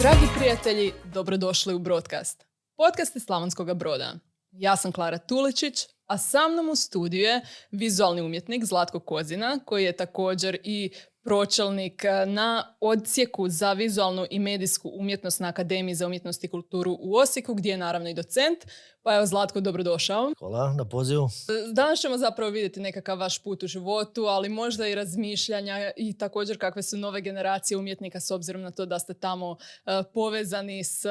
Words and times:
Dragi 0.00 0.26
prijatelji, 0.38 0.92
dobrodošli 1.04 1.74
u 1.74 1.78
Broadcast. 1.78 2.46
Podcast 2.76 3.16
iz 3.16 3.24
Slavonskog 3.24 3.74
broda. 3.74 4.14
Ja 4.50 4.76
sam 4.76 4.92
Klara 4.92 5.18
Tuličić, 5.18 5.86
a 6.06 6.18
sa 6.18 6.48
mnom 6.48 6.68
u 6.68 6.76
studiju 6.76 7.22
je 7.22 7.40
vizualni 7.70 8.22
umjetnik 8.22 8.64
Zlatko 8.64 9.00
Kozina, 9.00 9.58
koji 9.64 9.84
je 9.84 9.96
također 9.96 10.58
i 10.64 10.90
pročelnik 11.28 12.04
eh, 12.04 12.26
na 12.26 12.76
odsjeku 12.80 13.48
za 13.48 13.72
vizualnu 13.72 14.26
i 14.30 14.38
medijsku 14.38 14.90
umjetnost 14.94 15.40
na 15.40 15.48
Akademiji 15.48 15.94
za 15.94 16.06
umjetnost 16.06 16.44
i 16.44 16.48
kulturu 16.48 16.96
u 17.00 17.16
Osijeku, 17.16 17.54
gdje 17.54 17.70
je 17.70 17.76
naravno 17.76 18.08
i 18.08 18.14
docent. 18.14 18.58
Pa 19.02 19.14
evo, 19.14 19.26
Zlatko, 19.26 19.60
dobrodošao. 19.60 20.32
Hvala 20.38 20.74
na 20.74 20.84
pozivu. 20.84 21.24
Eh, 21.24 21.72
danas 21.72 22.00
ćemo 22.00 22.18
zapravo 22.18 22.50
vidjeti 22.50 22.80
nekakav 22.80 23.18
vaš 23.18 23.42
put 23.42 23.62
u 23.62 23.66
životu, 23.66 24.24
ali 24.24 24.48
možda 24.48 24.88
i 24.88 24.94
razmišljanja 24.94 25.90
i 25.96 26.18
također 26.18 26.58
kakve 26.58 26.82
su 26.82 26.96
nove 26.96 27.20
generacije 27.20 27.78
umjetnika 27.78 28.20
s 28.20 28.30
obzirom 28.30 28.62
na 28.62 28.70
to 28.70 28.86
da 28.86 28.98
ste 28.98 29.14
tamo 29.14 29.56
eh, 29.86 30.02
povezani 30.14 30.84
s, 30.84 31.04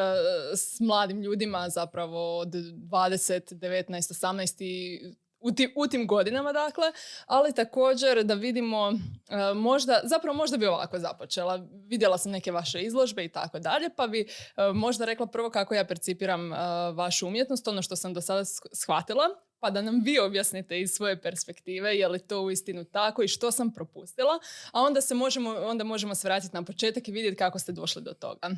s 0.56 0.80
mladim 0.80 1.22
ljudima 1.22 1.70
zapravo 1.70 2.38
od 2.40 2.50
20, 2.50 3.54
19, 3.54 3.92
18 3.92 4.56
i 4.60 5.00
u, 5.48 5.84
u 5.84 5.88
tim 5.88 6.08
godinama, 6.08 6.54
dakle, 6.54 6.92
ali 7.26 7.54
također 7.54 8.24
da 8.24 8.34
vidimo 8.34 8.92
e, 9.30 9.54
možda, 9.54 10.02
zapravo 10.04 10.38
možda 10.38 10.58
bi 10.58 10.66
ovako 10.66 11.00
započela. 11.00 11.68
Vidjela 11.88 12.18
sam 12.18 12.32
neke 12.32 12.52
vaše 12.52 12.82
izložbe 12.82 13.26
i 13.26 13.30
tako 13.30 13.60
dalje, 13.60 13.90
pa 13.96 14.08
bi 14.08 14.22
e, 14.22 14.26
možda 14.74 15.06
rekla 15.06 15.28
prvo 15.28 15.50
kako 15.50 15.76
ja 15.76 15.86
percipiram 15.86 16.52
uh, 16.52 16.58
vašu 16.96 17.28
umjetnost, 17.28 17.68
ono 17.68 17.82
što 17.82 17.96
sam 17.96 18.14
do 18.14 18.22
sada 18.22 18.46
shvatila, 18.74 19.24
pa 19.60 19.70
da 19.70 19.82
nam 19.82 20.02
vi 20.04 20.20
objasnite 20.20 20.80
iz 20.80 20.92
svoje 20.92 21.22
perspektive 21.22 21.98
je 21.98 22.08
li 22.08 22.20
to 22.20 22.42
uistinu 22.42 22.84
tako 22.84 23.24
i 23.24 23.28
što 23.28 23.52
sam 23.52 23.74
propustila, 23.74 24.40
a 24.72 24.82
onda 24.82 25.02
se 25.02 25.16
možemo, 25.16 25.50
onda 25.50 25.84
možemo 25.84 26.16
se 26.16 26.28
vratiti 26.28 26.56
na 26.56 26.64
početak 26.64 27.08
i 27.08 27.12
vidjeti 27.12 27.38
kako 27.38 27.60
ste 27.60 27.72
došli 27.72 28.02
do 28.02 28.14
toga. 28.14 28.50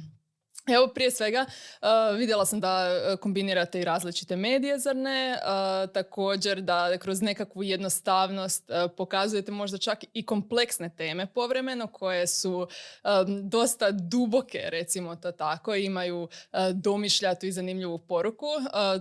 Evo 0.76 0.88
prije 0.88 1.12
svega 1.12 1.46
uh, 1.82 2.18
vidjela 2.18 2.46
sam 2.46 2.60
da 2.60 2.90
uh, 2.90 3.20
kombinirate 3.20 3.80
i 3.80 3.86
različite 3.86 4.36
medije, 4.36 4.80
zar 4.80 4.96
ne? 4.96 5.32
Uh, 5.32 5.94
također 5.94 6.62
da 6.62 6.98
kroz 6.98 7.22
nekakvu 7.22 7.64
jednostavnost 7.64 8.70
pokazujete 8.98 9.52
možda 9.52 9.78
čak 9.78 10.00
i 10.14 10.26
kompleksne 10.26 10.90
teme 10.98 11.28
povremeno 11.34 11.88
koje 11.88 12.28
su 12.28 12.68
dosta 13.44 13.92
duboke, 13.92 14.60
recimo 14.66 15.16
to 15.16 15.32
tako, 15.32 15.76
imaju 15.76 16.28
domišljatu 16.74 17.46
i 17.46 17.52
zanimljivu 17.52 17.98
poruku. 17.98 18.48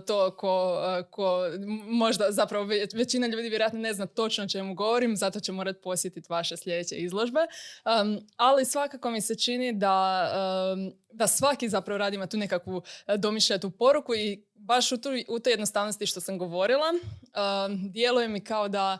To 0.07 0.35
ko, 0.35 0.81
ko 1.11 1.41
možda 1.85 2.31
zapravo 2.31 2.67
većina 2.93 3.27
ljudi 3.27 3.49
vjerojatno 3.49 3.79
ne 3.79 3.93
zna 3.93 4.05
točno 4.05 4.43
o 4.43 4.47
čemu 4.47 4.73
govorim, 4.73 5.17
zato 5.17 5.39
će 5.39 5.51
morat 5.51 5.81
posjetiti 5.83 6.27
vaše 6.29 6.57
sljedeće 6.57 6.95
izložbe. 6.95 7.39
Ali 8.37 8.65
svakako 8.65 9.11
mi 9.11 9.21
se 9.21 9.35
čini 9.35 9.73
da, 9.73 10.31
da 11.11 11.27
svaki 11.27 11.58
zapravo 11.67 11.97
radi 11.97 12.15
ima 12.15 12.27
tu 12.27 12.37
nekakvu 12.37 12.81
e, 13.07 13.17
domišljatu 13.17 13.71
poruku 13.71 14.15
i 14.15 14.45
baš 14.59 14.91
u, 14.91 14.97
tu, 14.97 15.09
u 15.27 15.39
toj 15.39 15.53
jednostavnosti 15.53 16.05
što 16.05 16.21
sam 16.21 16.37
govorila, 16.37 16.85
um, 16.91 17.91
djeluje 17.91 18.27
mi 18.27 18.43
kao 18.43 18.67
da 18.67 18.97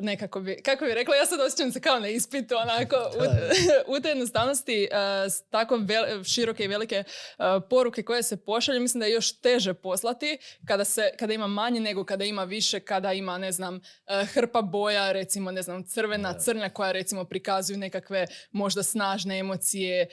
nekako 0.00 0.40
bi, 0.40 0.62
kako 0.64 0.84
bi 0.84 0.94
rekla, 0.94 1.16
ja 1.16 1.26
sad 1.26 1.40
osjećam 1.40 1.72
se 1.72 1.80
kao 1.80 2.00
na 2.00 2.08
ispitu, 2.08 2.54
onako, 2.56 2.96
u, 3.18 3.22
u 3.96 4.00
toj 4.00 4.10
jednostavnosti 4.10 4.88
uh, 4.90 5.32
tako 5.50 5.78
široke 6.24 6.64
i 6.64 6.68
velike 6.68 7.04
uh, 7.38 7.44
poruke 7.70 8.02
koje 8.02 8.22
se 8.22 8.36
pošalju, 8.36 8.80
mislim 8.80 9.00
da 9.00 9.06
je 9.06 9.12
još 9.12 9.40
teže 9.40 9.74
poslati 9.74 10.38
kada, 10.66 10.84
se, 10.84 11.10
kada 11.18 11.32
ima 11.32 11.46
manje 11.46 11.80
nego 11.80 12.04
kada 12.04 12.24
ima 12.24 12.44
više, 12.44 12.80
kada 12.80 13.12
ima, 13.12 13.38
ne 13.38 13.52
znam, 13.52 13.74
uh, 13.76 14.28
hrpa 14.28 14.62
boja, 14.62 15.12
recimo, 15.12 15.50
ne 15.50 15.62
znam, 15.62 15.84
crvena, 15.84 16.38
crna 16.38 16.70
koja 16.70 16.92
recimo 16.92 17.24
prikazuju 17.24 17.78
nekakve 17.78 18.26
možda 18.52 18.82
snažne 18.82 19.38
emocije, 19.38 20.06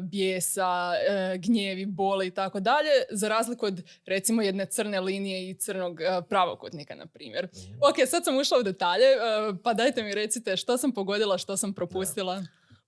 bijesa, 0.00 0.92
gnjevi, 1.38 1.86
boli 1.86 2.26
i 2.26 2.30
tako 2.30 2.60
dalje, 2.60 2.90
za 3.10 3.28
razliku 3.28 3.66
od 3.66 3.82
recimo 4.06 4.27
jedne 4.36 4.66
crne 4.66 5.00
linije 5.00 5.50
i 5.50 5.54
crnog 5.54 6.00
uh, 6.00 6.24
pravokutnika, 6.28 6.94
na 6.94 7.06
primjer. 7.06 7.48
Mhm. 7.54 7.74
Ok, 7.74 8.08
sad 8.08 8.24
sam 8.24 8.38
ušla 8.38 8.58
u 8.58 8.62
detalje, 8.62 9.04
e, 9.04 9.16
pa 9.62 9.74
dajte 9.74 10.02
mi 10.02 10.14
recite 10.14 10.56
što 10.56 10.78
sam 10.78 10.92
pogodila, 10.92 11.38
što 11.38 11.56
sam 11.56 11.74
propustila. 11.74 12.44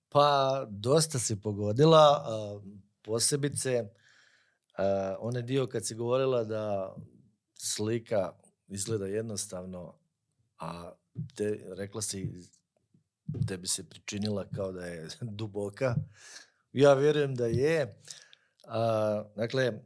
Pa, 0.08 0.66
dosta 0.68 1.18
si 1.18 1.40
pogodila, 1.40 2.24
posebice 3.02 3.84
onaj 5.18 5.42
dio 5.42 5.66
kad 5.66 5.86
si 5.86 5.94
govorila 5.94 6.44
da 6.44 6.94
slika 7.54 8.32
izgleda 8.68 9.06
jednostavno, 9.06 9.94
a 10.58 10.92
te, 11.36 11.60
rekla 11.76 12.02
si, 12.02 12.32
tebi 13.48 13.66
se 13.66 13.88
pričinila 13.88 14.44
kao 14.56 14.72
da 14.72 14.86
je 14.86 15.08
duboka. 15.38 15.94
Ja 16.72 16.94
vjerujem 16.94 17.34
da 17.34 17.46
je. 17.46 18.02
dakle, 19.36 19.82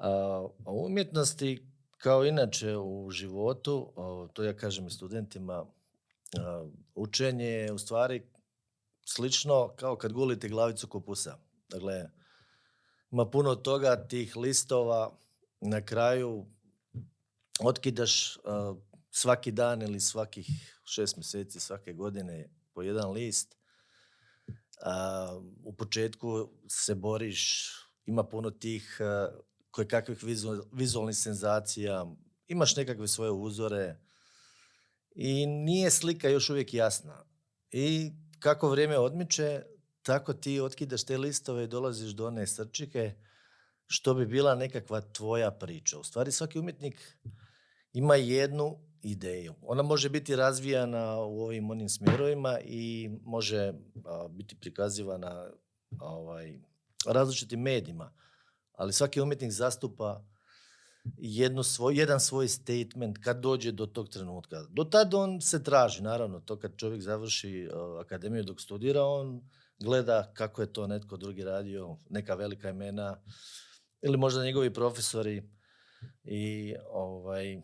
a 0.00 0.48
umjetnosti, 0.66 1.66
kao 1.98 2.24
inače 2.24 2.76
u 2.76 3.10
životu, 3.10 3.92
to 4.32 4.44
ja 4.44 4.56
kažem 4.56 4.86
i 4.86 4.90
studentima, 4.90 5.66
učenje 6.94 7.46
je 7.46 7.72
u 7.72 7.78
stvari 7.78 8.22
slično 9.06 9.68
kao 9.76 9.96
kad 9.96 10.12
gulite 10.12 10.48
glavicu 10.48 10.88
kupusa. 10.88 11.38
Dakle, 11.68 12.10
ima 13.10 13.30
puno 13.30 13.54
toga, 13.54 14.08
tih 14.08 14.36
listova, 14.36 15.18
na 15.60 15.84
kraju 15.84 16.46
otkidaš 17.60 18.38
svaki 19.10 19.50
dan 19.50 19.82
ili 19.82 20.00
svakih 20.00 20.46
šest 20.84 21.16
mjeseci, 21.16 21.60
svake 21.60 21.92
godine 21.92 22.50
po 22.72 22.82
jedan 22.82 23.10
list. 23.12 23.56
u 25.64 25.72
početku 25.72 26.48
se 26.68 26.94
boriš, 26.94 27.72
ima 28.06 28.24
puno 28.24 28.50
tih 28.50 29.00
koje 29.70 29.88
kakvih 29.88 30.18
vizualnih 30.72 31.16
senzacija, 31.16 32.06
imaš 32.48 32.76
nekakve 32.76 33.08
svoje 33.08 33.30
uzore 33.30 33.96
i 35.14 35.46
nije 35.46 35.90
slika 35.90 36.28
još 36.28 36.50
uvijek 36.50 36.74
jasna. 36.74 37.24
I 37.70 38.12
kako 38.38 38.68
vrijeme 38.68 38.98
odmiče, 38.98 39.62
tako 40.02 40.32
ti 40.32 40.60
otkidaš 40.60 41.04
te 41.04 41.18
listove 41.18 41.64
i 41.64 41.68
dolaziš 41.68 42.10
do 42.10 42.26
one 42.26 42.46
srčike 42.46 43.14
što 43.86 44.14
bi 44.14 44.26
bila 44.26 44.54
nekakva 44.54 45.00
tvoja 45.00 45.50
priča. 45.50 45.98
U 45.98 46.04
stvari 46.04 46.32
svaki 46.32 46.58
umjetnik 46.58 47.18
ima 47.92 48.16
jednu 48.16 48.78
ideju. 49.02 49.54
Ona 49.62 49.82
može 49.82 50.08
biti 50.08 50.36
razvijana 50.36 51.16
u 51.16 51.40
ovim 51.40 51.70
onim 51.70 51.88
smjerovima 51.88 52.58
i 52.64 53.10
može 53.22 53.72
biti 54.30 54.56
prikazivana 54.60 55.50
ovaj, 56.00 56.58
različitim 57.06 57.60
medijima 57.60 58.12
ali 58.78 58.92
svaki 58.92 59.20
umjetnik 59.20 59.52
zastupa 59.52 60.24
jednu 61.16 61.62
svoj, 61.62 61.98
jedan 61.98 62.20
svoj 62.20 62.48
statement 62.48 63.18
kad 63.18 63.40
dođe 63.40 63.72
do 63.72 63.86
tog 63.86 64.08
trenutka. 64.08 64.62
Do 64.70 64.84
tad 64.84 65.14
on 65.14 65.40
se 65.40 65.62
traži, 65.62 66.02
naravno, 66.02 66.40
to 66.40 66.58
kad 66.58 66.76
čovjek 66.76 67.02
završi 67.02 67.68
uh, 67.68 68.00
akademiju 68.00 68.44
dok 68.44 68.60
studira, 68.60 69.02
on 69.02 69.40
gleda 69.80 70.32
kako 70.34 70.62
je 70.62 70.72
to 70.72 70.86
netko 70.86 71.16
drugi 71.16 71.44
radio, 71.44 71.96
neka 72.10 72.34
velika 72.34 72.70
imena, 72.70 73.20
ili 74.02 74.16
možda 74.16 74.44
njegovi 74.44 74.72
profesori 74.74 75.42
i 76.24 76.74
ovaj, 76.90 77.60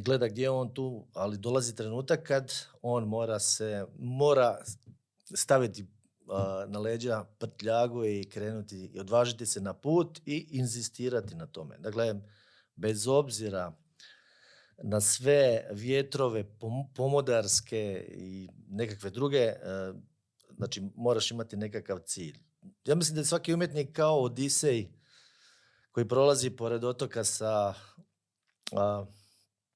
gleda 0.00 0.28
gdje 0.28 0.42
je 0.42 0.50
on 0.50 0.74
tu, 0.74 1.06
ali 1.14 1.38
dolazi 1.38 1.74
trenutak 1.74 2.22
kad 2.22 2.52
on 2.82 3.08
mora 3.08 3.38
se, 3.38 3.86
mora 3.98 4.58
staviti 5.34 5.86
na 6.66 6.78
leđa 6.78 7.24
prtljagu 7.38 8.04
i 8.04 8.24
krenuti 8.30 8.90
i 8.94 9.00
odvažiti 9.00 9.46
se 9.46 9.60
na 9.60 9.72
put 9.74 10.20
i 10.26 10.48
inzistirati 10.50 11.34
na 11.34 11.46
tome. 11.46 11.78
Dakle, 11.78 12.14
bez 12.76 13.08
obzira 13.08 13.72
na 14.82 15.00
sve 15.00 15.68
vjetrove 15.72 16.44
pomodarske 16.94 18.06
i 18.08 18.48
nekakve 18.68 19.10
druge, 19.10 19.38
e, 19.38 19.56
znači 20.56 20.82
moraš 20.96 21.30
imati 21.30 21.56
nekakav 21.56 21.98
cilj. 21.98 22.38
Ja 22.84 22.94
mislim 22.94 23.14
da 23.14 23.20
je 23.20 23.24
svaki 23.24 23.54
umjetnik 23.54 23.92
kao 23.92 24.22
Odisej 24.22 24.88
koji 25.90 26.08
prolazi 26.08 26.50
pored 26.50 26.84
otoka 26.84 27.24
sa 27.24 27.74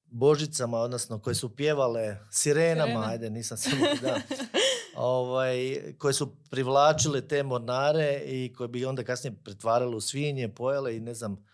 božicama, 0.05 0.77
odnosno 0.77 1.19
koje 1.19 1.35
su 1.35 1.55
pjevale 1.55 2.17
sirenama, 2.31 3.05
ajde 3.07 3.29
nisam 3.29 3.57
se 3.57 3.69
da, 4.01 4.21
ovaj, 4.95 5.77
koje 5.97 6.13
su 6.13 6.35
privlačile 6.49 7.27
te 7.27 7.43
mornare 7.43 8.21
i 8.25 8.53
koje 8.57 8.67
bi 8.67 8.85
onda 8.85 9.03
kasnije 9.03 9.35
pretvarale 9.43 9.95
u 9.95 10.01
svinje, 10.01 10.49
pojele 10.55 10.97
i 10.97 10.99
ne 10.99 11.13
znam, 11.13 11.45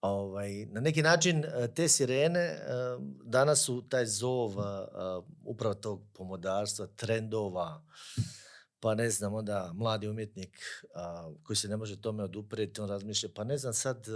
ovaj, 0.00 0.66
na 0.66 0.80
neki 0.80 1.02
način 1.02 1.44
e, 1.44 1.68
te 1.74 1.88
sirene 1.88 2.40
e, 2.40 2.60
danas 3.24 3.64
su 3.64 3.88
taj 3.88 4.06
zov 4.06 4.50
e, 4.50 4.54
upravo 5.44 5.74
tog 5.74 6.02
pomodarstva, 6.14 6.86
trendova, 6.86 7.84
pa 8.80 8.94
ne 8.94 9.10
znam, 9.10 9.34
onda 9.34 9.70
mladi 9.74 10.08
umjetnik 10.08 10.58
koji 11.42 11.56
se 11.56 11.68
ne 11.68 11.76
može 11.76 12.00
tome 12.00 12.24
oduprijeti, 12.24 12.80
on 12.80 12.88
razmišlja, 12.88 13.28
pa 13.34 13.44
ne 13.44 13.58
znam 13.58 13.74
sad, 13.74 14.06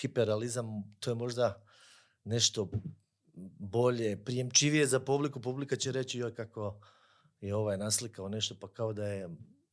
hiperrealizam, 0.00 0.66
to 1.00 1.10
je 1.10 1.14
možda 1.14 1.62
nešto 2.24 2.68
bolje, 3.58 4.24
prijemčivije 4.24 4.86
za 4.86 5.00
publiku, 5.00 5.40
publika 5.40 5.76
će 5.76 5.92
reći 5.92 6.18
joj 6.18 6.34
kako 6.34 6.80
je 7.40 7.54
ovaj 7.54 7.76
naslikao 7.76 8.28
nešto 8.28 8.54
pa 8.60 8.68
kao 8.68 8.92
da 8.92 9.06
je 9.06 9.28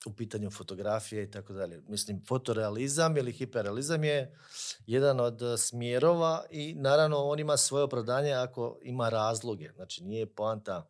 u 0.05 0.13
pitanju 0.13 0.49
fotografije 0.49 1.23
i 1.23 1.31
tako 1.31 1.53
dalje. 1.53 1.81
Mislim, 1.87 2.21
fotorealizam 2.27 3.17
ili 3.17 3.31
hiperrealizam 3.31 4.03
je 4.03 4.37
jedan 4.85 5.19
od 5.19 5.41
eh, 5.41 5.57
smjerova 5.57 6.45
i 6.49 6.75
naravno 6.75 7.17
on 7.17 7.39
ima 7.39 7.57
svoje 7.57 7.83
opravdanje 7.83 8.31
ako 8.31 8.79
ima 8.81 9.09
razloge. 9.09 9.69
Znači, 9.75 10.03
nije 10.03 10.25
poanta 10.25 10.87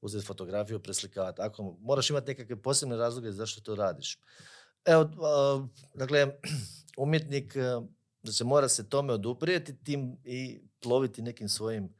uzeti 0.00 0.26
fotografiju, 0.26 0.82
preslikavati. 0.82 1.42
Ako 1.42 1.76
moraš 1.80 2.10
imati 2.10 2.30
nekakve 2.30 2.62
posebne 2.62 2.96
razloge 2.96 3.32
zašto 3.32 3.60
to 3.60 3.74
radiš. 3.74 4.18
Evo, 4.84 5.02
eh, 5.02 5.68
dakle, 5.94 6.26
umjetnik 7.04 7.56
eh, 7.56 7.80
se 8.32 8.44
mora 8.44 8.68
se 8.68 8.88
tome 8.88 9.12
oduprijeti 9.12 9.84
tim 9.84 10.16
i 10.24 10.60
ploviti 10.82 11.22
nekim 11.22 11.48
svojim 11.48 11.94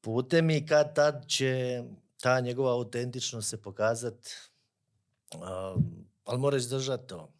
putem 0.00 0.50
i 0.50 0.66
kad 0.66 0.94
tad 0.94 1.26
će 1.28 1.82
ta 2.20 2.40
njegova 2.40 2.72
autentičnost 2.72 3.48
se 3.48 3.62
pokazati 3.62 4.30
ali 6.24 6.38
mora 6.38 6.56
izdržati 6.56 7.06
to. 7.06 7.32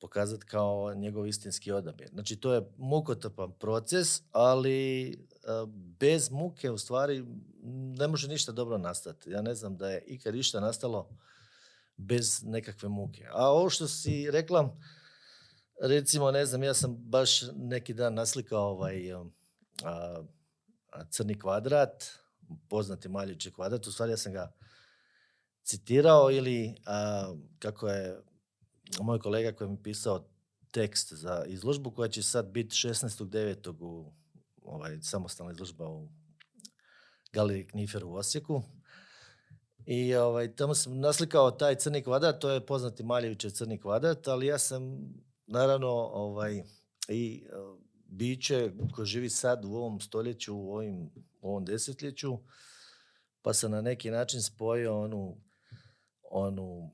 Pokazati 0.00 0.46
kao 0.46 0.94
njegov 0.94 1.26
istinski 1.26 1.72
odabir. 1.72 2.08
Znači, 2.12 2.36
to 2.36 2.54
je 2.54 2.72
mukotrpan 2.76 3.52
proces, 3.52 4.22
ali 4.30 5.18
bez 5.74 6.30
muke 6.30 6.70
u 6.70 6.78
stvari 6.78 7.24
ne 7.98 8.08
može 8.08 8.28
ništa 8.28 8.52
dobro 8.52 8.78
nastati. 8.78 9.30
Ja 9.30 9.42
ne 9.42 9.54
znam 9.54 9.76
da 9.76 9.90
je 9.90 10.04
ikad 10.06 10.34
išta 10.34 10.60
nastalo 10.60 11.08
bez 11.96 12.42
nekakve 12.44 12.88
muke. 12.88 13.26
A 13.32 13.50
ovo 13.50 13.70
što 13.70 13.88
si 13.88 14.30
rekla, 14.30 14.76
recimo, 15.82 16.30
ne 16.30 16.46
znam, 16.46 16.62
ja 16.62 16.74
sam 16.74 16.96
baš 16.96 17.42
neki 17.54 17.94
dan 17.94 18.14
naslikao 18.14 18.70
ovaj 18.70 19.12
a, 19.84 20.22
crni 21.10 21.38
kvadrat, 21.38 22.21
poznati 22.68 23.08
Maljići 23.08 23.52
kvadrat, 23.52 23.86
u 23.86 23.92
stvari 23.92 24.12
ja 24.12 24.16
sam 24.16 24.32
ga 24.32 24.52
citirao 25.64 26.30
ili 26.30 26.74
kako 27.58 27.88
je 27.88 28.22
moj 29.00 29.18
kolega 29.18 29.52
koji 29.52 29.70
mi 29.70 29.82
pisao 29.82 30.28
tekst 30.70 31.12
za 31.12 31.44
izložbu 31.46 31.90
koja 31.90 32.08
će 32.08 32.22
sad 32.22 32.46
biti 32.46 32.74
16.9. 32.74 33.76
u 33.80 34.12
ovaj, 34.62 34.98
samostalna 35.02 35.52
izložba 35.52 35.88
u 35.88 36.08
Galeriji 37.32 37.66
Knifer 37.66 38.04
u 38.04 38.14
Osijeku. 38.14 38.62
I 39.86 40.14
ovaj, 40.14 40.56
tamo 40.56 40.74
sam 40.74 41.00
naslikao 41.00 41.50
taj 41.50 41.74
crni 41.74 42.02
kvadrat, 42.02 42.40
to 42.40 42.50
je 42.50 42.66
poznati 42.66 43.02
Maljevićev 43.02 43.50
crni 43.50 43.80
kvadrat, 43.80 44.28
ali 44.28 44.46
ja 44.46 44.58
sam 44.58 44.98
naravno 45.46 45.88
ovaj, 46.12 46.62
i 47.08 47.44
biće 48.12 48.70
koji 48.94 49.06
živi 49.06 49.30
sad 49.30 49.64
u 49.64 49.74
ovom 49.74 50.00
stoljeću, 50.00 50.56
u, 50.56 50.74
ovim, 50.74 51.10
ovom 51.42 51.64
desetljeću, 51.64 52.38
pa 53.42 53.52
sam 53.52 53.70
na 53.70 53.80
neki 53.80 54.10
način 54.10 54.42
spojio 54.42 55.00
onu 55.00 55.36
onu 56.30 56.90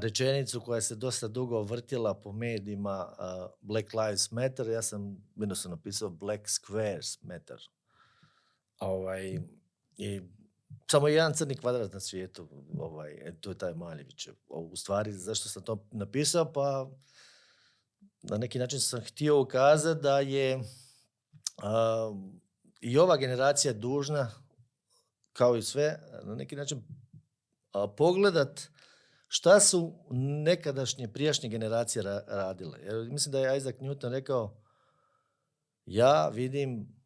rečenicu 0.00 0.60
koja 0.60 0.80
se 0.80 0.94
dosta 0.94 1.28
dugo 1.28 1.62
vrtila 1.62 2.14
po 2.14 2.32
medijima 2.32 3.12
Black 3.60 3.94
Lives 3.94 4.30
Matter, 4.30 4.68
ja 4.68 4.82
sam 4.82 5.26
jednostavno 5.36 5.76
napisao 5.76 6.10
Black 6.10 6.42
Squares 6.42 7.18
Matter. 7.22 7.58
Ovaj, 8.78 9.38
i 9.96 10.22
samo 10.90 11.08
jedan 11.08 11.34
crni 11.34 11.56
kvadrat 11.56 11.92
na 11.92 12.00
svijetu, 12.00 12.48
ovaj, 12.78 13.12
e, 13.12 13.34
to 13.40 13.50
je 13.50 13.58
taj 13.58 13.74
Maljević. 13.74 14.28
U 14.48 14.76
stvari, 14.76 15.12
zašto 15.12 15.48
sam 15.48 15.62
to 15.62 15.86
napisao? 15.90 16.52
Pa 16.52 16.90
na 18.22 18.38
neki 18.38 18.58
način 18.58 18.80
sam 18.80 19.00
htio 19.00 19.40
ukazati 19.40 20.02
da 20.02 20.20
je 20.20 20.60
i 22.80 22.98
ova 22.98 23.16
generacija 23.16 23.72
dužna, 23.72 24.30
kao 25.32 25.56
i 25.56 25.62
sve, 25.62 26.00
na 26.22 26.34
neki 26.34 26.56
način 26.56 26.82
pogledat 27.96 28.60
šta 29.28 29.60
su 29.60 29.92
nekadašnje 30.44 31.08
prijašnje 31.08 31.48
generacije 31.48 32.02
radile. 32.26 32.78
Jer 32.82 33.10
mislim 33.10 33.32
da 33.32 33.38
je 33.38 33.56
Isaac 33.56 33.76
Newton 33.76 34.10
rekao 34.10 34.62
ja 35.86 36.28
vidim 36.28 36.96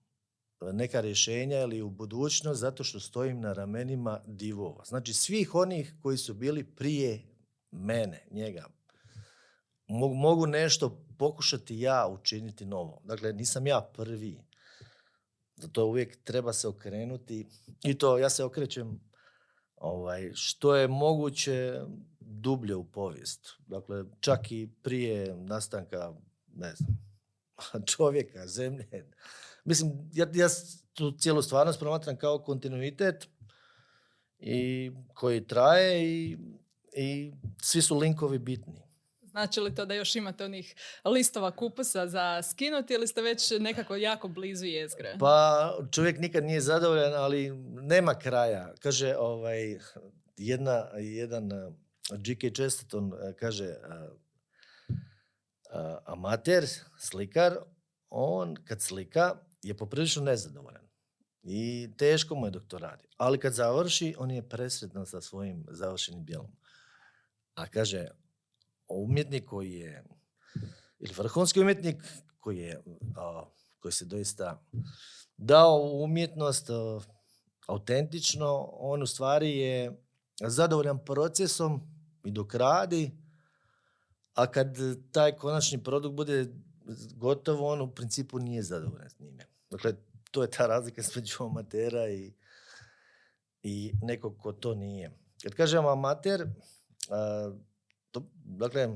neka 0.61 1.01
rješenja 1.01 1.61
ili 1.61 1.83
u 1.83 1.91
budućnost 1.91 2.61
zato 2.61 2.85
što 2.85 3.01
stojim 3.01 3.41
na 3.41 3.53
ramenima 3.53 4.21
divova. 4.27 4.85
Znači 4.85 5.15
svih 5.15 5.55
onih 5.55 5.95
koji 6.03 6.17
su 6.17 6.35
bili 6.35 6.65
prije 6.65 7.23
mene, 7.71 8.27
njega. 8.31 8.65
Mogu 9.91 10.47
nešto 10.47 11.05
pokušati 11.19 11.81
ja 11.81 12.09
učiniti 12.09 12.67
novo. 12.67 13.01
Dakle, 13.05 13.33
nisam 13.33 13.67
ja 13.67 13.91
prvi. 13.93 14.41
Zato 15.57 15.87
uvijek 15.87 16.25
treba 16.25 16.53
se 16.53 16.69
okrenuti. 16.69 17.47
I 17.85 17.99
to 17.99 18.19
ja 18.19 18.31
se 18.31 18.45
okrećem 18.45 19.01
ovaj, 19.77 20.31
što 20.35 20.77
je 20.77 20.89
moguće 20.89 21.81
dublje 22.21 22.75
u 22.75 22.85
povijest. 22.85 23.49
Dakle, 23.67 24.05
čak 24.21 24.53
i 24.53 24.69
prije 24.83 25.37
nastanka, 25.37 26.13
ne 26.55 26.75
znam, 26.75 26.99
čovjeka, 27.97 28.47
zemlje. 28.47 28.89
Mislim, 29.65 30.11
ja, 30.13 30.27
ja 30.35 30.49
tu 30.93 31.13
cijelu 31.19 31.43
stvarnost 31.43 31.79
promatram 31.79 32.17
kao 32.17 32.39
kontinuitet 32.39 33.29
i 34.39 34.91
koji 35.15 35.47
traje 35.47 36.05
i, 36.05 36.39
i 36.97 37.33
svi 37.63 37.83
su 37.83 37.99
linkovi 37.99 38.39
bitni. 38.39 38.90
Znači 39.31 39.61
li 39.61 39.75
to 39.75 39.87
da 39.87 39.95
još 39.95 40.17
imate 40.17 40.45
onih 40.45 40.75
listova 41.05 41.51
kupusa 41.51 42.07
za 42.07 42.43
skinuti 42.43 42.95
ili 42.95 43.07
ste 43.07 43.23
već 43.23 43.53
nekako 43.61 43.97
jako 43.97 44.29
blizu 44.29 44.67
jezgre? 44.67 45.17
Pa 45.19 45.79
čovjek 45.93 46.19
nikad 46.19 46.45
nije 46.45 46.61
zadovoljan, 46.61 47.15
ali 47.15 47.51
nema 47.83 48.15
kraja. 48.15 48.75
Kaže, 48.81 49.17
ovaj, 49.17 49.79
jedna, 50.37 50.87
jedan 50.99 51.53
uh, 51.53 51.75
G.K. 52.19 52.51
Chesterton 52.51 53.13
uh, 53.13 53.19
kaže 53.39 53.69
uh, 53.69 54.19
amater, 56.05 56.67
slikar, 56.99 57.57
on 58.11 58.57
kad 58.65 58.83
slika 58.83 59.35
je 59.63 59.77
poprilično 59.77 60.23
nezadovoljan. 60.23 60.91
I 61.43 61.89
teško 61.99 62.35
mu 62.35 62.47
je 62.47 62.51
dok 62.51 62.67
to 62.69 62.79
radi. 62.79 63.05
Ali 63.17 63.39
kad 63.39 63.53
završi, 63.53 64.15
on 64.19 64.31
je 64.31 64.49
presretan 64.49 65.07
sa 65.07 65.21
svojim 65.21 65.67
završenim 65.71 66.25
djelom. 66.25 66.57
A 67.55 67.67
kaže, 67.67 68.09
umjetnik 68.95 69.45
koji 69.45 69.73
je, 69.73 70.05
ili 70.99 71.15
vrhunski 71.17 71.61
umjetnik 71.61 71.97
koji 72.41 72.59
je, 72.59 72.83
koji 73.81 73.93
se 73.93 74.05
doista 74.05 74.63
dao 75.37 75.81
umjetnost 75.81 76.71
autentično, 77.67 78.69
on 78.73 79.03
u 79.03 79.07
stvari 79.07 79.59
je 79.59 80.03
zadovoljan 80.41 81.05
procesom 81.05 81.81
i 82.25 82.31
dok 82.31 82.55
radi, 82.55 83.11
a 84.35 84.47
kad 84.47 84.77
taj 85.13 85.37
konačni 85.37 85.83
produkt 85.83 86.17
bude 86.17 86.47
gotovo, 87.17 87.73
on 87.73 87.81
u 87.81 87.95
principu 87.95 88.39
nije 88.39 88.63
zadovoljan 88.63 89.11
s 89.11 89.19
njime. 89.19 89.47
Dakle, 89.71 89.95
to 90.31 90.43
je 90.43 90.51
ta 90.51 90.67
razlika 90.67 91.01
između 91.01 91.37
amatera 91.41 92.09
i, 92.09 92.33
i 93.63 93.93
nekog 94.03 94.39
ko 94.39 94.53
to 94.53 94.75
nije. 94.75 95.19
Kad 95.43 95.55
kažem 95.55 95.87
amater, 95.87 96.47
to, 98.11 98.31
dakle, 98.45 98.89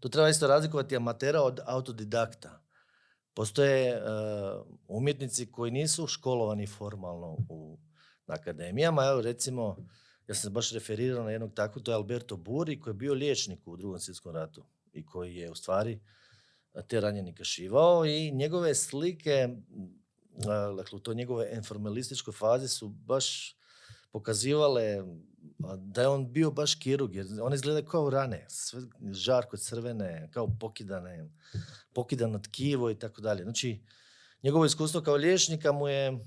to 0.00 0.08
treba 0.08 0.28
isto 0.28 0.46
razlikovati 0.46 0.96
amatera 0.96 1.42
od 1.42 1.60
autodidakta. 1.66 2.62
Postoje 3.34 4.02
umjetnici 4.88 5.52
koji 5.52 5.70
nisu 5.70 6.06
školovani 6.06 6.66
formalno 6.66 7.36
u 7.48 7.78
akademijama. 8.26 9.04
Evo 9.04 9.20
recimo, 9.20 9.76
ja 10.28 10.34
sam 10.34 10.52
baš 10.52 10.72
referirao 10.72 11.24
na 11.24 11.30
jednog 11.30 11.54
takvog, 11.54 11.84
to 11.84 11.90
je 11.90 11.94
Alberto 11.94 12.36
Buri 12.36 12.80
koji 12.80 12.92
je 12.92 12.96
bio 12.96 13.14
liječnik 13.14 13.66
u 13.66 13.76
drugom 13.76 14.00
svjetskom 14.00 14.34
ratu 14.34 14.64
i 14.92 15.06
koji 15.06 15.36
je 15.36 15.50
u 15.50 15.54
stvari 15.54 16.00
te 16.88 17.00
ranjenike 17.00 17.44
šivao 17.44 18.04
i 18.04 18.30
njegove 18.30 18.74
slike, 18.74 19.48
dakle 20.76 20.96
u 20.96 21.00
toj 21.00 21.14
njegove 21.14 21.50
informalističkoj 21.54 22.32
fazi 22.32 22.68
su 22.68 22.88
baš 22.88 23.56
pokazivale 24.12 25.04
da 25.78 26.00
je 26.00 26.08
on 26.08 26.32
bio 26.32 26.50
baš 26.50 26.74
kirurg, 26.74 27.14
jer 27.14 27.26
on 27.42 27.54
izgleda 27.54 27.88
kao 27.88 28.10
rane, 28.10 28.46
sve 28.48 28.80
žarko 29.12 29.56
crvene, 29.56 30.28
kao 30.32 30.48
pokidane, 30.60 31.30
pokidano 31.92 32.38
tkivo 32.38 32.90
i 32.90 32.98
tako 32.98 33.20
dalje. 33.20 33.42
Znači, 33.42 33.82
njegovo 34.42 34.64
iskustvo 34.64 35.00
kao 35.00 35.14
liječnika 35.16 35.72
mu 35.72 35.88
je 35.88 36.26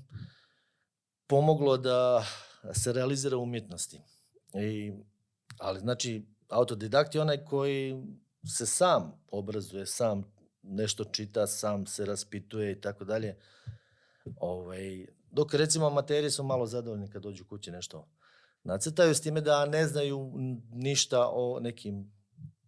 pomoglo 1.26 1.76
da 1.76 2.24
se 2.72 2.92
realizira 2.92 3.36
umjetnosti. 3.36 4.00
I, 4.54 4.92
ali 5.58 5.80
znači, 5.80 6.26
autodidakt 6.48 7.14
je 7.14 7.20
onaj 7.20 7.44
koji 7.44 8.02
se 8.56 8.66
sam 8.66 9.12
obrazuje, 9.30 9.86
sam 9.86 10.32
nešto 10.62 11.04
čita, 11.04 11.46
sam 11.46 11.86
se 11.86 12.06
raspituje 12.06 12.72
i 12.72 12.80
tako 12.80 13.04
dalje. 13.04 13.36
Ovaj, 14.36 15.06
dok 15.30 15.54
recimo 15.54 15.86
amateri 15.86 16.30
su 16.30 16.42
malo 16.42 16.66
zadovoljni 16.66 17.10
kad 17.10 17.22
dođu 17.22 17.44
kući 17.44 17.70
nešto 17.70 18.08
nacrtaju 18.64 19.14
s 19.14 19.20
time 19.20 19.40
da 19.40 19.66
ne 19.66 19.86
znaju 19.86 20.32
ništa 20.72 21.28
o 21.32 21.60
nekim 21.60 22.12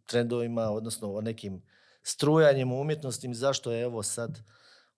trendovima, 0.06 0.62
odnosno 0.62 1.12
o 1.12 1.20
nekim 1.20 1.62
strujanjima 2.02 2.74
umjetnosti, 2.74 3.34
zašto 3.34 3.72
je 3.72 3.82
evo 3.82 4.02
sad 4.02 4.40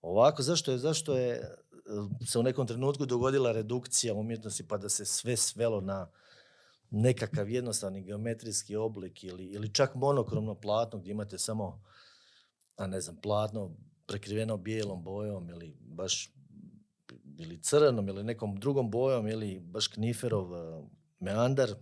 ovako, 0.03 0.43
zašto 0.43 0.73
je, 0.73 0.79
zašto 0.79 1.17
je 1.17 1.33
eh, 1.33 2.27
se 2.27 2.39
u 2.39 2.43
nekom 2.43 2.67
trenutku 2.67 3.07
dogodila 3.07 3.53
redukcija 3.53 4.15
umjetnosti 4.15 4.69
pa 4.69 4.77
da 4.77 4.89
se 4.89 5.05
sve 5.05 5.37
svelo 5.37 5.81
na 5.81 6.11
nekakav 6.91 7.51
jednostavni 7.51 8.03
geometrijski 8.03 8.77
oblik 8.77 9.25
ili, 9.25 9.47
ili 9.47 9.75
čak 9.75 9.95
monokromno 9.95 10.55
platno 10.55 10.99
gdje 10.99 11.11
imate 11.11 11.39
samo, 11.39 11.83
a 12.77 12.87
ne 12.87 13.01
znam, 13.01 13.17
platno 13.17 13.77
prekriveno 14.07 14.57
bijelom 14.57 15.03
bojom 15.03 15.51
ili 15.51 15.77
baš 15.81 16.33
ili 17.39 17.63
crvenom 17.63 18.09
ili 18.09 18.25
nekom 18.25 18.57
drugom 18.57 18.91
bojom 18.91 19.29
ili 19.29 19.61
baš 19.61 19.89
kniferov 19.89 20.53
uh, 20.53 20.85
meandar. 21.21 21.75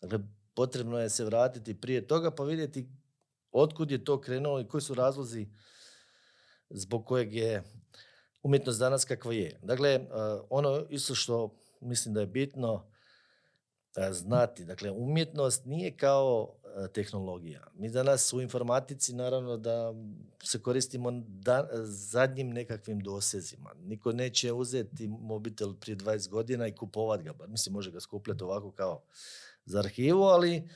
Dakle, 0.00 0.18
potrebno 0.54 0.98
je 0.98 1.10
se 1.10 1.24
vratiti 1.24 1.80
prije 1.80 2.06
toga 2.06 2.30
pa 2.30 2.44
vidjeti 2.44 2.88
otkud 3.52 3.90
je 3.90 4.04
to 4.04 4.20
krenulo 4.20 4.60
i 4.60 4.68
koji 4.68 4.80
su 4.80 4.94
razlozi 4.94 5.48
zbog 6.70 7.06
kojeg 7.06 7.34
je 7.34 7.62
umjetnost 8.42 8.78
danas 8.78 9.04
kakva 9.04 9.32
je. 9.32 9.58
Dakle, 9.62 9.96
uh, 9.96 10.46
ono 10.50 10.86
isto 10.90 11.14
što 11.14 11.54
mislim 11.80 12.14
da 12.14 12.20
je 12.20 12.26
bitno, 12.26 12.96
znati. 14.10 14.64
Dakle, 14.64 14.90
umjetnost 14.90 15.64
nije 15.64 15.96
kao 15.96 16.54
tehnologija. 16.92 17.66
Mi 17.74 17.90
danas 17.90 18.32
u 18.32 18.40
informatici 18.40 19.14
naravno 19.14 19.56
da 19.56 19.94
se 20.42 20.62
koristimo 20.62 21.10
da, 21.28 21.68
zadnjim 21.84 22.50
nekakvim 22.50 23.00
dosezima. 23.00 23.74
Niko 23.78 24.12
neće 24.12 24.52
uzeti 24.52 25.08
mobitel 25.08 25.74
prije 25.74 25.96
20 25.96 26.28
godina 26.28 26.66
i 26.66 26.74
kupovat 26.74 27.22
ga. 27.22 27.32
Mislim, 27.48 27.72
može 27.72 27.90
ga 27.90 28.00
skupljati 28.00 28.44
ovako 28.44 28.70
kao 28.72 29.02
za 29.64 29.78
arhivu, 29.78 30.22
ali 30.22 30.68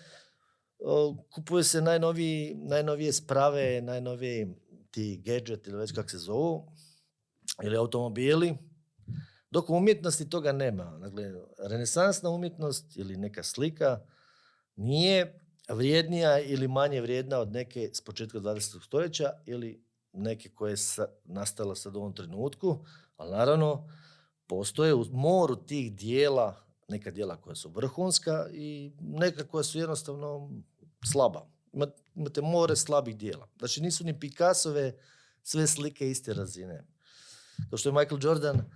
kupuje 1.31 1.65
se 1.65 1.81
najnoviji, 1.81 2.55
najnovije 2.55 3.13
sprave, 3.13 3.83
najnoviji 3.83 4.55
ti 4.91 5.23
gadget 5.25 5.67
ili 5.67 5.79
već 5.79 5.93
kako 5.93 6.09
se 6.09 6.19
zovu, 6.19 6.73
ili 7.63 7.77
automobili, 7.77 8.57
dok 9.51 9.71
u 9.71 9.75
umjetnosti 9.75 10.31
toga 10.31 10.53
nema. 10.53 10.99
Dakle, 10.99 11.33
renesansna 11.59 12.31
umjetnost 12.31 12.97
ili 12.97 13.17
neka 13.17 13.43
slika 13.43 14.01
nije 14.77 15.41
vrijednija 15.75 16.41
ili 16.41 16.69
manje 16.69 17.01
vrijedna 17.01 17.39
od 17.39 17.53
neke 17.53 17.91
s 17.93 18.01
početka 18.01 18.39
20. 18.39 18.85
stoljeća 18.85 19.33
ili 19.47 19.85
neke 20.13 20.49
koje 20.49 20.73
je 20.73 20.77
nastala 21.25 21.75
sad 21.75 21.97
u 21.97 21.99
ovom 21.99 22.15
trenutku, 22.15 22.85
ali 23.17 23.31
naravno 23.31 23.89
postoje 24.47 24.95
u 24.95 25.05
moru 25.13 25.57
tih 25.57 25.93
dijela 25.93 26.71
neka 26.91 27.11
dijela 27.11 27.37
koja 27.37 27.55
su 27.55 27.69
vrhunska 27.69 28.49
i 28.53 28.93
neka 29.01 29.47
koja 29.47 29.65
su 29.65 29.79
jednostavno 29.79 30.51
slaba. 31.13 31.47
Imate 32.15 32.41
more 32.41 32.77
slabih 32.77 33.17
dijela. 33.17 33.49
Znači 33.59 33.81
nisu 33.81 34.05
ni 34.05 34.21
Picassove 34.21 34.95
sve 35.43 35.67
slike 35.67 36.11
iste 36.11 36.35
razine. 36.35 36.85
To 37.71 37.77
što 37.77 37.89
je 37.89 37.93
Michael 37.93 38.21
Jordan 38.23 38.71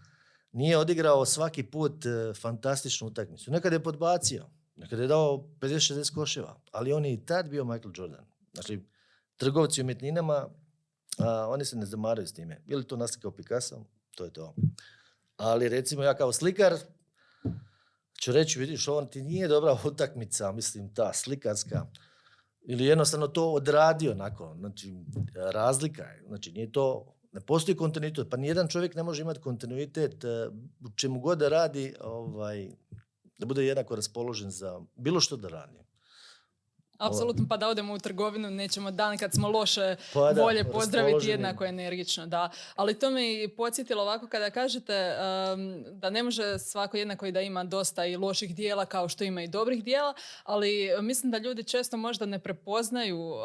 nije 0.53 0.79
odigrao 0.79 1.25
svaki 1.25 1.63
put 1.63 2.07
e, 2.07 2.35
fantastičnu 2.35 3.07
utakmicu. 3.07 3.51
Nekad 3.51 3.73
je 3.73 3.83
podbacio, 3.83 4.47
nekad 4.77 4.99
je 4.99 5.07
dao 5.07 5.45
50-60 5.61 6.15
koševa, 6.15 6.61
ali 6.73 6.93
on 6.93 7.05
je 7.05 7.13
i 7.13 7.27
tad 7.27 7.49
bio 7.49 7.65
Michael 7.65 7.93
Jordan. 7.97 8.25
Znači, 8.53 8.81
trgovci 9.37 9.83
umjetninama, 9.83 10.49
a, 11.19 11.49
oni 11.49 11.65
se 11.65 11.77
ne 11.77 11.87
zamaraju 11.87 12.27
s 12.27 12.33
time. 12.33 12.63
Ili 12.67 12.87
to 12.87 12.97
naslikao 12.97 13.31
Picasso, 13.31 13.85
to 14.15 14.25
je 14.25 14.33
to. 14.33 14.55
Ali 15.37 15.69
recimo 15.69 16.03
ja 16.03 16.15
kao 16.15 16.33
slikar 16.33 16.75
ću 18.21 18.33
reći, 18.33 18.59
vidiš, 18.59 18.89
ovo 18.89 19.05
ti 19.05 19.23
nije 19.23 19.49
dobra 19.49 19.77
utakmica, 19.91 20.53
mislim 20.53 20.95
ta 20.95 21.13
slikarska, 21.13 21.87
ili 22.63 22.85
jednostavno 22.85 23.27
to 23.27 23.53
odradio 23.53 24.13
onako, 24.13 24.57
znači 24.59 24.95
razlika 25.35 26.03
je, 26.03 26.25
znači 26.27 26.53
nije 26.53 26.73
to 26.73 27.15
ne 27.33 27.41
postoji 27.41 27.77
kontinuitet. 27.77 28.27
Pa 28.31 28.37
nijedan 28.37 28.69
čovjek 28.69 28.95
ne 28.95 29.03
može 29.03 29.23
imati 29.23 29.41
kontinuitet 29.41 30.25
e, 30.25 30.49
u 30.81 30.91
čemu 30.97 31.21
god 31.21 31.39
da 31.39 31.49
radi, 31.49 31.95
ovaj, 32.01 32.71
da 33.39 33.47
bude 33.47 33.67
jednako 33.67 33.97
raspoložen 33.97 34.51
za 34.51 34.81
bilo 34.97 35.21
što 35.21 35.37
da 35.37 35.49
radi. 35.49 35.84
Apsolutno, 36.99 37.47
pa 37.49 37.57
da 37.57 37.69
odemo 37.69 37.95
u 37.95 37.99
trgovinu, 37.99 38.51
nećemo 38.51 38.91
dan 38.91 39.19
kad 39.19 39.33
smo 39.33 39.49
loše 39.49 39.97
pa 40.15 40.33
da, 40.33 40.43
volje 40.43 40.65
pozdraviti 40.65 41.29
jednako 41.29 41.65
energično, 41.65 42.27
da. 42.27 42.51
Ali 42.77 42.99
to 42.99 43.11
me 43.11 43.43
i 43.43 43.49
podsjetilo 43.49 44.03
ovako 44.03 44.27
kada 44.27 44.51
kažete 44.51 45.17
um, 45.53 45.85
da 45.91 46.11
ne 46.11 46.23
može 46.23 46.59
svako 46.59 46.97
jednako 46.97 47.27
i 47.27 47.33
da 47.33 47.41
ima 47.41 47.65
dosta 47.65 48.07
i 48.07 48.17
loših 48.17 48.55
dijela 48.55 48.87
kao 48.87 49.09
što 49.09 49.25
ima 49.25 49.43
i 49.43 49.49
dobrih 49.49 49.85
dijela, 49.85 50.15
ali 50.45 50.91
mislim 51.01 51.31
da 51.31 51.39
ljudi 51.39 51.65
često 51.65 51.97
možda 51.97 52.27
ne 52.27 52.39
prepoznaju 52.39 53.19
um, 53.19 53.39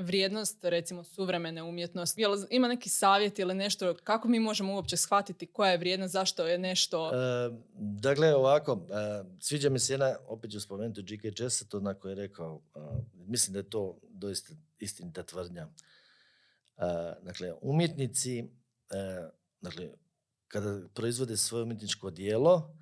vrijednost 0.00 0.64
recimo 0.64 1.04
suvremene 1.04 1.62
umjetnosti. 1.62 2.20
Jel 2.20 2.36
ima 2.50 2.68
neki 2.68 2.88
savjet 2.88 3.38
ili 3.38 3.54
nešto 3.54 3.94
kako 4.04 4.28
mi 4.28 4.40
možemo 4.40 4.74
uopće 4.74 4.96
shvatiti 4.96 5.46
koja 5.46 5.70
je 5.70 5.78
vrijednost, 5.78 6.12
zašto 6.12 6.46
je 6.46 6.58
nešto... 6.58 7.06
Uh, 7.06 7.56
dakle, 7.74 8.34
ovako, 8.34 8.72
uh, 8.72 8.80
sviđa 9.40 9.70
mi 9.70 9.78
se 9.78 9.92
jedna, 9.92 10.16
opet 10.28 10.50
ću 10.50 10.60
spomenuti 10.60 11.02
G.K. 11.02 11.34
Chesterton 11.34 11.82
na 11.82 11.94
koji 11.94 12.12
je 12.12 12.16
rekao 12.16 12.60
mislim 13.14 13.52
da 13.52 13.58
je 13.58 13.70
to 13.70 13.98
doista 14.08 14.54
istinita 14.78 15.22
tvrdnja. 15.22 15.68
Dakle, 17.22 17.54
umjetnici, 17.60 18.50
dakle, 19.60 19.90
kada 20.48 20.88
proizvode 20.94 21.36
svoje 21.36 21.62
umjetničko 21.62 22.10
dijelo, 22.10 22.76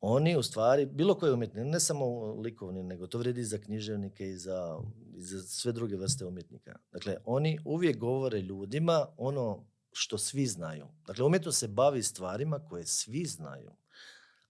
oni 0.00 0.36
u 0.36 0.42
stvari, 0.42 0.86
bilo 0.86 1.14
koje 1.14 1.32
umjetnike, 1.32 1.64
ne 1.64 1.80
samo 1.80 2.34
likovni, 2.34 2.82
nego 2.82 3.06
to 3.06 3.18
vredi 3.18 3.40
i 3.40 3.44
za 3.44 3.58
književnike 3.58 4.28
i 4.28 4.36
za, 4.36 4.78
i 5.14 5.22
za 5.22 5.42
sve 5.42 5.72
druge 5.72 5.96
vrste 5.96 6.24
umjetnika. 6.24 6.78
Dakle, 6.92 7.16
oni 7.24 7.58
uvijek 7.64 7.98
govore 7.98 8.40
ljudima 8.40 9.06
ono 9.16 9.66
što 9.92 10.18
svi 10.18 10.46
znaju. 10.46 10.86
Dakle, 11.06 11.24
umjetnost 11.24 11.58
se 11.58 11.68
bavi 11.68 12.02
stvarima 12.02 12.58
koje 12.68 12.86
svi 12.86 13.24
znaju, 13.24 13.72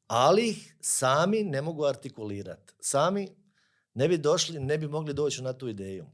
ali 0.07 0.49
ih 0.49 0.77
sami 0.81 1.45
ne 1.45 1.63
mogu 1.63 1.85
artikulirati. 1.85 2.75
Sami 2.81 3.29
ne 3.97 4.09
bi 4.09 4.19
došli, 4.19 4.61
ne 4.61 4.79
bi 4.79 4.89
mogli 4.89 5.15
doći 5.15 5.43
na 5.43 5.53
tu 5.53 5.69
ideju. 5.69 6.07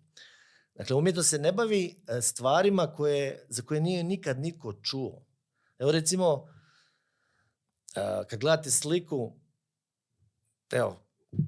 Dakle, 0.75 0.97
umjetnost 0.97 1.31
se 1.31 1.39
ne 1.39 1.53
bavi 1.53 1.97
e, 2.09 2.21
stvarima 2.21 2.95
koje, 2.95 3.47
za 3.49 3.63
koje 3.63 3.81
nije 3.81 4.05
nikad 4.05 4.41
niko 4.41 4.73
čuo. 4.73 5.27
Evo 5.79 5.93
recimo, 5.93 6.49
e, 7.97 8.27
kad 8.29 8.41
gledate 8.41 8.71
sliku, 8.71 9.33
evo, 10.73 11.07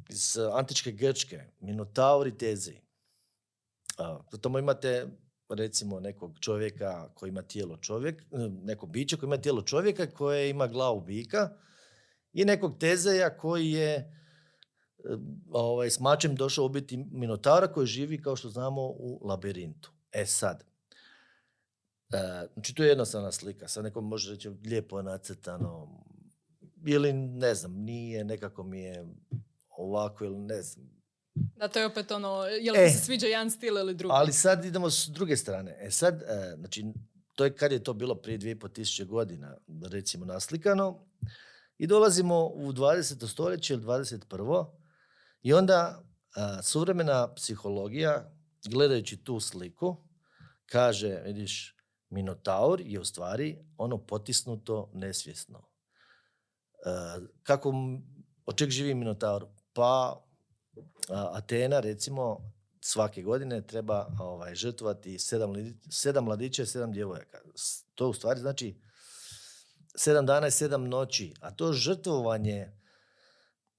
iz 0.09 0.39
antičke 0.53 0.93
Grčke, 0.93 1.45
Minotauri 1.61 2.39
tezi, 2.39 2.81
tamo 4.41 4.59
imate 4.59 5.07
recimo 5.49 6.01
nekog 6.01 6.39
čovjeka 6.41 7.09
koji 7.15 7.29
ima 7.29 7.43
tijelo 7.43 7.77
čovjek, 7.77 8.23
e, 8.23 8.25
neko 8.63 8.87
biće 8.87 9.17
koji 9.17 9.29
ima 9.29 9.41
tijelo 9.41 9.63
čovjeka 9.63 10.07
koje 10.07 10.51
ima 10.51 10.67
glavu 10.67 11.01
bika 11.01 11.51
i 12.33 12.45
nekog 12.45 12.79
tezeja 12.79 13.37
koji 13.37 13.71
je 13.71 14.21
ovaj, 15.51 15.91
s 15.91 16.01
mačem 16.01 16.35
došao 16.35 16.65
ubiti 16.65 16.97
Minotaura 16.97 17.73
koji 17.73 17.87
živi, 17.87 18.23
kao 18.23 18.37
što 18.37 18.49
znamo, 18.49 18.83
u 18.83 19.21
labirintu. 19.25 19.93
E 20.13 20.27
sad, 20.27 20.65
e, 22.13 22.49
znači 22.55 22.75
to 22.75 22.83
je 22.83 22.89
jednostavna 22.89 23.33
slika, 23.33 23.69
sad 23.69 23.85
nekom 23.85 24.09
može 24.09 24.31
reći 24.31 24.49
lijepo 24.49 25.03
nacrtano, 25.03 25.89
ili 26.87 27.13
ne 27.13 27.55
znam, 27.55 27.73
nije, 27.73 28.25
nekako 28.25 28.63
mi 28.63 28.81
je 28.81 29.07
ovako 29.77 30.25
ili 30.25 30.39
ne 30.39 30.63
znam. 30.63 30.95
Da, 31.35 31.69
to 31.69 31.79
je 31.79 31.87
opet 31.87 32.11
ono, 32.11 32.45
je 32.45 32.73
li 32.73 32.79
e, 32.79 32.91
se 32.91 32.99
sviđa 32.99 33.27
jedan 33.27 33.51
stil 33.51 33.77
ili 33.77 33.95
drugi? 33.95 34.13
Ali 34.15 34.33
sad 34.33 34.65
idemo 34.65 34.91
s 34.91 35.09
druge 35.09 35.37
strane. 35.37 35.77
E 35.81 35.91
sad, 35.91 36.23
e, 36.23 36.55
znači, 36.59 36.85
to 37.35 37.45
je 37.45 37.55
kad 37.55 37.73
je 37.73 37.85
to 37.85 37.93
bilo 37.93 38.15
prije 38.15 38.39
dvije 38.39 38.59
po 38.59 38.69
tisuće 38.69 39.05
godina, 39.05 39.57
recimo 39.91 40.25
naslikano, 40.25 41.07
i 41.79 41.87
dolazimo 41.87 42.47
u 42.47 42.73
20. 42.73 43.29
stoljeće 43.29 43.75
ili 43.75 43.83
21. 43.83 44.67
I 45.45 45.53
onda 45.53 46.03
a, 46.37 46.63
suvremena 46.63 47.35
psihologija, 47.35 48.31
gledajući 48.71 49.25
tu 49.25 49.41
sliku, 49.41 49.97
kaže, 50.67 51.21
vidiš, 51.25 51.77
Minotaur 52.11 52.81
je 52.81 53.01
u 53.01 53.05
stvari 53.05 53.59
ono 53.77 54.07
potisnuto 54.07 54.91
nesvjesno. 54.95 55.69
A, 56.87 57.19
kako, 57.43 57.73
od 58.47 58.57
čeg 58.57 58.71
živi 58.71 58.95
Minotaur? 58.95 59.47
Pa 59.73 60.25
a, 61.09 61.31
Atena, 61.33 61.81
recimo, 61.81 62.53
svake 62.81 63.23
godine 63.23 63.67
treba 63.67 64.07
ovaj, 64.21 64.55
žrtvovati 64.55 65.19
sedam, 65.19 65.53
sedam 65.91 66.25
mladića 66.25 66.63
i 66.63 66.67
sedam 66.67 66.93
djevojaka. 66.93 67.39
To 67.95 68.09
u 68.09 68.15
stvari 68.15 68.41
znači 68.41 68.81
sedam 69.97 70.27
dana 70.27 70.47
i 70.47 70.51
sedam 70.51 70.89
noći. 70.89 71.35
A 71.41 71.51
to 71.51 71.73
žrtvovanje 71.73 72.84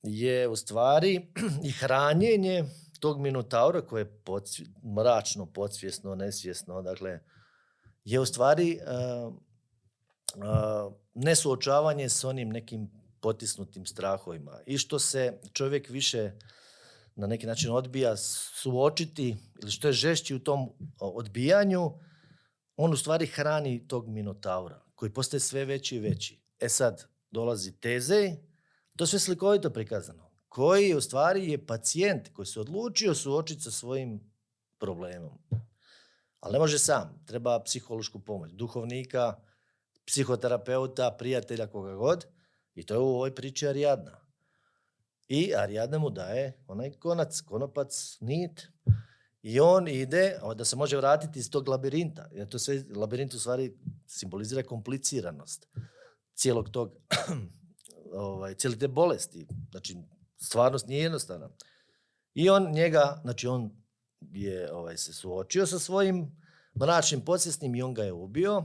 je 0.05 0.47
u 0.47 0.55
stvari 0.55 1.27
i 1.67 1.71
hranjenje 1.71 2.63
tog 2.99 3.21
minotaura 3.21 3.81
koje 3.81 4.01
je 4.01 4.21
podsvje, 4.23 4.65
mračno, 4.97 5.45
podsvjesno, 5.45 6.15
nesvjesno, 6.15 6.81
dakle, 6.81 7.19
je 8.03 8.19
u 8.19 8.25
stvari 8.25 8.79
uh, 8.81 9.33
uh, 10.35 10.93
nesuočavanje 11.13 12.09
s 12.09 12.23
onim 12.23 12.49
nekim 12.49 12.91
potisnutim 13.19 13.85
strahovima 13.85 14.59
i 14.65 14.77
što 14.77 14.99
se 14.99 15.39
čovjek 15.53 15.89
više 15.89 16.31
na 17.15 17.27
neki 17.27 17.47
način 17.47 17.71
odbija 17.71 18.17
suočiti 18.17 19.35
ili 19.61 19.71
što 19.71 19.87
je 19.87 19.93
žešći 19.93 20.35
u 20.35 20.39
tom 20.39 20.69
odbijanju, 20.99 21.91
on 22.75 22.93
u 22.93 22.97
stvari 22.97 23.27
hrani 23.27 23.87
tog 23.87 24.07
minotaura 24.07 24.81
koji 24.95 25.13
postaje 25.13 25.39
sve 25.39 25.65
veći 25.65 25.95
i 25.95 25.99
veći. 25.99 26.41
E 26.59 26.69
sad, 26.69 27.03
dolazi 27.31 27.79
teze 27.79 28.35
to 28.95 29.05
sve 29.05 29.19
slikovito 29.19 29.69
prikazano. 29.69 30.31
koji 30.49 30.93
u 30.95 31.01
stvari 31.01 31.51
je 31.51 31.65
pacijent 31.65 32.29
koji 32.33 32.45
se 32.45 32.59
odlučio 32.59 33.15
suočiti 33.15 33.61
sa 33.61 33.71
svojim 33.71 34.31
problemom. 34.77 35.37
Ali 36.39 36.53
ne 36.53 36.59
može 36.59 36.79
sam, 36.79 37.23
treba 37.25 37.63
psihološku 37.63 38.19
pomoć, 38.19 38.51
duhovnika, 38.51 39.33
psihoterapeuta, 40.05 41.11
prijatelja, 41.11 41.67
koga 41.67 41.95
god. 41.95 42.25
I 42.75 42.85
to 42.85 42.93
je 42.93 42.99
u 42.99 43.07
ovoj 43.07 43.35
priči 43.35 43.67
Ariadna. 43.67 44.19
I 45.27 45.55
Ariadna 45.55 45.99
mu 45.99 46.09
daje 46.09 46.63
onaj 46.67 46.91
konac, 46.91 47.41
konopac, 47.41 48.17
nit. 48.21 48.67
I 49.41 49.59
on 49.59 49.87
ide, 49.87 50.39
da 50.55 50.65
se 50.65 50.75
može 50.75 50.97
vratiti 50.97 51.39
iz 51.39 51.49
tog 51.49 51.67
labirinta. 51.67 52.29
Jer 52.31 52.47
to 52.47 52.59
sve, 52.59 52.83
labirint 52.95 53.33
u 53.33 53.39
stvari 53.39 53.77
simbolizira 54.07 54.63
kompliciranost 54.63 55.67
cijelog 56.35 56.69
tog, 56.69 56.91
ovaj, 58.11 58.53
cijele 58.53 58.77
te 58.77 58.87
bolesti. 58.87 59.47
Znači, 59.71 59.97
stvarnost 60.37 60.87
nije 60.87 61.03
jednostavna. 61.03 61.49
I 62.33 62.49
on 62.49 62.71
njega, 62.71 63.19
znači 63.21 63.47
on 63.47 63.71
je 64.21 64.73
ovaj, 64.73 64.97
se 64.97 65.13
suočio 65.13 65.65
sa 65.65 65.79
svojim 65.79 66.41
mračnim 66.79 67.21
podsjesnim 67.21 67.75
i 67.75 67.81
on 67.81 67.93
ga 67.93 68.03
je 68.03 68.13
ubio. 68.13 68.63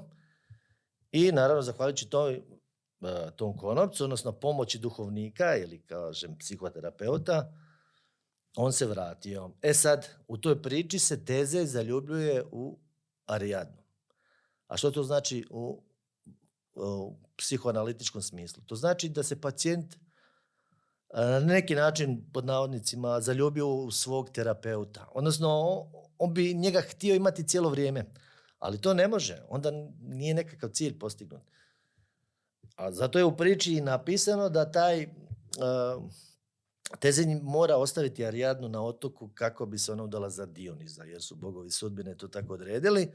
I 1.13 1.33
naravno, 1.33 1.63
zahvaljujući 1.63 2.11
toj, 2.11 2.35
eh, 2.35 3.31
tom 3.37 3.57
konopcu, 3.57 4.05
odnosno 4.05 4.33
pomoći 4.33 4.79
duhovnika 4.79 5.57
ili 5.57 5.83
kažem 5.87 6.39
psihoterapeuta, 6.39 7.53
on 8.57 8.73
se 8.73 8.87
vratio. 8.87 9.51
E 9.63 9.75
sad, 9.75 10.09
u 10.29 10.37
toj 10.37 10.63
priči 10.63 10.99
se 10.99 11.25
Teze 11.25 11.65
zaljubljuje 11.65 12.45
u 12.53 12.79
Ariadnu. 13.27 13.83
A 14.67 14.77
što 14.77 14.91
to 14.91 15.03
znači 15.03 15.45
u, 15.51 15.83
u 16.75 17.17
psihoanalitičkom 17.37 18.23
smislu? 18.23 18.63
To 18.67 18.77
znači 18.77 19.09
da 19.09 19.23
se 19.23 19.41
pacijent 19.41 19.97
na 21.15 21.41
neki 21.41 21.75
način, 21.75 22.25
pod 22.33 22.45
navodnicima, 22.45 23.21
zaljubio 23.21 23.69
u 23.69 23.91
svog 23.91 24.31
terapeuta. 24.31 25.09
Odnosno, 25.13 25.49
on 26.19 26.35
bi 26.35 26.55
njega 26.55 26.81
htio 26.81 27.15
imati 27.15 27.49
cijelo 27.49 27.71
vrijeme. 27.71 28.05
Ali 28.59 28.81
to 28.81 28.95
ne 28.95 29.09
može. 29.09 29.43
Onda 29.49 29.71
nije 30.01 30.35
nekakav 30.35 30.71
cilj 30.71 30.99
postignut. 30.99 31.43
A 32.77 32.93
zato 32.93 33.19
je 33.19 33.25
u 33.25 33.37
priči 33.37 33.81
napisano 33.81 34.49
da 34.49 34.71
taj 34.71 35.03
uh, 35.05 36.05
Tezenj 36.99 37.39
mora 37.43 37.77
ostaviti 37.77 38.25
Arijadnu 38.25 38.69
na 38.69 38.85
otoku 38.85 39.29
kako 39.35 39.67
bi 39.67 39.79
se 39.79 39.93
ona 39.93 40.05
udala 40.05 40.31
za 40.31 40.47
Dioniza, 40.47 41.05
jer 41.05 41.23
su 41.23 41.35
bogovi 41.35 41.71
sudbine 41.71 42.17
to 42.17 42.29
tako 42.29 42.55
odredili. 42.55 43.13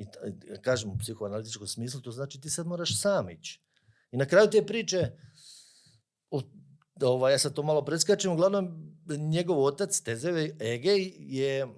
I 0.00 0.06
kažem 0.62 0.90
u 0.90 0.98
psihoanalitičkom 0.98 1.66
smislu, 1.66 2.00
to 2.00 2.12
znači 2.12 2.40
ti 2.40 2.50
sad 2.50 2.66
moraš 2.66 3.00
sam 3.00 3.30
ići. 3.30 3.62
I 4.12 4.16
na 4.16 4.26
kraju 4.26 4.50
te 4.50 4.66
priče, 4.66 5.10
ovaj, 7.02 7.32
ja 7.32 7.38
sad 7.38 7.54
to 7.54 7.62
malo 7.62 7.84
preskačem, 7.84 8.32
uglavnom 8.32 8.96
njegov 9.18 9.64
otac, 9.64 10.00
Tezeve 10.00 10.56
Egej, 10.60 11.12
je 11.18 11.64
uh, 11.64 11.72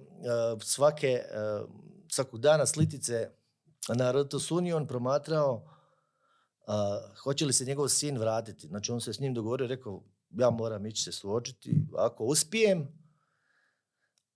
svake, 0.61 1.21
uh, 1.21 1.69
svakog 2.09 2.39
dana 2.39 2.65
slitice 2.65 3.29
na 3.95 4.11
Ratosuniju 4.11 4.75
on 4.75 4.87
promatrao 4.87 5.53
uh, 6.67 7.17
hoće 7.23 7.45
li 7.45 7.53
se 7.53 7.65
njegov 7.65 7.87
sin 7.87 8.17
vratiti. 8.17 8.67
Znači 8.67 8.91
on 8.91 9.01
se 9.01 9.13
s 9.13 9.19
njim 9.19 9.33
dogovorio, 9.33 9.67
rekao, 9.67 10.03
ja 10.29 10.49
moram 10.49 10.85
ići 10.85 11.03
se 11.03 11.11
suočiti, 11.11 11.75
ako 11.97 12.23
uspijem, 12.23 12.81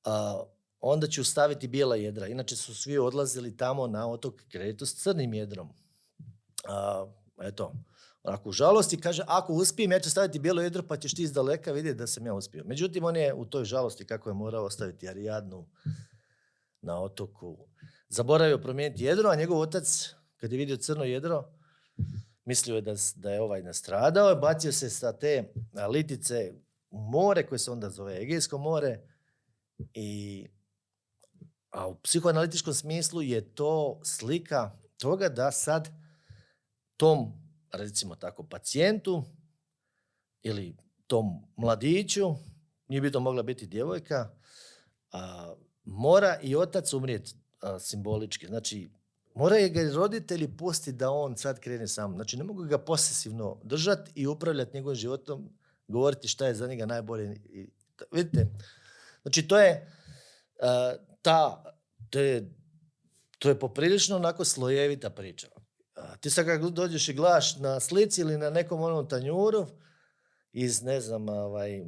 uh, 0.06 0.57
onda 0.90 1.08
ću 1.08 1.24
staviti 1.24 1.68
bijela 1.68 1.96
jedra. 1.96 2.28
Inače 2.28 2.56
su 2.56 2.76
svi 2.76 2.98
odlazili 2.98 3.58
tamo 3.58 3.88
na 3.88 4.08
otok 4.08 4.42
Kretu 4.50 4.86
s 4.86 4.96
crnim 5.04 5.34
jedrom. 5.34 5.70
Uh, 5.70 7.10
eto, 7.42 7.74
Ako 8.24 8.50
u 8.50 8.52
žalosti 8.52 9.00
kaže, 9.00 9.24
ako 9.28 9.54
uspijem, 9.54 9.92
ja 9.92 10.00
ću 10.00 10.10
staviti 10.10 10.40
bijelo 10.40 10.62
jedro, 10.62 10.84
pa 10.84 10.98
ćeš 10.98 11.16
ti 11.16 11.24
iz 11.24 11.34
daleka 11.34 11.72
vidjeti 11.72 11.98
da 11.98 12.08
sam 12.08 12.26
ja 12.26 12.34
uspio. 12.34 12.64
Međutim, 12.66 13.04
on 13.04 13.16
je 13.16 13.34
u 13.34 13.46
toj 13.46 13.66
žalosti, 13.66 14.06
kako 14.06 14.30
je 14.30 14.34
morao 14.34 14.66
ostaviti 14.66 15.08
Arijadnu 15.10 15.66
na 16.82 17.02
otoku, 17.02 17.58
zaboravio 18.10 18.58
promijeniti 18.58 19.04
jedro, 19.04 19.30
a 19.30 19.36
njegov 19.36 19.60
otac, 19.60 20.14
kad 20.38 20.52
je 20.52 20.58
vidio 20.58 20.78
crno 20.78 21.04
jedro, 21.04 21.50
mislio 22.46 22.76
je 22.76 22.82
da, 22.82 22.96
da 23.16 23.32
je 23.32 23.42
ovaj 23.42 23.64
nastradao, 23.64 24.36
bacio 24.36 24.72
se 24.72 24.90
sa 24.90 25.14
te 25.14 25.54
litice 25.90 26.54
u 26.90 27.00
more, 27.00 27.48
koje 27.48 27.60
se 27.60 27.72
onda 27.72 27.90
zove 27.90 28.22
Egejsko 28.22 28.58
more, 28.58 29.00
i 29.94 30.48
a 31.78 31.88
u 31.88 31.96
psihoanalitičkom 31.96 32.74
smislu 32.74 33.22
je 33.22 33.56
to 33.56 34.00
slika 34.04 34.72
toga 34.98 35.30
da 35.30 35.52
sad 35.52 35.90
tom 36.98 37.34
recimo 37.72 38.16
tako, 38.16 38.44
pacijentu 38.44 39.24
ili 40.42 40.76
tom 41.08 41.26
mladiću, 41.56 42.36
nije 42.88 43.02
bi 43.02 43.12
to 43.12 43.20
mogla 43.20 43.44
biti 43.44 43.68
djevojka, 43.68 44.30
a, 45.12 45.54
mora 45.84 46.40
i 46.42 46.56
otac 46.56 46.94
umrijeti 46.94 47.36
simbolički. 47.80 48.48
Znači, 48.48 48.90
moraju 49.36 49.70
ga 49.70 49.94
roditelji 49.94 50.58
pustiti 50.58 50.98
da 50.98 51.12
on 51.12 51.38
sad 51.38 51.60
krene 51.60 51.88
sam. 51.88 52.14
Znači, 52.14 52.38
ne 52.38 52.44
mogu 52.44 52.64
ga 52.64 52.78
posesivno 52.78 53.58
držati 53.64 54.12
i 54.16 54.28
upravljati 54.28 54.74
njegovim 54.74 54.96
životom, 54.96 55.50
govoriti 55.88 56.28
šta 56.28 56.48
je 56.48 56.56
za 56.56 56.68
njega 56.68 56.86
najbolje. 56.86 57.36
I, 57.50 57.70
vidite, 58.12 58.48
znači, 59.22 59.48
to 59.48 59.60
je 59.60 59.92
a, 60.62 60.96
ta, 61.28 61.64
to 62.10 62.20
je, 62.20 62.54
to 63.40 63.50
je 63.50 63.60
poprilično 63.60 64.16
onako 64.16 64.46
slojevita 64.46 65.10
priča 65.10 65.48
ti 66.22 66.30
sad 66.30 66.46
kako 66.46 66.70
dođeš 66.70 67.10
i 67.10 67.14
gledaš 67.14 67.58
na 67.58 67.80
slici 67.80 68.22
ili 68.22 68.38
na 68.38 68.50
nekom 68.50 68.82
onom 68.82 69.10
tanjuru 69.10 69.68
iz, 70.52 70.82
ne 70.84 71.02
znam, 71.02 71.30
ovaj, 71.30 71.84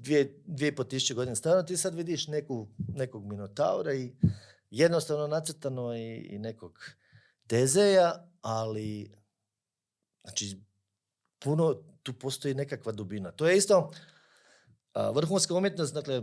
dvije, 0.00 0.42
dvije 0.46 0.76
po 0.76 0.84
tišće 0.84 1.14
godine 1.14 1.36
staro, 1.36 1.62
ti 1.62 1.76
sad 1.76 1.94
vidiš 1.94 2.26
neku, 2.26 2.68
nekog 2.88 3.26
minotaura 3.26 3.94
i 3.94 4.14
jednostavno 4.70 5.26
nacrtano 5.26 5.96
i, 5.96 6.16
i 6.16 6.38
nekog 6.38 6.78
tezeja, 7.46 8.28
ali 8.40 9.12
znači, 10.22 10.60
puno, 11.38 11.74
tu 12.02 12.12
postoji 12.12 12.54
nekakva 12.54 12.92
dubina. 12.92 13.30
To 13.30 13.48
je 13.48 13.56
isto 13.56 13.90
vrhunska 15.14 15.54
umjetnost, 15.54 15.94
dakle, 15.94 16.22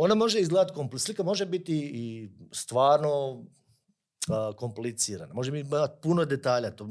ona 0.00 0.14
može 0.14 0.40
izgledati 0.40 0.74
kompleksna, 0.74 1.06
slika 1.06 1.22
može 1.22 1.46
biti 1.46 1.90
i 1.94 2.28
stvarno 2.52 3.30
uh, 3.32 4.56
komplicirana. 4.56 5.34
Može 5.34 5.50
biti 5.50 5.70
puno 6.02 6.24
detalja, 6.24 6.70
to 6.70 6.88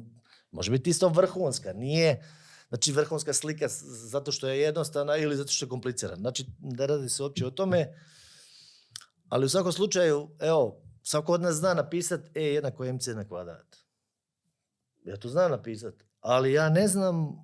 može 0.51 0.71
biti 0.71 0.89
isto 0.89 1.09
vrhunska, 1.09 1.73
nije 1.73 2.23
znači 2.69 2.91
vrhunska 2.91 3.33
slika 3.33 3.67
zato 4.11 4.31
što 4.31 4.47
je 4.47 4.59
jednostavna 4.59 5.17
ili 5.17 5.35
zato 5.35 5.51
što 5.51 5.65
je 5.65 5.69
komplicirana. 5.69 6.19
Znači, 6.19 6.45
ne 6.59 6.87
radi 6.87 7.09
se 7.09 7.23
uopće 7.23 7.47
o 7.47 7.51
tome, 7.51 7.93
ali 9.29 9.45
u 9.45 9.49
svakom 9.49 9.71
slučaju, 9.71 10.29
evo, 10.39 10.81
svako 11.03 11.33
od 11.33 11.41
nas 11.41 11.55
zna 11.55 11.73
napisat 11.73 12.21
E 12.35 12.43
jednako 12.43 12.93
MC 12.93 13.07
na 13.07 13.27
kvadrat. 13.27 13.75
Ja 15.03 15.17
to 15.17 15.29
znam 15.29 15.51
napisat, 15.51 15.93
ali 16.19 16.53
ja 16.53 16.69
ne 16.69 16.87
znam, 16.87 17.27
uh, 17.27 17.35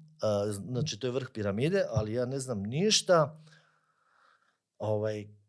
znači 0.67 0.99
to 0.99 1.07
je 1.07 1.11
vrh 1.11 1.27
piramide, 1.33 1.85
ali 1.89 2.13
ja 2.13 2.25
ne 2.25 2.39
znam 2.39 2.63
ništa 2.63 3.41
ovaj, 4.77 5.42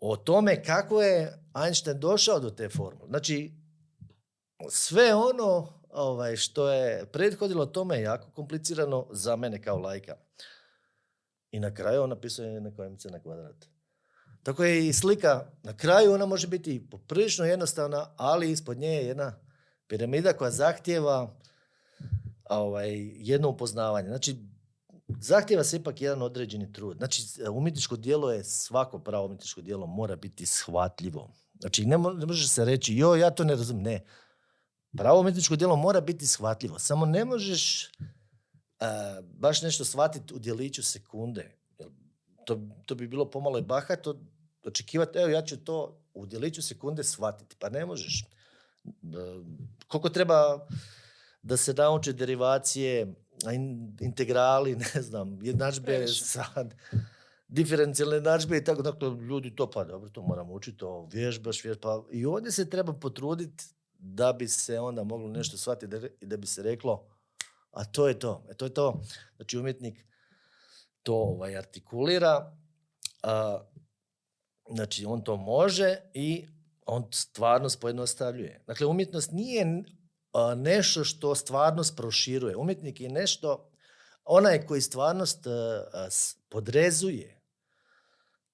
o 0.00 0.16
tome 0.16 0.64
kako 0.64 1.02
je 1.02 1.44
Einstein 1.64 2.00
došao 2.00 2.40
do 2.40 2.50
te 2.50 2.68
formule. 2.68 3.08
Znači, 3.08 3.52
sve 4.68 5.14
ono 5.14 5.80
ovaj, 5.90 6.36
što 6.36 6.70
je 6.70 7.06
prethodilo 7.12 7.66
tome 7.66 7.96
je 7.96 8.02
jako 8.02 8.30
komplicirano 8.30 9.06
za 9.10 9.36
mene 9.36 9.62
kao 9.62 9.78
lajka. 9.78 10.16
I 11.50 11.60
na 11.60 11.74
kraju 11.74 12.02
on 12.02 12.10
napisao 12.10 12.60
na 12.60 12.76
kojem 12.76 12.96
na 13.10 13.22
kvadrat. 13.22 13.66
Tako 14.42 14.64
je 14.64 14.88
i 14.88 14.92
slika, 14.92 15.46
na 15.62 15.76
kraju 15.76 16.12
ona 16.12 16.26
može 16.26 16.46
biti 16.46 16.90
poprilično 16.90 17.44
jednostavna, 17.44 18.14
ali 18.16 18.50
ispod 18.50 18.78
nje 18.78 18.88
je 18.88 19.06
jedna 19.06 19.32
piramida 19.86 20.32
koja 20.32 20.50
zahtjeva 20.50 21.36
ovaj, 22.44 22.90
jedno 23.14 23.48
upoznavanje. 23.48 24.08
Znači, 24.08 24.36
zahtjeva 25.20 25.64
se 25.64 25.76
ipak 25.76 26.00
jedan 26.00 26.22
određeni 26.22 26.72
trud. 26.72 26.96
Znači, 26.96 27.22
umjetničko 27.50 27.96
dijelo 27.96 28.32
je, 28.32 28.44
svako 28.44 28.98
pravo 28.98 29.26
umjetničko 29.26 29.60
dijelo 29.60 29.86
mora 29.86 30.16
biti 30.16 30.46
shvatljivo. 30.46 31.30
Znači, 31.60 31.84
ne, 31.84 31.98
mo 31.98 32.10
ne 32.10 32.26
može 32.26 32.48
se 32.48 32.64
reći, 32.64 32.96
jo, 32.96 33.14
ja 33.14 33.30
to 33.30 33.44
ne 33.44 33.54
razumijem. 33.54 33.84
Ne, 33.84 34.04
Pravo 34.96 35.20
umjetničko 35.20 35.56
djelo 35.56 35.76
mora 35.76 36.00
biti 36.00 36.26
shvatljivo. 36.26 36.78
Samo 36.78 37.06
ne 37.06 37.24
možeš 37.24 37.84
uh, 37.84 39.24
baš 39.38 39.62
nešto 39.62 39.84
shvatiti 39.84 40.34
u 40.34 40.38
djeliću 40.38 40.82
sekunde. 40.82 41.56
To, 42.44 42.60
to 42.86 42.94
bi 42.94 43.08
bilo 43.08 43.30
pomalo 43.30 43.58
i 43.58 43.62
bahato 43.62 44.20
očekivati, 44.64 45.18
evo 45.18 45.28
ja 45.28 45.42
ću 45.42 45.56
to 45.56 46.00
u 46.14 46.26
djeliću 46.26 46.62
sekunde 46.62 47.04
shvatiti. 47.04 47.56
Pa 47.58 47.68
ne 47.68 47.86
možeš. 47.86 48.24
Uh, 48.84 49.46
koliko 49.88 50.08
treba 50.08 50.66
da 51.42 51.56
se 51.56 51.72
nauče 51.72 52.12
derivacije, 52.12 53.14
integrali, 54.00 54.76
ne 54.94 55.02
znam, 55.02 55.38
jednadžbe 55.42 56.08
sad, 56.08 56.74
diferencijalne 57.48 58.16
jednadžbe 58.16 58.56
i 58.56 58.64
tako, 58.64 58.82
dakle, 58.82 59.08
ljudi 59.08 59.56
to, 59.56 59.70
pa 59.70 59.84
dobro, 59.84 60.10
to 60.10 60.22
moramo 60.22 60.54
učiti, 60.54 60.78
to 60.78 61.08
vježbaš, 61.12 61.64
vježbaš, 61.64 61.80
pa 61.82 62.02
i 62.10 62.26
ovdje 62.26 62.52
se 62.52 62.70
treba 62.70 62.92
potruditi 62.92 63.64
da 63.98 64.32
bi 64.32 64.48
se 64.48 64.80
onda 64.80 65.04
moglo 65.04 65.28
nešto 65.28 65.56
shvatiti 65.56 65.96
i 66.20 66.26
da 66.26 66.36
bi 66.36 66.46
se 66.46 66.62
reklo, 66.62 67.06
a 67.70 67.84
to 67.84 68.08
je 68.08 68.18
to. 68.18 68.44
E 68.50 68.54
to 68.54 68.64
je 68.64 68.74
to. 68.74 69.02
Znači 69.36 69.58
umjetnik 69.58 70.06
to 71.02 71.14
ovaj, 71.14 71.56
artikulira, 71.56 72.56
a, 73.22 73.60
znači 74.70 75.04
on 75.04 75.24
to 75.24 75.36
može 75.36 75.96
i 76.14 76.46
on 76.86 77.08
stvarnost 77.12 77.80
pojednostavljuje. 77.80 78.62
Dakle, 78.66 78.86
umjetnost 78.86 79.32
nije 79.32 79.82
nešto 80.56 81.04
što 81.04 81.34
stvarnost 81.34 81.96
proširuje. 81.96 82.56
Umjetnik 82.56 83.00
je 83.00 83.08
nešto, 83.08 83.70
onaj 84.24 84.66
koji 84.66 84.80
stvarnost 84.80 85.46
s- 86.10 86.36
podrezuje. 86.48 87.40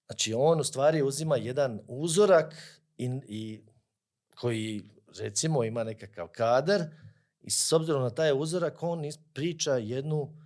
Znači, 0.06 0.34
on 0.34 0.60
u 0.60 0.64
stvari 0.64 1.02
uzima 1.02 1.36
jedan 1.36 1.80
uzorak 1.88 2.54
i, 2.98 3.10
i 3.28 3.64
koji, 4.34 4.90
recimo, 5.18 5.64
ima 5.64 5.84
nekakav 5.84 6.28
kadar 6.28 6.82
i 7.40 7.50
s 7.50 7.72
obzirom 7.72 8.02
na 8.02 8.10
taj 8.10 8.32
uzorak, 8.32 8.82
on 8.82 9.02
priča 9.32 9.72
jednu 9.76 10.36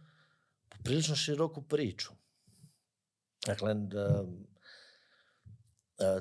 prilično 0.85 1.16
široku 1.16 1.62
priču. 1.62 2.11
Dakle, 3.47 3.75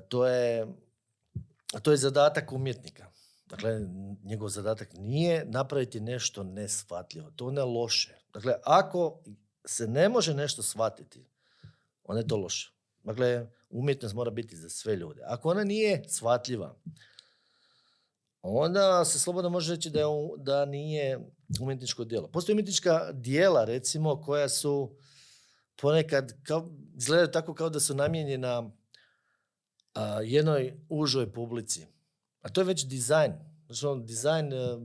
to 0.09 0.27
je, 0.27 0.67
to 1.81 1.91
je 1.91 1.97
zadatak 1.97 2.51
umjetnika. 2.51 3.11
Dakle, 3.49 3.81
njegov 4.23 4.49
zadatak 4.49 4.93
nije 4.93 5.45
napraviti 5.45 5.99
nešto 5.99 6.43
neshvatljivo, 6.43 7.31
to 7.31 7.51
ne 7.51 7.63
loše. 7.63 8.17
Dakle, 8.33 8.53
ako 8.63 9.19
se 9.65 9.87
ne 9.87 10.09
može 10.09 10.33
nešto 10.33 10.63
shvatiti, 10.63 11.25
onda 12.03 12.19
je 12.19 12.27
to 12.27 12.37
loše. 12.37 12.73
Dakle, 13.03 13.47
umjetnost 13.69 14.15
mora 14.15 14.31
biti 14.31 14.55
za 14.55 14.69
sve 14.69 14.95
ljude. 14.95 15.21
Ako 15.25 15.49
ona 15.49 15.63
nije 15.63 16.03
shvatljiva, 16.07 16.75
onda 18.41 19.05
se 19.05 19.19
slobodno 19.19 19.49
može 19.49 19.75
reći 19.75 19.89
da, 19.89 19.99
je, 19.99 20.05
da 20.37 20.65
nije 20.65 21.19
umjetničko 21.61 22.03
djelo. 22.03 22.27
Postoje 22.27 22.53
umjetnička 22.53 23.11
dijela, 23.13 23.65
recimo, 23.65 24.21
koja 24.21 24.49
su 24.49 24.95
ponekad 25.75 26.43
kao, 26.43 26.69
izgledaju 26.95 27.31
tako 27.31 27.53
kao 27.53 27.69
da 27.69 27.79
su 27.79 27.95
namijenjena 27.95 28.71
a, 29.93 30.21
jednoj 30.21 30.73
užoj 30.89 31.33
publici. 31.33 31.85
A 32.41 32.49
to 32.49 32.61
je 32.61 32.65
već 32.65 32.85
dizajn. 32.85 33.33
Znači, 33.65 33.85
on 33.85 34.05
dizajn, 34.05 34.53
e, 34.53 34.77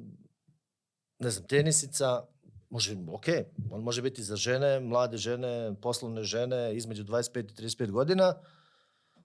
ne 1.18 1.30
znam, 1.30 1.48
tenisica, 1.48 2.26
može, 2.70 2.96
ok, 3.08 3.26
on 3.70 3.82
može 3.82 4.02
biti 4.02 4.22
za 4.22 4.36
žene, 4.36 4.80
mlade 4.80 5.16
žene, 5.16 5.74
poslovne 5.82 6.22
žene, 6.22 6.76
između 6.76 7.04
25 7.04 7.40
i 7.40 7.54
35 7.54 7.90
godina. 7.90 8.34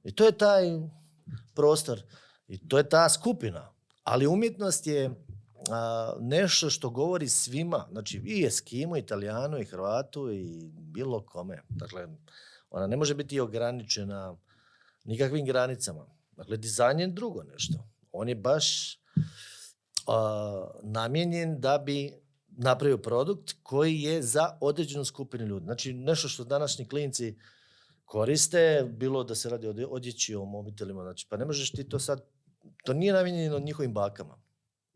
I 0.03 0.15
to 0.15 0.25
je 0.25 0.37
taj 0.37 0.65
prostor. 1.55 2.01
I 2.47 2.67
to 2.67 2.77
je 2.77 2.89
ta 2.89 3.09
skupina. 3.09 3.73
Ali 4.03 4.27
umjetnost 4.27 4.87
je 4.87 5.11
a, 5.69 6.13
nešto 6.19 6.69
što 6.69 6.89
govori 6.89 7.29
svima. 7.29 7.87
Znači 7.91 8.21
i 8.25 8.45
Eskimu, 8.45 8.95
i 8.95 8.99
Italijanu, 8.99 9.59
i 9.59 9.65
Hrvatu, 9.65 10.31
i 10.31 10.71
bilo 10.73 11.25
kome. 11.25 11.61
Dakle, 11.69 12.07
ona 12.69 12.87
ne 12.87 12.97
može 12.97 13.15
biti 13.15 13.39
ograničena 13.39 14.35
nikakvim 15.03 15.45
granicama. 15.45 16.05
Dakle, 16.31 16.57
dizajn 16.57 16.99
je 16.99 17.07
drugo 17.07 17.43
nešto. 17.43 17.88
On 18.11 18.29
je 18.29 18.35
baš 18.35 18.97
a, 20.07 20.71
namijenjen 20.83 21.59
da 21.61 21.77
bi 21.77 22.13
napravio 22.47 22.97
produkt 22.97 23.55
koji 23.63 24.01
je 24.01 24.21
za 24.21 24.57
određenu 24.61 25.05
skupinu 25.05 25.45
ljudi. 25.45 25.65
Znači, 25.65 25.93
nešto 25.93 26.27
što 26.27 26.43
današnji 26.43 26.87
klinci 26.87 27.37
koriste, 28.05 28.85
bilo 28.97 29.23
da 29.23 29.35
se 29.35 29.49
radi 29.49 29.67
o 29.67 29.69
odje- 29.69 29.87
odjeći, 29.89 30.35
o 30.35 30.45
mobitelima, 30.45 31.03
znači, 31.03 31.27
pa 31.29 31.37
ne 31.37 31.45
možeš 31.45 31.71
ti 31.71 31.89
to 31.89 31.99
sad, 31.99 32.21
to 32.83 32.93
nije 32.93 33.13
namijenjeno 33.13 33.59
njihovim 33.59 33.93
bakama. 33.93 34.41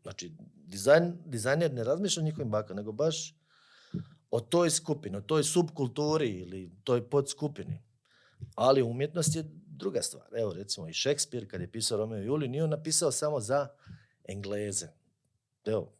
Znači, 0.02 0.36
dizajn, 0.54 1.18
dizajner 1.26 1.72
ne 1.72 1.84
razmišlja 1.84 2.20
o 2.20 2.24
njihovim 2.24 2.50
bakama, 2.50 2.80
nego 2.80 2.92
baš 2.92 3.34
o 4.30 4.40
toj 4.40 4.70
skupini, 4.70 5.16
o 5.16 5.20
toj 5.20 5.44
subkulturi 5.44 6.28
ili 6.28 6.72
toj 6.84 7.10
podskupini. 7.10 7.82
Ali 8.54 8.82
umjetnost 8.82 9.36
je 9.36 9.44
druga 9.76 10.02
stvar. 10.02 10.26
Evo, 10.36 10.52
recimo, 10.52 10.88
i 10.88 10.92
Šekspir, 10.92 11.50
kad 11.50 11.60
je 11.60 11.72
pisao 11.72 11.98
Romeo 11.98 12.22
i 12.22 12.26
Juliju, 12.26 12.50
nije 12.50 12.64
on 12.64 12.70
napisao 12.70 13.12
samo 13.12 13.40
za 13.40 13.68
Engleze. 14.28 14.88
Evo, 15.64 15.92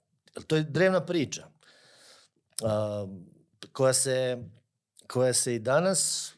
to 0.47 0.57
je 0.57 0.63
drevna 0.63 1.07
priča 1.07 1.47
a, 2.63 3.07
koja, 3.73 3.93
se, 3.93 4.39
koja 5.07 5.33
se 5.33 5.55
i 5.55 5.59
danas 5.59 6.33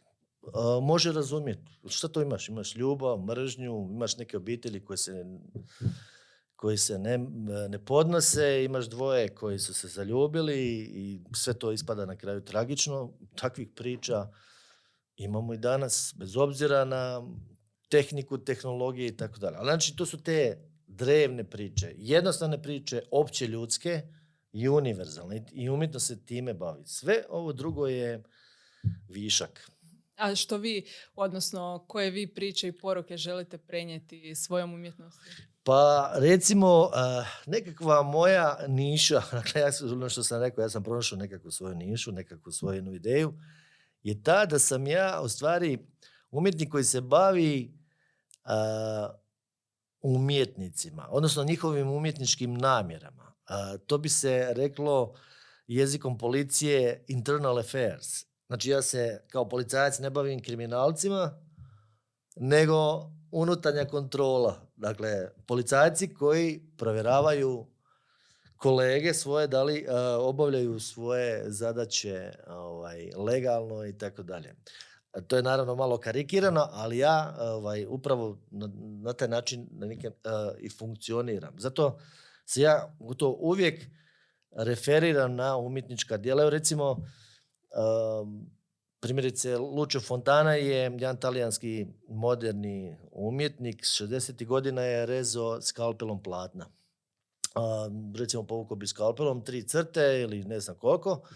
može 0.83 1.13
razumjeti. 1.13 1.71
Šta 1.89 2.09
to 2.09 2.23
imaš? 2.23 2.49
Imaš 2.49 2.77
ljubav, 2.77 3.19
mržnju, 3.19 3.89
imaš 3.91 4.17
neke 4.17 4.37
obitelji 4.37 4.85
koje 4.85 4.97
se 4.97 5.25
koji 6.57 6.79
se 6.79 6.99
ne, 6.99 7.19
ne 7.69 7.85
podnose, 7.85 8.65
imaš 8.65 8.87
dvoje 8.87 9.35
koji 9.35 9.59
su 9.59 9.75
se 9.75 9.89
zaljubili 9.89 10.59
i 10.79 11.21
sve 11.35 11.55
to 11.55 11.73
ispada 11.73 12.07
na 12.07 12.17
kraju 12.17 12.41
tragično. 12.41 13.13
Takvih 13.35 13.69
priča 13.75 14.29
imamo 15.17 15.55
i 15.55 15.59
danas, 15.59 16.15
bez 16.17 16.37
obzira 16.37 16.85
na 16.85 17.23
tehniku, 17.89 18.39
tehnologije 18.39 19.09
i 19.09 19.17
tako 19.17 19.39
dalje. 19.39 19.57
Ali 19.57 19.67
znači, 19.67 19.97
to 19.97 20.07
su 20.07 20.23
te 20.23 20.59
drevne 20.87 21.45
priče, 21.45 21.95
jednostavne 21.97 22.63
priče, 22.63 23.03
opće 23.11 23.47
ljudske 23.47 24.03
i 24.53 24.69
univerzalne. 24.69 25.45
I 25.53 25.71
umjetnost 25.71 26.07
se 26.07 26.25
time 26.25 26.55
bavi. 26.55 26.83
Sve 26.87 27.25
ovo 27.29 27.53
drugo 27.53 27.87
je 27.87 28.23
višak. 29.09 29.71
A 30.17 30.35
što 30.35 30.57
vi, 30.57 30.87
odnosno 31.15 31.85
koje 31.89 32.11
vi 32.11 32.35
priče 32.35 32.69
i 32.69 32.79
poruke 32.79 33.17
želite 33.17 33.59
prenijeti 33.59 34.35
svojom 34.35 34.75
umjetnosti? 34.75 35.21
Pa 35.63 36.13
recimo 36.15 36.91
a, 36.95 37.25
nekakva 37.47 38.03
moja 38.03 38.59
niša, 38.69 39.23
dakle 39.33 39.61
ja 39.61 39.73
sam, 39.73 39.93
ono 39.93 40.09
što 40.09 40.23
sam 40.23 40.43
rekao, 40.43 40.63
ja 40.63 40.69
sam 40.69 40.85
pronašao 40.85 41.19
nekakvu 41.19 41.51
svoju 41.51 41.75
nišu, 41.75 42.13
nekakvu 42.13 42.53
svoju 42.53 42.95
ideju, 42.95 43.35
je 44.07 44.23
ta 44.23 44.47
da 44.47 44.59
sam 44.59 44.87
ja 44.87 45.21
u 45.23 45.29
stvari 45.29 45.79
umjetnik 46.31 46.71
koji 46.71 46.85
se 46.85 47.01
bavi 47.01 47.75
a, 48.45 49.09
umjetnicima, 50.01 51.09
odnosno 51.11 51.45
njihovim 51.45 51.91
umjetničkim 51.91 52.55
namjerama. 52.55 53.35
A, 53.47 53.77
to 53.87 53.99
bi 53.99 54.09
se 54.09 54.53
reklo 54.57 55.15
jezikom 55.67 56.19
policije 56.19 57.05
internal 57.09 57.59
affairs. 57.59 58.07
Znači 58.47 58.71
ja 58.71 58.83
se 58.83 59.23
kao 59.29 59.49
policajac 59.49 59.99
ne 59.99 60.11
bavim 60.11 60.43
kriminalcima, 60.43 61.43
nego 62.37 63.11
unutarnja 63.31 63.85
kontrola. 63.85 64.71
Dakle, 64.77 65.29
policajci 65.47 66.15
koji 66.15 66.63
provjeravaju 66.77 67.67
kolege 68.57 69.15
svoje, 69.15 69.47
da 69.47 69.63
li 69.63 69.87
a, 69.89 70.19
obavljaju 70.21 70.81
svoje 70.81 71.51
zadaće 71.51 72.33
ovaj, 72.47 73.11
legalno 73.17 73.87
i 73.87 73.99
tako 73.99 74.23
dalje. 74.23 74.55
A 75.13 75.21
To 75.21 75.37
je 75.37 75.43
naravno 75.43 75.75
malo 75.75 75.99
karikirano, 75.99 76.69
ali 76.71 76.99
ja 76.99 77.37
ovaj, 77.41 77.87
upravo 77.89 78.39
na, 78.51 78.71
na 79.03 79.13
taj 79.13 79.29
način 79.29 79.69
na 79.71 79.87
neki, 79.87 80.09
a, 80.25 80.53
i 80.59 80.71
funkcioniram. 80.71 81.55
Zato 81.59 81.99
se 82.47 82.61
ja 82.61 82.97
to 83.19 83.37
uvijek 83.41 83.87
referiram 84.57 85.35
na 85.35 85.57
umjetnička 85.57 86.17
djela. 86.17 86.43
Evo 86.43 86.51
recimo, 86.51 86.91
um, 86.91 88.51
primjerice 89.01 89.59
Lucio 89.59 90.01
Fontana 90.01 90.55
je 90.55 90.77
jedan 90.77 91.17
talijanski 91.17 91.87
moderni 92.09 92.97
umjetnik, 93.13 93.85
s 93.85 94.01
60. 94.01 94.47
godina 94.47 94.83
je 94.83 95.07
rezo 95.07 95.61
skalpelom 95.61 96.23
platna. 96.23 96.67
A, 97.57 97.89
recimo 98.19 98.43
povukao 98.47 98.77
bi 98.77 98.87
skalpelom 98.87 99.45
tri 99.45 99.63
crte 99.69 100.21
ili 100.21 100.45
ne 100.45 100.61
znam 100.61 100.77
koliko 100.77 101.29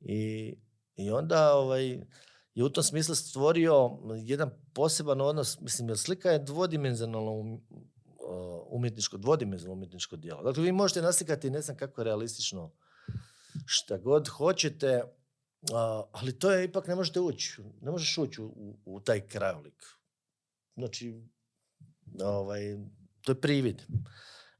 i, 0.00 0.54
i 0.96 1.10
onda 1.10 1.54
ovaj, 1.54 2.00
je 2.54 2.64
u 2.64 2.68
tom 2.68 2.84
smislu 2.84 3.14
stvorio 3.14 3.98
jedan 4.16 4.50
poseban 4.74 5.20
odnos, 5.20 5.60
mislim, 5.60 5.88
jer 5.88 5.98
slika 5.98 6.30
je 6.30 6.38
dvodimenzionalno 6.38 7.32
um, 7.32 7.60
umjetničko, 8.66 9.16
dvodimenzionalno 9.16 9.78
umjetničko 9.78 10.16
djelo. 10.16 10.42
Dakle, 10.42 10.62
vi 10.62 10.72
možete 10.72 11.02
naslikati 11.02 11.50
ne 11.50 11.60
znam 11.60 11.76
kako 11.76 12.02
realistično 12.02 12.72
šta 13.66 13.98
god 13.98 14.28
hoćete, 14.28 15.02
ali 16.12 16.38
to 16.38 16.50
je 16.50 16.64
ipak 16.64 16.86
ne 16.86 16.94
možete 16.94 17.20
ući, 17.20 17.62
ne 17.80 17.90
možeš 17.90 18.18
ući 18.18 18.42
u, 18.42 18.46
u, 18.46 18.78
u 18.84 19.00
taj 19.00 19.26
krajolik. 19.26 19.84
Znači, 20.74 21.22
ovaj, 22.22 22.60
to 23.22 23.32
je 23.32 23.40
privid. 23.40 23.82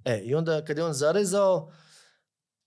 E, 0.08 0.20
i 0.24 0.34
onda 0.34 0.64
kad 0.64 0.78
je 0.78 0.84
on 0.84 0.92
zarezao, 0.92 1.72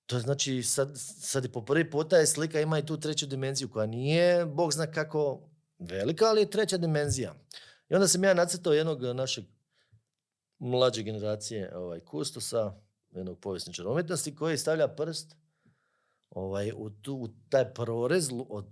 to 0.06 0.20
znači 0.20 0.64
sad, 0.64 0.92
sad 1.22 1.44
je 1.44 1.52
po 1.52 1.66
prvi 1.66 1.90
puta 1.90 2.18
je 2.18 2.28
slika 2.28 2.62
ima 2.62 2.80
i 2.80 2.86
tu 2.86 3.00
treću 3.00 3.26
dimenziju 3.26 3.70
koja 3.70 3.86
nije, 3.86 4.46
bog 4.46 4.74
zna 4.74 4.92
kako 4.92 5.50
velika, 5.80 6.26
ali 6.26 6.42
je 6.42 6.50
treća 6.50 6.78
dimenzija. 6.78 7.36
I 7.90 7.96
onda 7.96 8.08
sam 8.08 8.24
ja 8.24 8.34
nacrtao 8.34 8.74
jednog 8.74 9.02
našeg 9.02 9.46
mlađe 10.60 11.04
generacije 11.04 11.78
ovaj, 11.78 12.00
kustosa, 12.00 12.74
jednog 13.12 13.40
povjesničara 13.40 13.90
umjetnosti 13.90 14.36
koji 14.36 14.58
stavlja 14.58 14.88
prst 14.88 15.36
ovaj, 16.30 16.72
u, 16.76 16.90
tu, 16.90 17.16
u 17.16 17.28
taj 17.50 17.74
prorez, 17.74 18.30
od, 18.50 18.66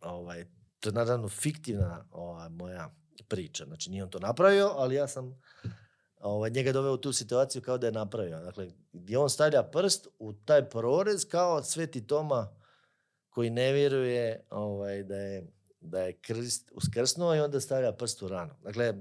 ovaj, 0.00 0.46
to 0.80 0.88
je 0.88 0.92
naravno 0.92 1.28
fiktivna 1.28 2.06
ova, 2.10 2.48
moja 2.48 2.94
priča. 3.28 3.64
Znači 3.64 3.90
nije 3.90 4.04
on 4.04 4.10
to 4.10 4.18
napravio, 4.18 4.72
ali 4.76 4.94
ja 4.94 5.08
sam 5.08 5.40
ovaj, 6.26 6.50
njega 6.50 6.72
doveo 6.72 6.92
u 6.92 6.96
tu 6.96 7.12
situaciju 7.12 7.62
kao 7.62 7.78
da 7.78 7.86
je 7.86 7.92
napravio. 7.92 8.40
Dakle, 8.40 8.68
gdje 8.92 9.18
on 9.18 9.30
stavlja 9.30 9.62
prst 9.62 10.08
u 10.18 10.32
taj 10.32 10.68
prorez 10.68 11.28
kao 11.28 11.62
Sveti 11.62 12.06
Toma 12.06 12.48
koji 13.28 13.50
ne 13.50 13.72
vjeruje 13.72 14.46
ovaj, 14.50 15.02
da 15.02 15.16
je 15.16 15.46
da 15.80 16.00
je 16.00 16.12
krst, 16.12 16.72
uskrsnuo 16.74 17.34
i 17.34 17.40
onda 17.40 17.60
stavlja 17.60 17.92
prst 17.92 18.22
u 18.22 18.28
ranu. 18.28 18.54
Dakle, 18.62 18.94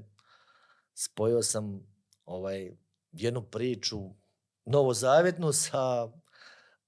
spojio 0.93 1.41
sam 1.43 1.87
ovaj, 2.25 2.71
jednu 3.11 3.41
priču 3.41 3.99
novozavjetnu 4.65 5.53
sa 5.53 6.11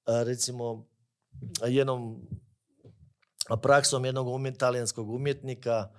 recimo 0.05 0.87
jednom 1.67 2.27
praksom 3.61 4.05
jednog 4.05 4.27
umjet, 4.27 4.57
talijanskog 4.57 5.09
umjetnika, 5.09 5.89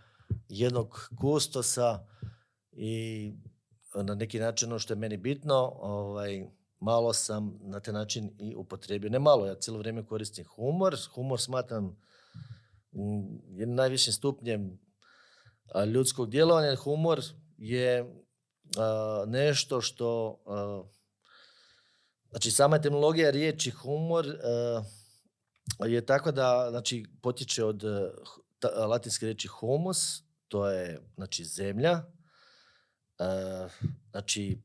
jednog 0.48 1.08
kustosa 1.20 2.06
i 2.72 3.32
na 3.94 4.14
neki 4.14 4.38
način 4.38 4.68
ono 4.68 4.78
što 4.78 4.92
je 4.92 4.98
meni 4.98 5.16
bitno, 5.16 5.72
ovaj, 5.80 6.46
malo 6.80 7.12
sam 7.12 7.58
na 7.60 7.80
taj 7.80 7.94
način 7.94 8.30
i 8.38 8.54
upotrebio. 8.56 9.10
Ne 9.10 9.18
malo, 9.18 9.46
ja 9.46 9.54
cijelo 9.54 9.78
vrijeme 9.78 10.06
koristim 10.06 10.44
humor. 10.44 10.96
Humor 11.14 11.40
smatram 11.40 11.84
mm, 12.92 13.58
jednim 13.58 13.74
najvišim 13.74 14.12
stupnjem 14.12 14.78
a, 15.74 15.84
ljudskog 15.84 16.30
djelovanja. 16.30 16.76
Humor 16.76 17.20
je 17.56 18.14
a, 18.76 19.24
nešto 19.26 19.80
što... 19.80 20.40
a, 20.46 20.82
znači, 22.30 22.50
sama 22.50 22.76
etimologija 22.76 23.30
riječi 23.30 23.70
humor 23.70 24.26
je 25.86 26.06
tako 26.06 26.32
da 26.32 26.66
znači, 26.70 27.06
potječe 27.22 27.64
od 27.64 27.84
ta, 28.58 28.86
latinske 28.86 29.26
riječi 29.26 29.48
humus, 29.48 30.22
to 30.48 30.68
je 30.68 31.00
znači 31.14 31.44
zemlja, 31.44 32.02
znači 34.10 34.58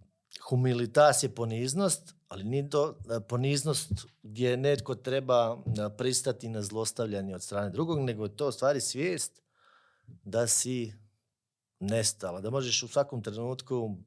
humilitas 0.50 1.24
je 1.24 1.36
poniznost, 1.36 2.16
ali 2.28 2.44
nije 2.44 2.70
to 2.70 3.00
poniznost 3.30 3.92
gdje 4.24 4.58
netko 4.58 4.96
treba 4.96 5.58
pristati 5.98 6.50
na 6.50 6.62
zlostavljanje 6.62 7.36
od 7.36 7.44
strane 7.44 7.70
drugog, 7.70 8.00
nego 8.00 8.24
je 8.24 8.36
to 8.36 8.48
u 8.48 8.52
stvari 8.52 8.82
svijest 8.82 9.42
da 10.24 10.48
si 10.48 10.94
nestala, 11.80 12.42
da 12.42 12.50
možeš 12.50 12.84
u 12.84 12.88
svakom 12.88 13.24
trenutku 13.24 13.98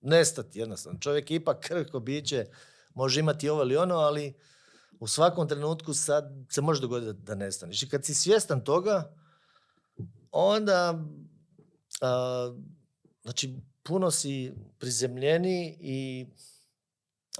nestati 0.00 0.58
jednostavno. 0.58 0.98
Čovjek 0.98 1.30
je 1.30 1.34
ipak 1.34 1.60
krhko 1.60 2.00
biće, 2.00 2.46
može 2.94 3.20
imati 3.20 3.48
ovo 3.48 3.62
ili 3.62 3.76
ono, 3.76 3.94
ali 3.94 4.34
u 5.00 5.06
svakom 5.06 5.48
trenutku 5.48 5.94
sad 5.94 6.24
se 6.50 6.60
može 6.60 6.80
dogoditi 6.80 7.22
da 7.22 7.34
nestaneš. 7.34 7.82
I 7.82 7.88
kad 7.88 8.04
si 8.04 8.14
svjestan 8.14 8.64
toga, 8.64 9.14
onda 10.32 11.04
a, 12.00 12.54
znači 13.30 13.54
puno 13.82 14.10
si 14.10 14.52
prizemljeni 14.78 15.78
i 15.80 16.26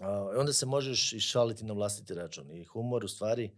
a, 0.00 0.30
onda 0.36 0.52
se 0.52 0.66
možeš 0.66 1.12
i 1.12 1.20
šaliti 1.20 1.64
na 1.64 1.72
vlastiti 1.72 2.14
račun. 2.14 2.50
I 2.50 2.64
humor 2.64 3.04
u 3.04 3.08
stvari 3.08 3.50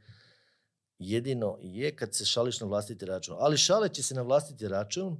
jedino 0.98 1.58
je 1.60 1.96
kad 1.96 2.14
se 2.14 2.24
šališ 2.24 2.60
na 2.60 2.66
vlastiti 2.66 3.06
račun. 3.06 3.36
Ali 3.38 3.56
šaleći 3.56 4.02
se 4.02 4.14
na 4.14 4.22
vlastiti 4.22 4.68
račun, 4.68 5.16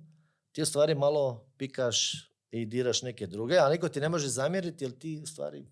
ti 0.53 0.63
u 0.63 0.67
stvari 0.67 0.95
malo 0.95 1.47
pikaš 1.59 2.29
i 2.51 2.67
diraš 2.67 3.03
neke 3.03 3.27
druge, 3.27 3.57
a 3.57 3.69
niko 3.69 3.89
ti 3.89 4.01
ne 4.01 4.09
može 4.09 4.29
zamjeriti 4.29 4.85
jer 4.85 4.99
ti 4.99 5.21
u 5.23 5.27
stvari 5.27 5.67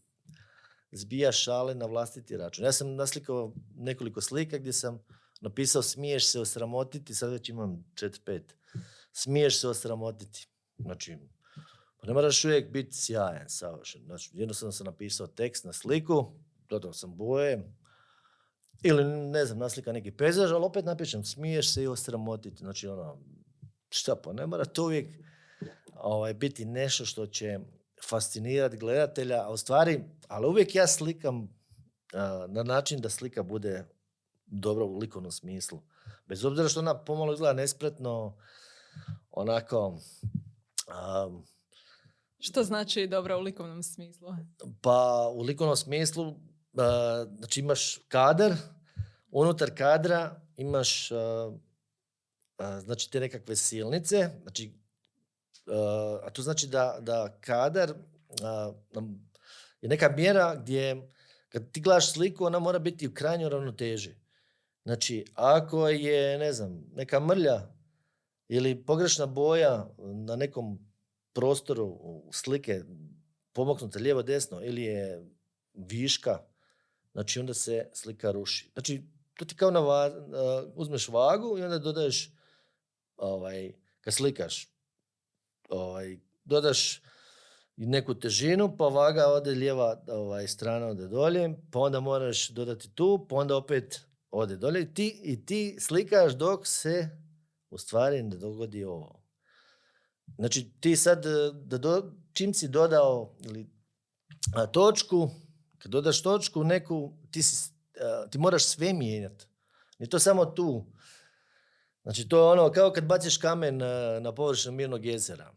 zbija 0.92 1.33
šale 1.33 1.74
na 1.74 1.87
vlastiti 1.87 2.37
račun. 2.37 2.64
Ja 2.64 2.72
sam 2.72 2.94
naslikao 2.94 3.55
nekoliko 3.76 4.20
slika 4.20 4.59
gdje 4.59 4.72
sam 4.72 5.03
napisao 5.40 5.83
smiješ 5.83 6.26
se 6.26 6.40
osramotiti, 6.40 7.14
sad 7.14 7.31
već 7.31 7.48
imam 7.48 7.85
4-5. 7.94 8.42
Smiješ 9.12 9.61
se 9.61 9.68
osramotiti. 9.68 10.50
Znači, 10.82 11.18
pa 12.00 12.06
ne 12.06 12.12
moraš 12.12 12.44
uvijek 12.44 12.70
biti 12.72 12.96
sjajan, 12.96 13.48
savršen. 13.48 14.02
Znači, 14.04 14.30
jednostavno 14.32 14.72
sam 14.72 14.86
napisao 14.86 15.26
tekst 15.26 15.64
na 15.64 15.72
sliku, 15.72 16.32
dodao 16.68 16.92
sam 16.92 17.16
boje, 17.16 17.72
ili 18.82 19.04
ne 19.04 19.44
znam, 19.44 19.58
naslika 19.58 19.92
neki 19.92 20.10
pezaž, 20.10 20.52
ali 20.52 20.64
opet 20.64 20.84
napišem 20.84 21.24
smiješ 21.24 21.74
se 21.74 21.82
i 21.82 21.86
osramotiti. 21.86 22.56
Znači, 22.56 22.88
ono, 22.88 23.18
šta 23.90 24.16
pa, 24.16 24.32
ne 24.32 24.46
mora 24.46 24.64
to 24.64 24.84
uvijek 24.84 25.08
ovaj, 25.94 26.34
biti 26.34 26.64
nešto 26.64 27.04
što 27.04 27.26
će 27.26 27.58
fascinirati 28.08 28.76
gledatelja, 28.76 29.44
a 29.44 29.50
u 29.50 29.56
stvari, 29.56 30.04
ali 30.28 30.46
uvijek 30.46 30.74
ja 30.74 30.86
slikam 30.86 31.48
a, 32.12 32.46
na 32.48 32.62
način 32.62 33.00
da 33.00 33.10
slika 33.10 33.42
bude 33.42 33.84
dobro 34.46 34.86
u 34.86 34.98
likovnom 34.98 35.32
smislu. 35.32 35.82
Bez 36.26 36.44
obzira 36.44 36.68
što 36.68 36.80
ona 36.80 37.04
pomalo 37.04 37.32
izgleda 37.32 37.52
nespretno, 37.52 38.36
onako... 39.30 39.98
A, 40.90 41.31
što 42.38 42.64
znači 42.64 43.07
dobro 43.07 43.38
u 43.38 43.40
likovnom 43.40 43.83
smislu? 43.83 44.29
Pa 44.83 45.31
u 45.35 45.42
likovnom 45.42 45.76
smislu, 45.76 46.35
a, 46.79 47.24
znači 47.38 47.61
imaš 47.61 47.98
kadar, 48.09 48.53
unutar 49.31 49.70
kadra 49.76 50.40
imaš 50.57 51.12
a, 51.12 52.81
znači 52.81 53.11
te 53.11 53.20
nekakve 53.20 53.57
silnice, 53.57 54.31
znači 54.42 54.81
a 56.22 56.31
to 56.31 56.42
znači 56.42 56.66
da, 56.66 56.98
da 57.00 57.38
kadar 57.40 57.94
je 59.83 59.88
neka 59.88 60.09
mjera 60.16 60.55
gdje 60.55 61.11
kad 61.50 61.72
ti 61.72 61.81
gledaš 61.81 62.12
sliku, 62.12 62.44
ona 62.44 62.59
mora 62.59 62.79
biti 62.79 63.09
u 63.09 63.14
krajnjoj 63.14 63.50
ravnoteži. 63.50 64.14
Znači, 64.85 65.24
ako 65.35 65.88
je, 65.88 66.38
ne 66.38 66.53
znam, 66.53 66.85
neka 66.94 67.20
mrlja 67.20 67.68
ili 68.52 68.84
pogrešna 68.84 69.26
boja 69.26 69.88
na 69.98 70.36
nekom 70.36 70.78
prostoru 71.32 71.98
slike 72.32 72.82
pomaknuta 73.52 73.98
lijevo 73.98 74.22
desno 74.22 74.64
ili 74.64 74.82
je 74.82 75.26
viška, 75.74 76.38
znači 77.12 77.40
onda 77.40 77.54
se 77.54 77.90
slika 77.92 78.30
ruši. 78.30 78.70
Znači, 78.72 79.02
to 79.34 79.44
ti 79.44 79.54
kao 79.54 79.70
na 79.70 79.80
va, 79.80 80.10
uzmeš 80.74 81.08
vagu 81.08 81.58
i 81.58 81.62
onda 81.62 81.78
dodaješ 81.78 82.32
ovaj, 83.16 83.72
kad 84.00 84.14
slikaš 84.14 84.68
ovaj, 85.68 86.18
dodaš 86.44 87.02
neku 87.76 88.14
težinu, 88.14 88.76
pa 88.76 88.84
vaga 88.84 89.26
ode 89.26 89.50
lijeva 89.50 90.02
ovaj, 90.08 90.48
strana 90.48 90.86
ode 90.86 91.08
dolje, 91.08 91.54
pa 91.72 91.78
onda 91.78 92.00
moraš 92.00 92.48
dodati 92.48 92.94
tu, 92.94 93.26
pa 93.28 93.36
onda 93.36 93.56
opet 93.56 94.00
ode 94.30 94.56
dolje. 94.56 94.94
Ti, 94.94 95.20
I 95.24 95.46
ti 95.46 95.76
slikaš 95.80 96.32
dok 96.32 96.66
se 96.66 97.08
u 97.70 97.78
stvari 97.78 98.22
ne 98.22 98.37
dogodi 98.37 98.85
ovo. 98.85 99.22
Znači 100.38 100.70
ti 100.80 100.96
sad, 100.96 101.24
da 101.52 101.78
do, 101.78 102.12
čim 102.33 102.54
si 102.54 102.68
dodao 102.68 103.37
ili, 103.44 103.70
a, 104.54 104.66
točku, 104.66 105.30
kad 105.78 105.92
dodaš 105.92 106.22
točku 106.22 106.64
neku, 106.64 107.12
ti, 107.30 107.42
si, 107.42 107.72
a, 108.00 108.26
ti 108.30 108.38
moraš 108.38 108.64
sve 108.64 108.92
mijenjati. 108.92 109.46
Nije 109.98 110.09
to 110.09 110.18
samo 110.18 110.44
tu. 110.44 110.87
Znači 112.02 112.28
to 112.28 112.37
je 112.37 112.42
ono 112.42 112.72
kao 112.72 112.92
kad 112.92 113.04
baciš 113.04 113.37
kamen 113.37 113.76
na, 113.76 114.20
na 114.20 114.35
površinu 114.35 114.74
mirnog 114.74 115.04
jezera. 115.04 115.54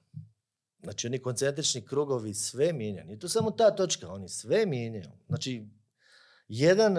Znači 0.84 1.08
oni 1.08 1.21
koncentrični 1.21 1.86
krugovi 1.86 2.34
sve 2.34 2.73
mijenjaju. 2.73 3.08
Nije 3.08 3.19
to 3.19 3.30
samo 3.30 3.52
ta 3.52 3.76
točka, 3.76 4.10
oni 4.10 4.30
sve 4.30 4.65
mijenjaju. 4.65 5.12
Znači 5.28 5.67
jedan, 6.47 6.95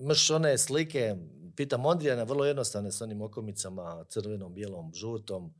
imaš 0.00 0.30
one 0.30 0.58
slike, 0.58 1.16
pitam 1.58 1.86
Ondrijana, 1.86 2.22
vrlo 2.22 2.44
jednostavne 2.44 2.92
s 2.92 3.00
onim 3.00 3.22
okomicama, 3.22 4.04
crvenom, 4.08 4.54
bijelom, 4.54 4.94
žutom. 4.94 5.54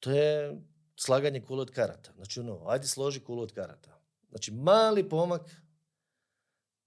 To 0.00 0.10
je 0.10 0.56
slaganje 0.96 1.40
kule 1.40 1.62
od 1.62 1.70
karata. 1.70 2.12
Znači 2.16 2.40
ono, 2.40 2.62
ajde 2.66 2.86
složi 2.86 3.20
kulu 3.20 3.42
od 3.42 3.52
karata. 3.52 4.00
Znači 4.30 4.50
mali 4.52 5.08
pomak 5.08 5.42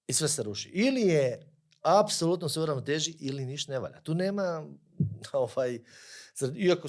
i 0.07 0.13
sve 0.13 0.27
se 0.27 0.43
ruši. 0.43 0.69
Ili 0.69 1.01
je 1.01 1.51
apsolutno 1.81 2.49
sve 2.49 2.85
teži 2.85 3.15
ili 3.19 3.45
ništa 3.45 3.71
ne 3.71 3.79
valja. 3.79 4.01
Tu 4.01 4.13
nema 4.13 4.65
ovaj, 5.33 5.79
iako 6.55 6.87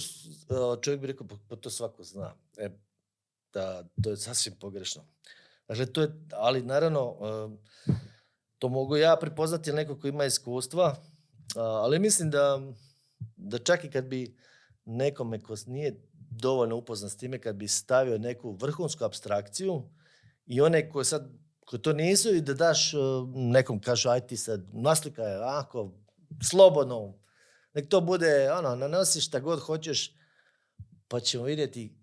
čovjek 0.82 1.00
bi 1.00 1.06
rekao, 1.06 1.26
pa, 1.48 1.56
to 1.56 1.70
svako 1.70 2.02
zna. 2.02 2.34
E, 2.56 2.70
da, 3.52 3.84
to 4.02 4.10
je 4.10 4.16
sasvim 4.16 4.54
pogrešno. 4.60 5.06
Dakle, 5.68 5.86
to 5.86 6.02
je, 6.02 6.08
ali 6.32 6.62
naravno, 6.62 7.16
to 8.58 8.68
mogu 8.68 8.96
ja 8.96 9.16
prepoznati 9.20 9.72
neko 9.72 9.98
ko 9.98 10.08
ima 10.08 10.24
iskustva, 10.24 10.96
ali 11.54 11.98
mislim 11.98 12.30
da, 12.30 12.60
da 13.36 13.58
čak 13.58 13.84
i 13.84 13.90
kad 13.90 14.04
bi 14.04 14.36
nekome 14.84 15.42
ko 15.42 15.54
nije 15.66 16.00
dovoljno 16.30 16.76
upoznan 16.76 17.10
s 17.10 17.16
time, 17.16 17.38
kad 17.38 17.56
bi 17.56 17.68
stavio 17.68 18.18
neku 18.18 18.52
vrhunsku 18.52 19.04
abstrakciju 19.04 19.82
i 20.46 20.60
one 20.60 20.90
koje 20.90 21.04
sad 21.04 21.28
koji 21.66 21.82
to 21.82 21.92
nisu 21.92 22.34
i 22.34 22.40
da 22.40 22.54
daš 22.54 22.92
nekom, 23.34 23.80
kažu, 23.80 24.08
aj 24.08 24.26
ti 24.26 24.36
sad 24.36 24.64
naslikaj, 24.72 25.34
ako, 25.34 25.92
slobodno, 26.50 27.18
nek 27.74 27.88
to 27.88 28.00
bude, 28.00 28.50
ono, 28.52 28.76
nanosi 28.76 29.20
šta 29.20 29.40
god 29.40 29.60
hoćeš, 29.60 30.14
pa 31.08 31.20
ćemo 31.20 31.44
vidjeti 31.44 31.96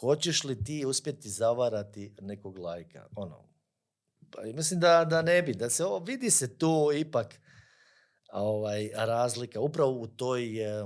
hoćeš 0.00 0.44
li 0.44 0.64
ti 0.64 0.84
uspjeti 0.86 1.30
zavarati 1.30 2.14
nekog 2.20 2.58
lajka. 2.58 3.06
Ono, 3.16 3.48
pa 4.30 4.42
mislim 4.42 4.80
da, 4.80 5.04
da 5.04 5.22
ne 5.22 5.42
bi, 5.42 5.54
da 5.54 5.70
se 5.70 5.84
ovo, 5.84 5.98
vidi 5.98 6.30
se 6.30 6.58
tu 6.58 6.90
ipak 6.94 7.40
ovaj, 8.40 8.90
razlika, 8.94 9.60
upravo 9.60 9.90
u 9.92 10.06
toj 10.06 10.60
e, 10.60 10.84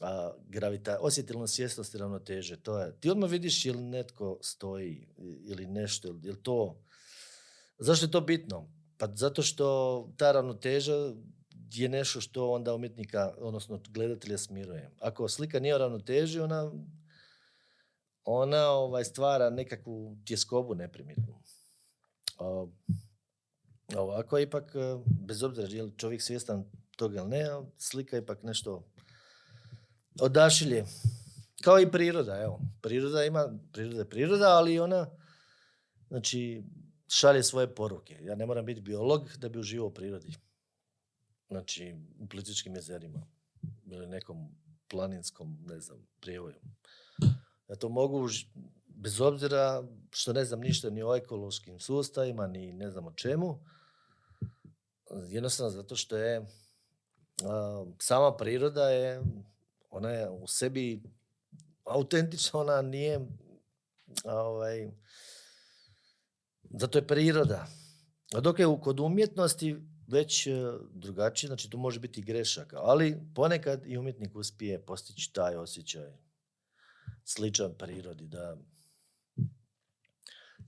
a, 0.00 0.32
gravita, 0.48 0.98
svjesnosti 1.46 1.98
ravnoteže. 1.98 2.56
To 2.56 2.78
je, 2.78 3.00
ti 3.00 3.10
odmah 3.10 3.30
vidiš 3.30 3.66
ili 3.66 3.82
netko 3.82 4.38
stoji 4.42 5.08
ili 5.44 5.66
nešto, 5.66 6.08
ili 6.08 6.42
to, 6.42 6.80
zašto 7.78 8.06
je 8.06 8.10
to 8.10 8.20
bitno? 8.20 8.68
Pa 8.98 9.08
zato 9.14 9.42
što 9.42 10.08
ta 10.16 10.32
ravnoteža 10.32 11.12
je 11.72 11.88
nešto 11.88 12.20
što 12.20 12.50
onda 12.50 12.74
umjetnika, 12.74 13.34
odnosno 13.38 13.80
gledatelja 13.88 14.38
smiruje. 14.38 14.90
Ako 15.00 15.28
slika 15.28 15.60
nije 15.60 15.74
u 15.74 15.78
ravnoteži, 15.78 16.40
ona, 16.40 16.72
ona 18.24 18.70
ovaj, 18.70 19.04
stvara 19.04 19.50
nekakvu 19.50 20.16
tjeskobu 20.26 20.74
neprimjetnu. 20.74 21.42
A, 22.38 22.66
ovako 23.96 24.38
ipak, 24.38 24.74
e, 24.74 24.96
bez 25.06 25.42
obzira 25.42 25.68
je 25.68 25.82
li 25.82 25.92
čovjek 25.96 26.22
svjestan 26.22 26.64
toga 26.96 27.20
ili 27.20 27.28
ne, 27.28 27.46
slika 27.78 28.16
ipak 28.16 28.42
nešto 28.42 28.84
odašilje. 30.20 30.84
Kao 31.62 31.80
i 31.80 31.90
priroda, 31.90 32.42
evo. 32.42 32.60
Priroda 32.80 33.24
ima, 33.24 33.58
priroda 33.72 33.98
je 33.98 34.08
priroda, 34.08 34.48
ali 34.48 34.78
ona, 34.78 35.06
znači, 36.08 36.62
šalje 37.08 37.42
svoje 37.42 37.74
poruke. 37.74 38.18
Ja 38.22 38.34
ne 38.34 38.46
moram 38.46 38.66
biti 38.66 38.80
biolog 38.80 39.30
da 39.38 39.48
bi 39.48 39.58
uživao 39.58 39.86
u 39.86 39.94
prirodi. 39.94 40.34
Znači, 41.48 41.96
u 42.18 42.28
Plitvičkim 42.28 42.74
jezerima 42.74 43.26
ili 43.86 44.06
nekom 44.06 44.48
planinskom, 44.88 45.58
ne 45.66 45.80
znam, 45.80 46.06
prijevoju. 46.20 46.56
Ja 47.68 47.76
to 47.76 47.88
mogu, 47.88 48.28
bez 48.86 49.20
obzira 49.20 49.82
što 50.10 50.32
ne 50.32 50.44
znam 50.44 50.60
ništa 50.60 50.90
ni 50.90 51.02
o 51.02 51.16
ekološkim 51.16 51.80
sustavima, 51.80 52.46
ni 52.46 52.72
ne 52.72 52.90
znam 52.90 53.06
o 53.06 53.12
čemu, 53.12 53.60
jednostavno 55.28 55.70
zato 55.70 55.96
što 55.96 56.16
je 56.16 56.46
sama 57.98 58.36
priroda 58.36 58.90
je, 58.90 59.22
ona 59.90 60.10
je 60.10 60.30
u 60.30 60.46
sebi 60.46 61.02
autentična, 61.84 62.60
ona 62.60 62.82
nije 62.82 63.20
ovaj, 64.24 64.90
zato 66.70 66.98
je 66.98 67.06
priroda. 67.06 67.66
A 68.34 68.40
dok 68.40 68.58
je 68.58 68.66
kod 68.82 69.00
umjetnosti 69.00 69.76
već 70.06 70.46
e, 70.46 70.50
drugačije, 70.92 71.48
znači 71.48 71.70
tu 71.70 71.78
može 71.78 72.00
biti 72.00 72.22
grešaka, 72.22 72.78
ali 72.80 73.20
ponekad 73.34 73.86
i 73.86 73.98
umjetnik 73.98 74.36
uspije 74.36 74.86
postići 74.86 75.32
taj 75.32 75.56
osjećaj 75.56 76.12
sličan 77.24 77.74
prirodi, 77.78 78.26
da 78.26 78.56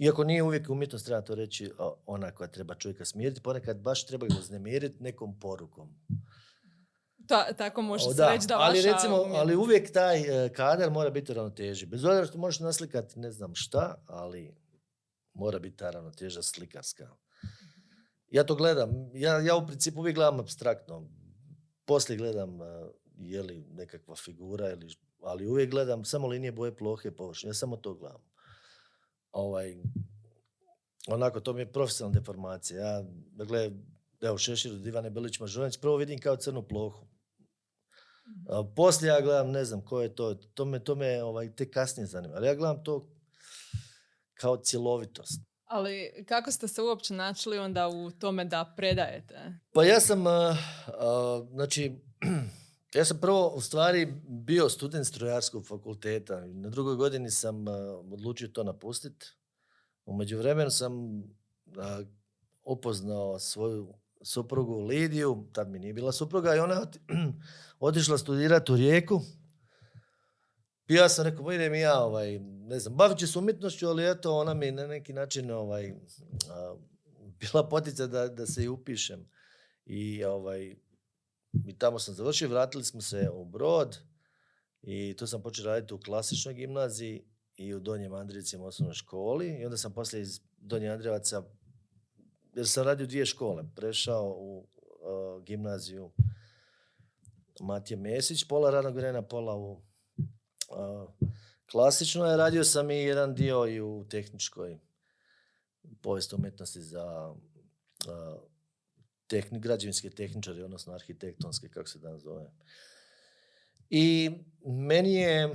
iako 0.01 0.25
nije 0.25 0.43
uvijek 0.43 0.71
umjetnost, 0.71 1.07
treba 1.07 1.21
to 1.21 1.35
reći, 1.35 1.73
ona 2.07 2.31
koja 2.31 2.49
treba 2.49 2.75
čovjeka 2.75 3.05
smiriti, 3.05 3.41
ponekad 3.41 3.81
baš 3.81 4.07
treba 4.07 4.27
ga 4.27 4.35
uznemiriti 4.39 5.03
nekom 5.03 5.41
porukom. 5.41 5.95
Ta, 7.27 7.53
tako 7.53 7.83
može 7.83 8.05
se 8.05 8.27
reći 8.33 8.47
da 8.47 8.59
ali 8.59 8.83
recimo, 8.83 9.17
ali 9.17 9.57
uvijek 9.57 9.93
taj 9.93 10.45
e, 10.45 10.53
kadar 10.53 10.91
mora 10.91 11.11
biti 11.11 11.35
ravnoteži. 11.35 11.87
Bez 11.87 12.05
obzira 12.05 12.27
što 12.27 12.39
možeš 12.39 12.61
naslikati 12.61 13.19
ne 13.19 13.31
znam 13.31 13.55
šta, 13.55 14.05
ali 14.07 14.55
mora 15.35 15.59
biti 15.59 15.77
ta 15.77 15.91
ravnoteža 15.91 16.43
slikarska. 16.43 17.11
Ja 18.29 18.45
to 18.45 18.55
gledam, 18.55 19.11
ja, 19.15 19.39
ja 19.39 19.57
u 19.57 19.67
principu 19.67 20.01
uvijek 20.01 20.17
gledam 20.17 20.41
abstraktno. 20.41 21.09
Poslije 21.85 22.17
gledam 22.17 22.61
uh, 22.61 22.67
je 23.19 23.43
li 23.43 23.65
nekakva 23.71 24.17
figura, 24.17 24.71
ili, 24.71 24.95
ali 25.23 25.47
uvijek 25.47 25.71
gledam 25.71 26.05
samo 26.05 26.27
linije 26.27 26.53
boje 26.53 26.77
plohe 26.77 27.11
površine. 27.11 27.51
Ja 27.51 27.55
samo 27.55 27.77
to 27.77 27.95
gledam. 27.95 28.21
Ovaj, 29.33 29.77
onako, 31.07 31.40
to 31.40 31.53
mi 31.53 31.61
je 31.61 31.73
profesionalna 31.73 32.21
deformacija. 32.21 32.81
Ja, 32.81 33.05
dakle, 33.33 33.71
evo, 34.21 34.38
Šešir 34.38 34.73
od 34.73 34.87
Ivane 34.87 35.11
Bilić 35.11 35.40
Mažuranić, 35.40 35.79
prvo 35.81 35.97
vidim 35.97 36.19
kao 36.19 36.37
crnu 36.37 36.62
plohu. 36.69 37.07
Mhm. 38.31 38.75
poslije 38.77 39.09
ja 39.09 39.21
gledam, 39.21 39.51
ne 39.51 39.64
znam 39.64 39.85
ko 39.85 40.01
je 40.01 40.14
to, 40.14 40.35
to 40.35 40.64
me, 40.64 40.85
to 40.85 40.95
me 40.95 41.23
ovaj, 41.23 41.55
te 41.55 41.71
kasnije 41.71 42.07
zanima. 42.07 42.35
Ali 42.37 42.47
ja 42.47 42.55
gledam 42.55 42.85
to 42.85 43.09
kao 44.35 44.57
cjelovitost. 44.57 45.40
Ali 45.64 46.25
kako 46.29 46.51
ste 46.51 46.69
se 46.69 46.83
uopće 46.83 47.14
načeli 47.14 47.59
onda 47.59 47.88
u 47.88 48.11
tome 48.11 48.45
da 48.45 48.75
predajete? 48.77 49.59
Pa 49.73 49.85
ja 49.85 50.01
sam, 50.01 50.25
znači, 51.51 51.93
ja 52.94 53.05
sam 53.05 53.20
prvo 53.20 53.48
u 53.48 53.61
stvari 53.61 54.14
bio 54.29 54.68
student 54.68 55.07
strojarskog 55.07 55.66
fakulteta. 55.66 56.46
Na 56.46 56.68
drugoj 56.68 56.94
godini 56.94 57.31
sam 57.31 57.68
odlučio 58.12 58.48
to 58.48 58.64
napustiti. 58.64 59.26
U 60.05 60.16
međuvremenu 60.16 60.70
sam 60.70 61.22
upoznao 62.62 63.38
svoju 63.38 63.94
suprugu 64.22 64.81
Lidiju, 64.81 65.46
tad 65.53 65.70
mi 65.70 65.79
nije 65.79 65.92
bila 65.92 66.12
supruga, 66.12 66.55
i 66.55 66.59
ona 66.59 66.87
otišla 67.81 68.18
studirati 68.18 68.72
u 68.72 68.76
Rijeku 68.76 69.20
i 70.90 70.94
ja 70.94 71.09
sam 71.09 71.24
rekao, 71.24 71.53
idem 71.53 71.74
ja, 71.74 72.00
ovaj, 72.00 72.38
ne 72.38 72.79
znam, 72.79 72.96
bavit 72.96 73.18
ću 73.18 73.26
se 73.26 73.38
umjetnošću, 73.38 73.88
ali 73.88 74.11
eto, 74.11 74.37
ona 74.37 74.55
mi 74.55 74.70
na 74.70 74.87
neki 74.87 75.12
način 75.12 75.50
ovaj, 75.50 75.94
bila 77.40 77.68
potica 77.68 78.07
da, 78.07 78.29
da 78.29 78.46
se 78.46 78.64
i 78.64 78.68
upišem. 78.68 79.29
I, 79.87 80.24
ovaj, 80.24 80.76
i 81.67 81.79
tamo 81.79 81.99
sam 81.99 82.15
završio, 82.15 82.49
vratili 82.49 82.85
smo 82.85 83.01
se 83.01 83.31
u 83.33 83.45
Brod 83.45 83.99
i 84.83 85.17
tu 85.19 85.27
sam 85.27 85.43
počeo 85.43 85.65
raditi 85.65 85.95
u 85.95 86.01
klasičnoj 86.01 86.55
gimnaziji 86.55 87.25
i 87.57 87.75
u 87.75 87.81
Donjem 87.81 88.15
Andrijevcima 88.15 88.65
osnovnoj 88.65 88.95
školi 88.95 89.49
i 89.49 89.65
onda 89.65 89.77
sam 89.77 89.93
poslije 89.93 90.23
iz 90.23 90.41
Donje 90.59 90.89
Andrijevaca, 90.89 91.43
jer 92.55 92.69
sam 92.69 92.85
radio 92.85 93.07
dvije 93.07 93.27
škole, 93.27 93.65
prešao 93.77 94.35
u 94.39 94.67
gimnaziju 95.43 96.11
Matije 97.61 97.97
Mesić, 97.97 98.45
pola 98.45 98.71
radnog 98.71 98.95
vremena, 98.95 99.23
pola 99.23 99.57
u 99.57 99.83
klasično 101.71 102.27
je. 102.27 102.37
Radio 102.37 102.65
sam 102.65 102.91
i 102.91 102.97
jedan 102.97 103.35
dio 103.35 103.67
i 103.67 103.81
u 103.81 104.07
tehničkoj 104.11 104.79
povijesti 106.03 106.35
umjetnosti 106.35 106.83
za 106.83 107.35
tehni, 109.31 109.61
građevinske 109.61 110.11
tehničare, 110.11 110.64
odnosno 110.64 110.95
arhitektonske, 110.95 111.69
kako 111.69 111.88
se 111.88 111.99
danas 111.99 112.23
zove. 112.23 112.51
I 113.90 114.31
meni 114.64 115.14
je 115.14 115.49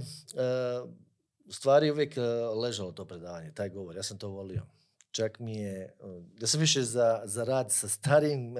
u 1.46 1.52
stvari 1.52 1.92
uvijek 1.92 2.18
ležalo 2.62 2.92
to 2.92 3.06
predavanje, 3.06 3.52
taj 3.52 3.70
govor. 3.70 3.96
Ja 3.96 4.04
sam 4.04 4.18
to 4.18 4.30
volio. 4.30 4.66
Čak 5.12 5.40
mi 5.40 5.56
je, 5.56 5.94
ja 6.42 6.48
sam 6.48 6.60
više 6.60 6.82
za, 6.82 7.22
za 7.26 7.44
rad 7.44 7.72
sa 7.72 7.88
starim, 7.88 8.56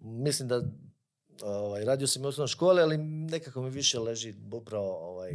mislim 0.00 0.48
da 0.48 0.62
ovaj, 1.42 1.84
radio 1.84 2.06
sam 2.06 2.24
i 2.24 2.26
osnovno 2.26 2.48
škole, 2.48 2.82
ali 2.82 2.98
nekako 2.98 3.62
mi 3.62 3.70
više 3.70 3.98
leži 3.98 4.34
upravo 4.52 5.10
ovaj, 5.10 5.32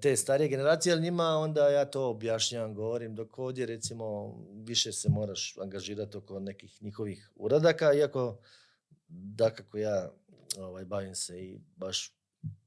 te 0.00 0.16
starije 0.16 0.48
generacije, 0.48 0.92
ali 0.92 1.02
njima 1.02 1.24
onda 1.24 1.68
ja 1.68 1.84
to 1.84 2.10
objašnjavam, 2.10 2.74
govorim, 2.74 3.14
dok 3.14 3.38
ovdje 3.38 3.66
recimo 3.66 4.36
više 4.54 4.92
se 4.92 5.08
moraš 5.08 5.54
angažirati 5.60 6.16
oko 6.16 6.40
nekih 6.40 6.82
njihovih 6.82 7.30
uradaka, 7.36 7.92
iako 7.92 8.38
da 9.08 9.50
kako 9.50 9.78
ja 9.78 10.10
ovaj, 10.58 10.84
bavim 10.84 11.14
se 11.14 11.40
i 11.40 11.60
baš 11.76 12.12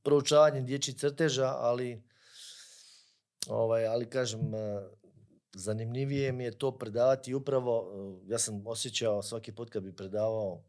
proučavanjem 0.03 0.65
dječjih 0.65 0.95
crteža, 0.95 1.47
ali, 1.47 2.03
ovaj, 3.47 3.87
ali 3.87 4.09
kažem, 4.09 4.53
eh, 4.53 4.81
zanimljivije 5.53 6.31
mi 6.31 6.43
je 6.43 6.57
to 6.57 6.77
predavati 6.77 7.33
upravo, 7.33 7.91
eh, 8.25 8.31
ja 8.31 8.39
sam 8.39 8.67
osjećao 8.67 9.21
svaki 9.21 9.51
put 9.51 9.69
kad 9.69 9.83
bi 9.83 9.95
predavao 9.95 10.63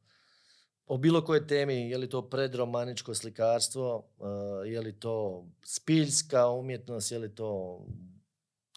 o 0.92 0.96
bilo 0.98 1.24
kojoj 1.24 1.46
temi, 1.46 1.74
je 1.90 1.98
li 1.98 2.08
to 2.08 2.20
predromaničko 2.28 3.14
slikarstvo, 3.14 4.04
eh, 4.20 4.68
je 4.70 4.80
li 4.80 5.00
to 5.00 5.46
spiljska 5.64 6.48
umjetnost, 6.48 7.12
je 7.12 7.18
li 7.18 7.34
to 7.34 7.80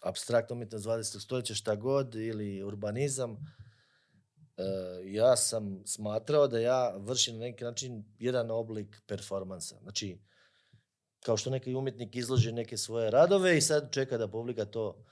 abstraktna 0.02 0.54
umjetnost 0.54 0.86
20. 0.86 1.20
stoljeća, 1.20 1.54
šta 1.54 1.74
god, 1.74 2.14
ili 2.14 2.62
urbanizam, 2.62 3.36
eh, 4.56 4.62
ja 5.04 5.36
sam 5.36 5.82
smatrao 5.86 6.48
da 6.48 6.58
ja 6.58 6.96
vršim 6.96 7.34
na 7.34 7.40
neki 7.40 7.64
način 7.64 8.04
jedan 8.18 8.50
oblik 8.50 9.02
performansa. 9.06 9.76
Znači, 9.82 10.18
kao 11.20 11.36
što 11.36 11.50
neki 11.50 11.74
umjetnik 11.74 12.16
izloži 12.16 12.52
neke 12.52 12.76
svoje 12.76 13.10
radove 13.10 13.58
i 13.58 13.60
sad 13.60 13.92
čeka 13.92 14.18
da 14.18 14.28
publika 14.28 14.64
to 14.64 15.04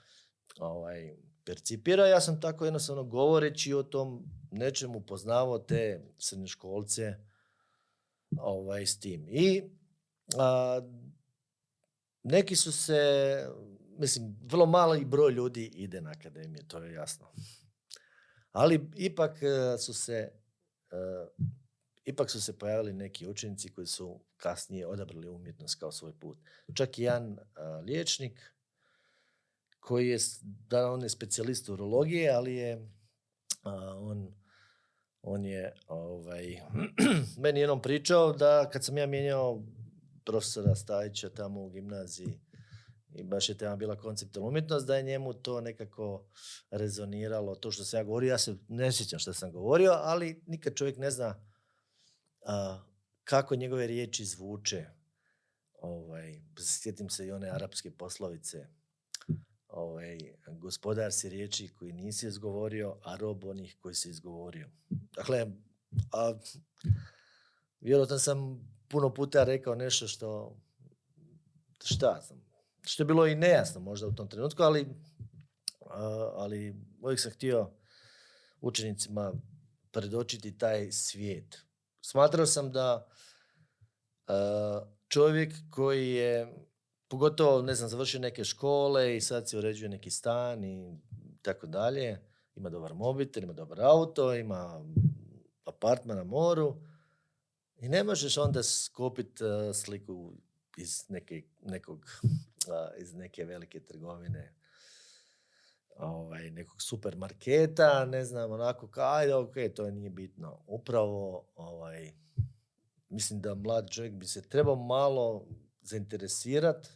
ovaj, 0.59 1.17
percipira. 1.45 2.07
Ja 2.07 2.21
sam 2.21 2.41
tako 2.41 2.65
jednostavno 2.65 3.05
govoreći 3.05 3.75
o 3.75 3.83
tom 3.83 4.25
nečemu 4.51 5.01
poznavao 5.01 5.59
te 5.59 6.05
srednjoškolce 6.19 7.15
ovaj, 8.39 8.87
s 8.87 9.01
tim. 9.01 9.27
I 9.29 9.63
a, 10.39 10.81
neki 12.23 12.57
su 12.57 12.73
se, 12.73 13.03
mislim, 13.99 14.37
vrlo 14.43 14.67
mali 14.67 15.05
broj 15.05 15.33
ljudi 15.33 15.65
ide 15.65 16.01
na 16.01 16.11
akademije, 16.11 16.69
to 16.69 16.79
je 16.79 16.93
jasno. 16.93 17.27
Ali 18.53 18.91
ipak 18.97 19.43
e, 19.43 19.79
su 19.79 19.95
se 19.95 20.33
e, 20.91 21.27
ipak 22.05 22.31
su 22.31 22.43
se 22.43 22.59
pojavili 22.59 22.93
neki 22.93 23.29
učenici 23.29 23.69
koji 23.69 23.87
su 23.87 24.21
kasnije 24.37 24.87
odabrali 24.87 25.29
umjetnost 25.29 25.81
kao 25.81 25.93
svoj 25.93 26.13
put. 26.21 26.39
Čak 26.75 26.99
i 26.99 27.03
jedan 27.03 27.39
liječnik 27.85 28.54
koji 29.85 30.09
je, 30.09 30.19
da 30.43 30.91
on 30.91 31.03
je 31.03 31.09
specijalist 31.09 31.69
urologije, 31.69 32.31
ali 32.31 32.55
je 32.55 32.91
on, 33.99 34.35
on 35.23 35.45
je 35.45 35.75
ovaj, 35.87 36.61
meni 37.43 37.61
jednom 37.61 37.83
pričao 37.83 38.33
da 38.33 38.71
kad 38.73 38.85
sam 38.85 38.99
ja 38.99 39.07
mijenjao 39.07 39.63
profesora 40.25 40.75
Stajića 40.75 41.29
tamo 41.29 41.61
u 41.61 41.71
gimnaziji 41.71 42.41
i 43.15 43.23
baš 43.23 43.49
je 43.49 43.59
tema 43.59 43.77
bila 43.77 43.97
konceptualna 43.97 44.49
umjetnost, 44.49 44.87
da 44.87 44.97
je 44.97 45.03
njemu 45.03 45.33
to 45.33 45.61
nekako 45.61 46.27
rezoniralo, 46.71 47.55
to 47.55 47.71
što 47.71 47.85
sam 47.85 48.01
ja 48.01 48.05
govorio, 48.05 48.29
ja 48.29 48.39
se 48.39 48.57
ne 48.69 48.93
sjećam 48.93 49.19
što 49.19 49.33
sam 49.33 49.53
govorio, 49.53 49.93
ali 49.93 50.43
nikad 50.47 50.75
čovjek 50.75 50.99
ne 50.99 51.11
zna 51.11 51.47
a, 52.47 52.83
kako 53.25 53.57
njegove 53.57 53.87
riječi 53.87 54.25
zvuče. 54.25 54.87
Ovaj, 55.81 56.41
sjetim 56.59 57.11
se 57.11 57.27
i 57.27 57.33
one 57.33 57.51
arapske 57.51 57.91
poslovice, 57.91 58.67
ovaj, 59.85 60.19
gospodar 60.47 61.13
si 61.13 61.29
riječi 61.29 61.69
koji 61.69 61.93
nisi 61.93 62.27
izgovorio, 62.27 62.97
a 63.03 63.17
rob 63.17 63.45
onih 63.45 63.77
koji 63.81 63.95
si 63.95 64.11
izgovorio. 64.11 64.71
Dakle, 65.17 65.47
a, 66.13 66.35
vjerojatno 67.81 68.19
sam 68.19 68.69
puno 68.89 69.15
puta 69.15 69.45
rekao 69.45 69.75
nešto 69.75 70.09
što, 70.09 70.57
šta 71.85 72.21
znam, 72.27 72.41
što 72.83 73.03
je 73.03 73.07
bilo 73.07 73.27
i 73.27 73.35
nejasno 73.35 73.81
možda 73.81 74.07
u 74.07 74.15
tom 74.15 74.29
trenutku, 74.29 74.63
ali, 74.63 74.87
ali 76.35 76.75
uvijek 77.03 77.21
sam 77.21 77.33
htio 77.33 77.71
učenicima 78.61 79.33
predočiti 79.91 80.59
taj 80.59 80.93
svijet. 80.93 81.65
Smatrao 82.01 82.47
sam 82.47 82.73
da 82.73 83.09
čovjek 85.09 85.55
koji 85.71 86.11
je, 86.11 86.55
pogotovo, 87.15 87.63
ne 87.63 87.75
znam, 87.75 87.89
završio 87.89 88.21
neke 88.21 88.45
škole 88.45 89.17
i 89.17 89.21
sad 89.21 89.49
se 89.49 89.59
uređuje 89.59 89.89
neki 89.89 90.11
stan 90.11 90.65
i 90.65 90.99
tako 91.43 91.67
dalje, 91.67 92.21
ima 92.57 92.71
dobar 92.71 92.95
mobitel, 92.95 93.43
ima 93.43 93.53
dobar 93.53 93.81
auto, 93.81 94.35
ima 94.35 94.85
apartman 95.65 96.17
na 96.17 96.25
moru 96.25 96.77
i 97.77 97.89
ne 97.89 98.05
možeš 98.05 98.39
onda 98.39 98.63
skopiti 98.63 99.45
sliku 99.75 100.33
iz 100.77 101.05
neke, 101.09 101.43
nekog 101.63 102.07
iz 102.99 103.15
neke 103.15 103.45
velike 103.45 103.81
trgovine, 103.81 104.55
ovaj, 105.97 106.51
nekog 106.51 106.83
supermarketa, 106.83 108.05
ne 108.05 108.25
znam, 108.25 108.53
onako, 108.53 108.89
ajde, 108.97 109.35
ok, 109.35 109.55
to 109.77 109.91
nije 109.91 110.11
bitno. 110.11 110.65
Upravo, 110.67 111.47
ovaj, 111.55 112.13
mislim 113.09 113.41
da 113.41 113.55
mlad 113.55 113.91
čovjek 113.91 114.15
bi 114.15 114.27
se 114.27 114.49
trebao 114.49 114.77
malo 114.77 115.47
zainteresirati 115.83 116.89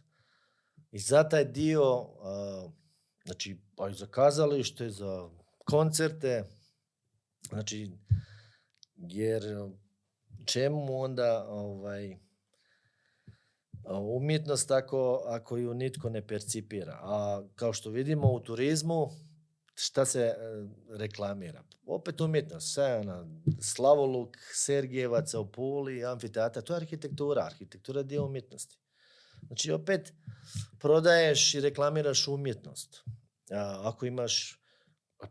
i 0.90 0.98
za 0.98 1.28
taj 1.28 1.44
dio, 1.44 2.06
znači, 3.24 3.60
pa 3.76 3.88
i 3.88 3.94
za 3.94 4.06
kazalište, 4.06 4.90
za 4.90 5.28
koncerte, 5.64 6.44
znači, 7.48 7.90
jer 8.96 9.42
čemu 10.44 11.00
onda, 11.00 11.46
ovaj, 11.48 12.16
umjetnost 14.00 14.70
ako, 14.70 15.22
ako 15.26 15.56
ju 15.56 15.74
nitko 15.74 16.10
ne 16.10 16.26
percipira. 16.26 16.98
A 17.02 17.42
kao 17.54 17.72
što 17.72 17.90
vidimo 17.90 18.32
u 18.32 18.40
turizmu, 18.40 19.10
šta 19.74 20.04
se 20.04 20.20
e, 20.20 20.36
reklamira? 20.90 21.64
Opet 21.86 22.20
umjetnost, 22.20 22.74
sve 22.74 22.98
ona, 22.98 23.26
Slavoluk, 23.60 24.36
Sergijevaca 24.54 25.40
u 25.40 25.52
Puli, 25.52 26.04
amfiteatra, 26.04 26.62
to 26.62 26.72
je 26.72 26.76
arhitektura, 26.76 27.44
arhitektura 27.44 28.00
je 28.00 28.04
dio 28.04 28.24
umjetnosti. 28.24 28.78
Znači 29.48 29.72
opet 29.72 30.12
prodaješ 30.78 31.54
i 31.54 31.60
reklamiraš 31.60 32.28
umjetnost. 32.28 33.04
A, 33.50 33.80
ako 33.84 34.06
imaš, 34.06 34.62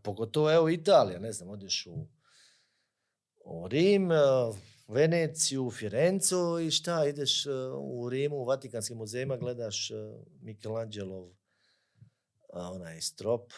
pogotovo 0.03 0.53
evo 0.53 0.70
Italija, 0.70 1.20
ne 1.20 1.32
znam, 1.32 1.49
odeš 1.49 1.86
u, 1.86 2.07
u 3.45 3.68
Rim, 3.68 4.09
Veneciju, 4.88 5.72
Firencu 5.72 6.59
i 6.68 6.72
šta, 6.72 7.05
ideš 7.05 7.45
e, 7.45 7.49
u 7.80 8.09
Rimu, 8.09 8.36
u 8.36 8.45
Vatikanskim 8.45 8.97
muzejima, 8.97 9.38
gledaš 9.38 9.91
e, 9.91 9.93
Michelangelov 10.41 11.30
onaj 12.53 13.01
strop 13.01 13.51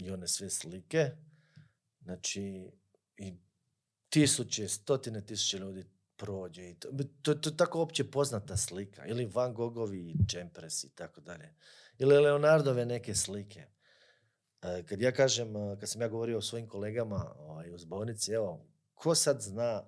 i 0.00 0.10
one 0.10 0.28
sve 0.28 0.50
slike. 0.50 1.10
Znači, 2.02 2.70
i 3.16 3.34
tisuće, 4.08 4.68
stotine 4.68 5.26
tisuće 5.26 5.58
ljudi 5.58 5.84
prođe. 6.18 6.70
I 6.70 6.74
to, 6.74 6.88
to, 7.22 7.34
to 7.34 7.50
je 7.50 7.56
tako 7.56 7.82
opće 7.82 8.10
poznata 8.10 8.56
slika. 8.56 9.06
Ili 9.06 9.26
Van 9.26 9.54
Gogovi 9.54 10.14
Čempres 10.28 10.84
i 10.84 10.94
tako 10.94 11.20
dalje. 11.20 11.54
Ili 11.98 12.18
Leonardove 12.18 12.86
neke 12.86 13.14
slike. 13.14 13.66
E, 14.62 14.82
kad 14.86 15.00
ja 15.00 15.12
kažem, 15.12 15.54
kad 15.80 15.88
sam 15.88 16.00
ja 16.00 16.08
govorio 16.08 16.38
o 16.38 16.42
svojim 16.42 16.68
kolegama 16.68 17.34
ovaj, 17.38 17.74
u 17.74 17.78
zbornici, 17.78 18.32
evo, 18.32 18.66
ko 18.94 19.14
sad 19.14 19.40
zna, 19.40 19.82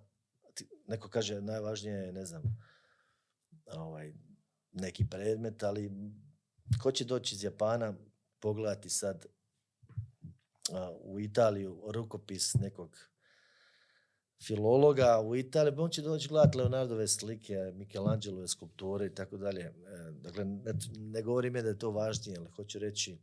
neko 0.87 1.09
kaže 1.09 1.41
najvažnije 1.41 1.97
je, 1.97 2.13
ne 2.13 2.25
znam, 2.25 2.43
ovaj, 3.67 4.13
neki 4.73 5.07
predmet, 5.11 5.63
ali 5.63 5.91
ko 6.83 6.93
će 6.93 7.05
doći 7.05 7.35
iz 7.35 7.45
Japana 7.45 7.95
pogledati 8.41 8.91
sad 8.91 9.27
u 11.01 11.21
Italiju 11.21 11.83
rukopis 11.87 12.55
nekog 12.55 13.10
filologa 14.47 15.21
u 15.21 15.37
Italiji, 15.37 15.75
on 15.79 15.91
će 15.91 16.03
doći 16.03 16.29
gledati 16.29 16.59
Leonardove 16.59 17.09
slike, 17.09 17.73
Michelangelove 17.75 18.49
skulpture 18.49 19.07
i 19.07 19.15
tako 19.15 19.37
dalje. 19.37 19.61
E, 19.61 19.73
dakle, 20.13 20.45
ne, 20.45 20.73
ne 20.99 21.23
govorim 21.23 21.57
je 21.57 21.63
da 21.63 21.69
je 21.69 21.79
to 21.79 21.91
važnije, 21.91 22.39
ali 22.39 22.49
hoću 22.57 22.79
reći 22.79 23.19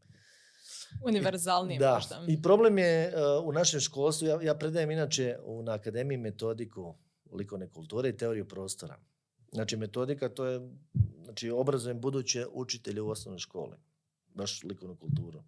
Univerzalnije 1.05 1.80
da. 1.80 1.93
možda. 1.93 2.26
I 2.28 2.41
problem 2.41 2.78
je 2.78 3.07
uh, 3.07 3.47
u 3.47 3.51
našem 3.51 3.80
školstvu, 3.80 4.28
ja, 4.28 4.41
ja 4.41 4.55
predajem 4.55 4.91
inače 4.91 5.38
u, 5.43 5.63
na 5.63 5.74
akademiji 5.74 6.18
metodiku 6.18 6.95
likovne 7.32 7.70
kulture 7.70 8.09
i 8.09 8.18
teoriju 8.18 8.47
prostora. 8.47 8.97
Znači 9.51 9.78
metodika 9.78 10.30
to 10.30 10.45
je, 10.45 10.70
znači 11.24 11.49
obrazujem 11.49 12.01
buduće 12.01 12.45
učitelje 12.51 13.01
u 13.01 13.09
osnovnoj 13.09 13.39
školi. 13.39 13.78
Baš 14.34 14.63
likovnu 14.63 14.95
kulturu. 14.95 15.43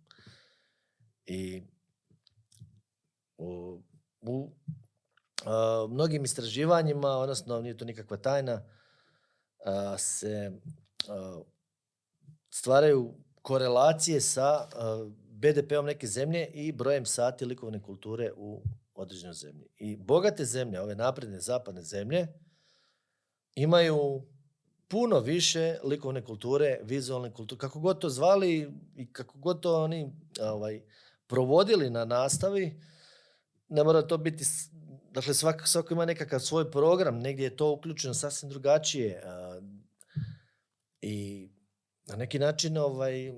I 1.26 1.64
u, 3.38 3.82
u 4.22 4.52
mnogim 5.90 6.24
istraživanjima, 6.24 7.08
odnosno 7.10 7.62
nije 7.62 7.78
to 7.78 7.86
nikakva 7.86 8.18
tajna, 8.18 8.64
se 9.98 10.52
stvaraju 12.50 13.14
korelacije 13.42 14.22
sa 14.22 14.68
BDP-om 15.32 15.86
neke 15.86 16.08
zemlje 16.08 16.48
i 16.54 16.72
brojem 16.72 17.06
sati 17.06 17.46
likovne 17.46 17.82
kulture 17.82 18.32
u 18.36 18.64
određenoj 18.94 19.34
zemlji. 19.34 19.68
I 19.78 19.98
bogate 19.98 20.46
zemlje, 20.46 20.82
ove 20.82 20.96
napredne 20.96 21.40
zapadne 21.40 21.84
zemlje, 21.84 22.28
imaju 23.56 24.28
puno 24.88 25.20
više 25.20 25.78
likovne 25.84 26.26
kulture, 26.26 26.80
vizualne 26.84 27.34
kulture, 27.34 27.60
kako 27.60 27.80
god 27.80 28.00
to 28.00 28.10
zvali 28.10 28.72
i 28.96 29.14
kako 29.14 29.38
god 29.38 29.62
to 29.62 29.84
oni 29.84 30.14
ovaj, 30.42 30.82
provodili 31.28 31.90
na 31.90 32.06
nastavi, 32.06 32.82
ne 33.70 33.84
mora 33.84 34.02
to 34.02 34.18
biti, 34.18 34.44
dakle 35.20 35.34
svako, 35.34 35.68
svako 35.68 35.94
ima 35.94 36.06
nekakav 36.06 36.40
svoj 36.40 36.72
program, 36.72 37.20
negdje 37.20 37.44
je 37.44 37.56
to 37.56 37.72
uključeno 37.72 38.14
sasvim 38.14 38.50
drugačije. 38.50 39.24
I 41.02 41.50
na 42.08 42.16
neki 42.16 42.40
način 42.40 42.78
ovaj, 42.78 43.34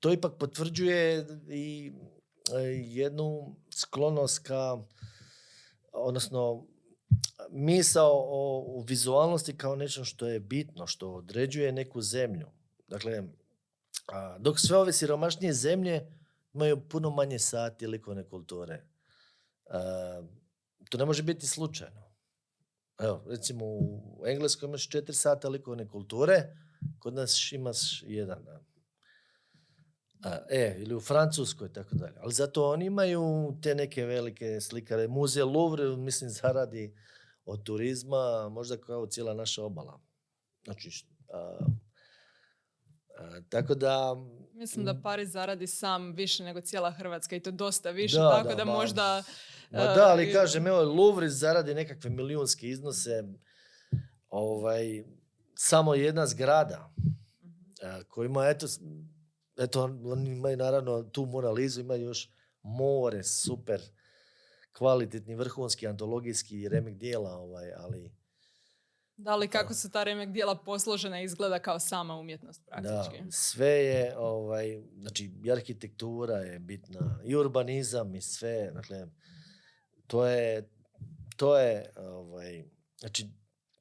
to 0.00 0.12
ipak 0.12 0.32
potvrđuje 0.38 1.26
i 1.48 1.92
e, 2.52 2.58
jednu 2.84 3.56
sklonost 3.74 4.38
ka, 4.38 4.78
odnosno 5.92 6.66
misao 7.50 8.12
o, 8.14 8.84
vizualnosti 8.88 9.56
kao 9.56 9.76
nešto 9.76 10.04
što 10.04 10.26
je 10.26 10.40
bitno, 10.40 10.86
što 10.86 11.12
određuje 11.12 11.72
neku 11.72 12.02
zemlju. 12.02 12.46
Dakle, 12.88 13.22
dok 14.38 14.60
sve 14.60 14.76
ove 14.76 14.92
siromašnije 14.92 15.52
zemlje 15.52 16.18
imaju 16.54 16.88
puno 16.88 17.10
manje 17.10 17.38
sati 17.38 17.86
likovne 17.86 18.28
kulture. 18.28 18.84
To 20.94 20.98
ne 20.98 21.04
može 21.04 21.22
biti 21.22 21.46
slučajno. 21.46 22.02
Evo, 22.98 23.24
recimo 23.26 23.64
u 23.66 24.22
Engleskoj 24.26 24.66
imaš 24.66 24.88
četiri 24.88 25.14
sata 25.14 25.48
likovne 25.48 25.88
kulture, 25.88 26.42
kod 26.98 27.14
nas 27.14 27.52
imaš 27.52 28.02
jedan 28.06 28.44
dan 28.44 28.64
e, 30.50 30.76
ili 30.78 30.94
u 30.94 31.00
Francuskoj, 31.00 31.72
tako 31.72 31.94
dalje. 31.94 32.14
Ali 32.20 32.32
zato 32.32 32.70
oni 32.70 32.86
imaju 32.86 33.54
te 33.62 33.74
neke 33.74 34.04
velike 34.04 34.60
slikare. 34.60 35.08
Muze 35.08 35.44
Louvre, 35.44 35.96
mislim, 35.96 36.30
zaradi 36.30 36.94
od 37.44 37.62
turizma, 37.64 38.48
možda 38.48 38.76
kao 38.76 39.06
cijela 39.06 39.34
naša 39.34 39.62
obala. 39.64 40.00
Znači, 40.64 41.06
tako 43.48 43.74
da... 43.74 44.14
Mislim 44.54 44.84
da 44.84 45.00
Pariz 45.02 45.32
zaradi 45.32 45.66
sam 45.66 46.12
više 46.12 46.44
nego 46.44 46.60
cijela 46.60 46.90
Hrvatska 46.90 47.36
i 47.36 47.40
to 47.40 47.50
dosta 47.50 47.90
više, 47.90 48.16
tako 48.16 48.54
da, 48.54 48.64
možda... 48.64 49.22
Ma 49.70 49.78
da, 49.78 50.06
ali 50.08 50.32
kažem, 50.32 50.66
evo, 50.66 50.82
Louvre 50.82 51.28
zaradi 51.28 51.74
nekakve 51.74 52.10
milijunske 52.10 52.68
iznose, 52.68 53.24
ovaj, 54.28 55.04
samo 55.54 55.94
jedna 55.94 56.26
zgrada, 56.26 56.90
mhm. 56.98 58.02
koja 58.08 58.26
ima, 58.26 58.46
eto, 58.48 58.66
eto, 59.56 59.82
oni 59.84 60.30
imaju 60.30 60.56
naravno 60.56 61.02
tu 61.02 61.26
moralizu, 61.26 61.80
imaju 61.80 62.04
još 62.04 62.30
more 62.62 63.22
super 63.22 63.80
kvalitetni, 64.72 65.34
vrhunski, 65.34 65.86
antologijski 65.86 66.68
remek 66.68 66.94
dijela, 66.94 67.36
ovaj, 67.36 67.72
ali 67.72 68.10
Da 69.16 69.36
li 69.36 69.48
kako 69.48 69.74
su 69.74 69.90
ta 69.90 70.02
remek 70.04 70.28
dijela 70.28 70.54
posložena 70.54 71.20
izgleda 71.22 71.58
kao 71.58 71.78
sama 71.78 72.16
umjetnost 72.16 72.62
Da, 72.64 72.82
praktički? 72.82 73.24
sve 73.30 73.68
je, 73.68 74.18
ovaj, 74.18 74.82
znači 74.96 75.30
i 75.44 75.52
arhitektura 75.52 76.36
je 76.36 76.58
bitna, 76.58 77.20
i 77.24 77.36
urbanizam 77.36 78.14
i 78.14 78.20
sve, 78.20 78.70
dakle, 78.74 79.06
to 80.06 80.26
je, 80.26 80.68
to 81.36 81.58
je, 81.58 81.90
ovaj, 81.96 82.64
znači, 83.00 83.26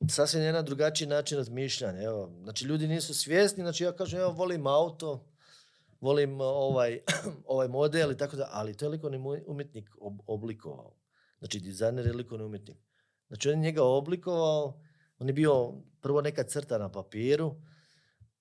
sasvim 0.09 0.43
jedan 0.43 0.65
drugačiji 0.65 1.07
način 1.07 1.37
razmišljanja, 1.37 2.01
evo, 2.01 2.31
znači 2.43 2.65
ljudi 2.65 2.87
nisu 2.87 3.13
svjesni, 3.13 3.63
znači 3.63 3.83
ja 3.83 3.91
kažem, 3.91 4.19
evo, 4.19 4.31
volim 4.31 4.67
auto, 4.67 5.27
volim 6.01 6.41
ovaj, 6.41 6.99
ovaj 7.45 7.67
model 7.67 8.11
i 8.11 8.17
tako 8.17 8.35
da, 8.35 8.49
ali 8.51 8.77
to 8.77 8.85
je 8.85 8.89
likovni 8.89 9.17
umjetnik 9.47 9.89
ob- 10.01 10.23
oblikovao, 10.27 10.95
znači 11.39 11.59
dizajner 11.59 12.05
je 12.05 12.13
likovni 12.13 12.45
umjetnik, 12.45 12.77
znači 13.27 13.49
on 13.49 13.55
je 13.55 13.61
njega 13.61 13.83
oblikovao, 13.83 14.81
on 15.19 15.27
je 15.27 15.33
bio 15.33 15.73
prvo 16.01 16.21
neka 16.21 16.43
crta 16.43 16.77
na 16.77 16.91
papiru, 16.91 17.55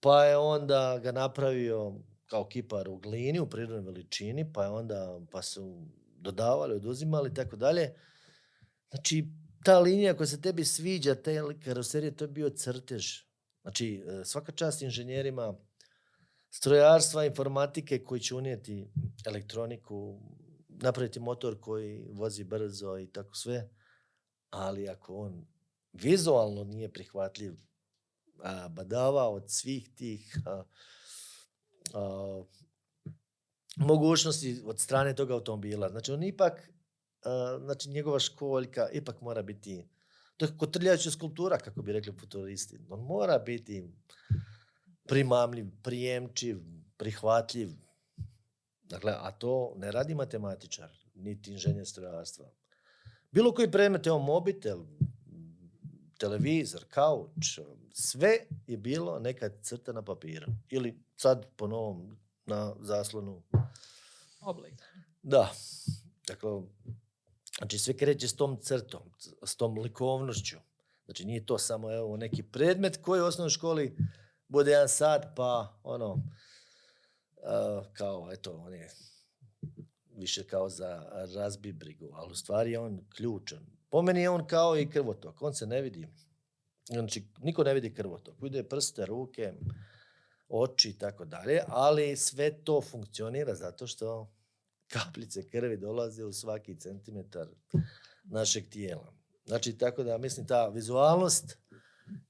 pa 0.01 0.25
je 0.25 0.37
onda 0.37 0.99
ga 1.03 1.13
napravio 1.13 1.95
kao 2.27 2.49
kipar 2.49 2.89
u 2.89 2.97
glini 2.97 3.41
u 3.41 3.49
prirodnoj 3.49 3.81
veličini, 3.81 4.53
pa 4.53 4.65
je 4.65 4.71
onda 4.71 5.21
pa 5.31 5.43
su 5.43 5.87
dodavali, 6.17 6.75
oduzimali 6.75 7.31
i 7.31 7.35
tako 7.35 7.57
dalje. 7.57 7.95
Znači, 8.91 9.29
ta 9.65 9.79
linija 9.79 10.17
koja 10.17 10.27
se 10.27 10.41
tebi 10.41 10.65
sviđa, 10.65 11.15
te 11.15 11.41
karoserije, 11.65 12.17
to 12.17 12.25
je 12.25 12.29
bio 12.29 12.51
crtež. 12.51 13.07
Znači, 13.63 14.05
e, 14.07 14.25
svaka 14.25 14.53
čast 14.53 14.83
inženjerima 14.83 15.55
strojarstva, 16.51 17.25
informatike 17.25 18.05
koji 18.05 18.21
će 18.21 18.35
unijeti 18.35 18.91
elektroniku, 19.27 20.21
napraviti 20.69 21.21
motor 21.21 21.61
koji 21.61 22.09
vozi 22.13 22.45
brzo 22.45 22.99
i 22.99 23.07
tako 23.07 23.35
sve, 23.35 23.69
ali 24.51 24.89
ako 24.89 25.17
on 25.17 25.47
vizualno 25.93 26.65
nije 26.65 26.93
prihvatljiv, 26.93 27.55
a, 28.43 28.69
badava 28.69 29.29
od 29.29 29.51
svih 29.51 29.89
tih 29.95 30.39
a, 30.47 30.63
a, 31.95 32.43
mogućnosti 33.77 34.63
od 34.65 34.81
strane 34.81 35.15
tog 35.15 35.31
automobila. 35.31 35.89
Znači 35.89 36.13
on 36.13 36.23
ipak, 36.23 36.71
znači 37.65 37.89
njegova 37.89 38.19
školjka 38.19 38.89
ipak 38.93 39.21
mora 39.21 39.43
biti, 39.43 39.89
to 40.37 40.45
je 40.45 40.57
kotrljajuća 40.59 41.11
skulptura, 41.11 41.59
kako 41.59 41.83
bi 41.83 41.93
rekli 41.93 42.13
futuristi. 42.21 42.79
On 42.89 43.01
mora 43.01 43.39
biti 43.39 43.85
primamljiv, 45.09 45.67
prijemčiv, 45.83 46.59
prihvatljiv. 46.97 47.71
Dakle, 48.83 49.13
a 49.17 49.31
to 49.31 49.75
ne 49.77 49.93
radi 49.93 50.15
matematičar, 50.15 50.91
niti 51.15 51.53
inženjer 51.53 51.87
strojarstva. 51.87 52.51
Bilo 53.31 53.55
koji 53.55 53.71
predmet, 53.71 54.07
evo 54.07 54.19
mobitel, 54.19 54.85
televizor, 56.23 56.85
kauč, 56.89 57.59
sve 57.93 58.39
je 58.67 58.77
bilo 58.77 59.19
nekad 59.19 59.53
crta 59.63 59.93
na 59.93 60.03
papiru. 60.03 60.47
Ili 60.69 60.99
sad 61.17 61.47
po 61.57 61.67
novom 61.67 62.17
na 62.47 62.75
zaslonu. 62.81 63.43
Oblik. 64.41 64.83
Da. 65.23 65.53
Dakle, 66.27 66.51
znači 67.59 67.79
sve 67.79 67.97
kreće 67.97 68.29
s 68.29 68.37
tom 68.37 68.57
crtom, 68.61 69.03
s 69.47 69.57
tom 69.57 69.79
likovnošću. 69.79 70.57
Znači 71.05 71.25
nije 71.25 71.47
to 71.47 71.59
samo 71.59 71.93
evo 71.93 72.17
neki 72.17 72.43
predmet 72.43 72.97
koji 73.03 73.21
u 73.21 73.25
osnovnoj 73.25 73.51
školi 73.51 73.97
bude 74.49 74.71
jedan 74.71 74.89
sat 74.89 75.27
pa 75.37 75.81
ono 75.83 76.19
a, 77.43 77.83
kao 77.93 78.33
eto 78.33 78.57
on 78.57 78.75
je 78.75 78.91
više 80.17 80.45
kao 80.47 80.69
za 80.69 81.07
razbibrigu, 81.35 82.11
ali 82.13 82.33
u 82.33 82.35
stvari 82.35 82.71
je 82.71 82.79
on 82.79 83.01
ključan. 83.17 83.82
Po 83.93 84.03
meni 84.03 84.21
je 84.21 84.31
on 84.31 84.47
kao 84.47 84.79
i 84.79 84.91
krvotok, 84.91 85.43
on 85.43 85.55
se 85.55 85.67
ne 85.67 85.81
vidi. 85.83 86.09
Znači, 86.85 87.25
niko 87.39 87.65
ne 87.65 87.75
vidi 87.75 87.95
krvotok. 87.95 88.43
Vide 88.43 88.63
prste, 88.63 89.07
ruke, 89.07 89.53
oči 90.49 90.91
i 90.91 90.99
tako 90.99 91.25
dalje, 91.25 91.61
ali 91.69 92.17
sve 92.17 92.65
to 92.65 92.81
funkcionira 92.81 93.55
zato 93.55 93.87
što 93.87 94.33
kapljice 94.87 95.49
krvi 95.49 95.77
dolaze 95.77 96.25
u 96.25 96.33
svaki 96.33 96.79
centimetar 96.79 97.49
našeg 98.25 98.69
tijela. 98.69 99.15
Znači, 99.45 99.79
tako 99.79 100.03
da 100.03 100.19
mislim 100.19 100.47
ta 100.47 100.69
vizualnost 100.69 101.59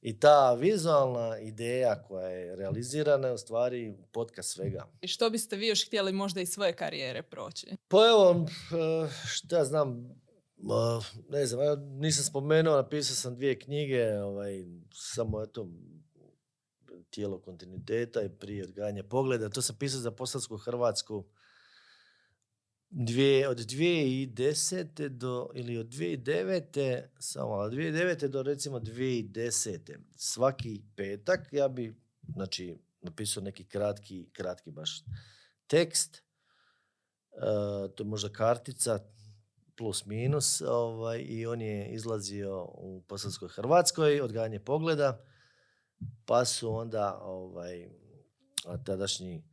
i 0.01 0.21
ta 0.21 0.55
vizualna 0.55 1.39
ideja 1.39 2.03
koja 2.03 2.29
je 2.29 2.57
realizirana 2.57 3.29
je 3.29 3.35
u 3.35 3.39
stvari 3.39 3.95
potka 4.13 4.43
svega. 4.43 4.89
I 5.01 5.09
što 5.09 5.31
biste 5.31 5.57
vi 5.57 5.67
još 5.67 5.87
htjeli 5.87 6.13
možda 6.13 6.41
iz 6.41 6.49
svoje 6.49 6.73
karijere 6.73 7.23
proći? 7.23 7.67
Pa 7.89 7.97
evo, 8.09 8.47
eh, 8.47 9.11
šta 9.27 9.65
znam, 9.65 10.22
ma, 10.63 11.03
ne 11.31 11.47
znam, 11.47 11.63
evo, 11.63 11.77
nisam 11.77 12.25
spomenuo, 12.25 12.77
napisao 12.77 13.17
sam 13.17 13.35
dvije 13.35 13.59
knjige, 13.59 14.19
ovaj, 14.19 14.65
samo 14.93 15.43
eto, 15.43 15.69
tijelo 17.11 17.39
kontinuiteta 17.39 18.23
i 18.23 18.29
prije 18.29 18.65
odgajanja 18.65 19.03
pogleda. 19.03 19.49
To 19.49 19.63
sam 19.63 19.77
pisao 19.79 20.01
za 20.01 20.11
Posavsku 20.11 20.57
Hrvatsku 20.57 21.25
dvije, 22.91 23.49
od 23.49 23.59
2010. 23.59 25.09
do, 25.09 25.51
ili 25.55 25.79
od 25.79 25.87
2009. 25.87 27.03
samo, 27.19 27.53
od 27.53 27.73
2009. 27.73 28.29
do 28.29 28.43
recimo 28.43 28.81
2010. 28.81 29.97
Svaki 30.17 30.83
petak 30.97 31.53
ja 31.53 31.69
bi, 31.69 31.95
znači, 32.35 32.79
napisao 33.01 33.43
neki 33.43 33.65
kratki, 33.65 34.27
kratki 34.33 34.71
baš 34.71 35.05
tekst, 35.67 36.23
Uh, 37.33 37.95
to 37.95 38.03
je 38.03 38.09
možda 38.09 38.29
kartica 38.29 38.99
plus 39.83 40.07
minus 40.07 40.63
ovaj, 40.69 41.25
i 41.29 41.47
on 41.47 41.61
je 41.61 41.89
izlazio 41.89 42.65
u 42.65 43.03
Posavskoj 43.09 43.49
Hrvatskoj, 43.49 44.21
odgajanje 44.21 44.61
pogleda, 44.61 45.25
pa 46.25 46.45
su 46.45 46.75
onda 46.75 47.19
ovaj, 47.23 47.89
tadašnji 48.85 49.45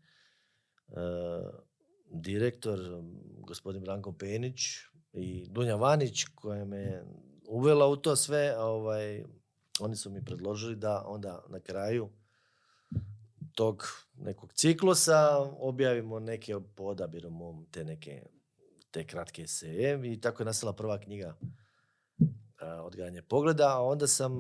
uh, 0.88 0.96
direktor, 2.12 2.80
gospodin 3.38 3.82
Branko 3.82 4.12
Penić 4.12 4.60
i 5.14 5.48
Dunja 5.50 5.76
Vanić 5.76 6.26
koja 6.36 6.66
me 6.66 7.04
uvela 7.48 7.88
u 7.88 7.96
to 7.96 8.16
sve, 8.16 8.58
ovaj, 8.58 9.24
oni 9.80 9.96
su 9.96 10.10
mi 10.10 10.26
predložili 10.26 10.76
da 10.76 11.04
onda 11.08 11.46
na 11.48 11.60
kraju 11.60 12.10
tog 13.56 13.88
nekog 14.18 14.54
ciklusa 14.54 15.38
objavimo 15.60 16.20
neke 16.20 16.56
po 16.76 16.84
odabiru 16.84 17.30
mom 17.30 17.66
te 17.72 17.84
neke 17.84 18.26
te 18.92 19.08
kratke 19.08 19.42
eseje 19.42 20.14
i 20.14 20.22
tako 20.22 20.44
je 20.44 20.46
nastala 20.46 20.74
prva 20.74 21.00
knjiga 21.00 21.38
Odgajanje 22.84 23.22
pogleda, 23.22 23.78
a 23.78 23.82
onda 23.82 24.08
sam 24.08 24.38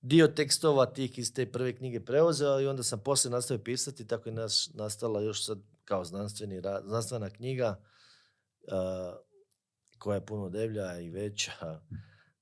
dio 0.00 0.28
tekstova 0.28 0.86
tih 0.86 1.18
iz 1.18 1.34
te 1.34 1.52
prve 1.52 1.76
knjige 1.76 2.04
preuzeo 2.04 2.60
i 2.60 2.66
onda 2.66 2.82
sam 2.82 3.00
poslije 3.00 3.30
nastavio 3.30 3.64
pisati, 3.64 4.06
tako 4.06 4.28
je 4.28 4.32
nas, 4.32 4.70
nastala 4.74 5.20
još 5.20 5.46
sad 5.46 5.58
kao 5.84 6.04
znanstveni, 6.04 6.60
znanstvena 6.84 7.30
knjiga 7.30 7.80
koja 9.98 10.14
je 10.14 10.26
puno 10.26 10.48
deblja 10.48 11.00
i 11.00 11.10
veća, 11.10 11.80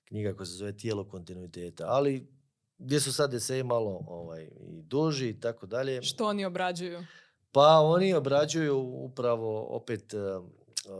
knjiga 0.04 0.34
koja 0.34 0.46
se 0.46 0.52
zove 0.52 0.76
Tijelo 0.76 1.08
kontinuiteta, 1.08 1.84
ali 1.88 2.32
gdje 2.78 3.00
su 3.00 3.12
sad 3.12 3.34
eseji 3.34 3.62
malo 3.62 4.04
ovaj, 4.06 4.44
i 4.44 4.82
duži 4.82 5.28
i 5.28 5.40
tako 5.40 5.66
dalje. 5.66 6.02
Što 6.02 6.26
oni 6.26 6.44
obrađuju? 6.44 7.04
Pa 7.52 7.78
oni 7.78 8.14
obrađuju 8.14 8.78
upravo 8.78 9.76
opet, 9.76 10.14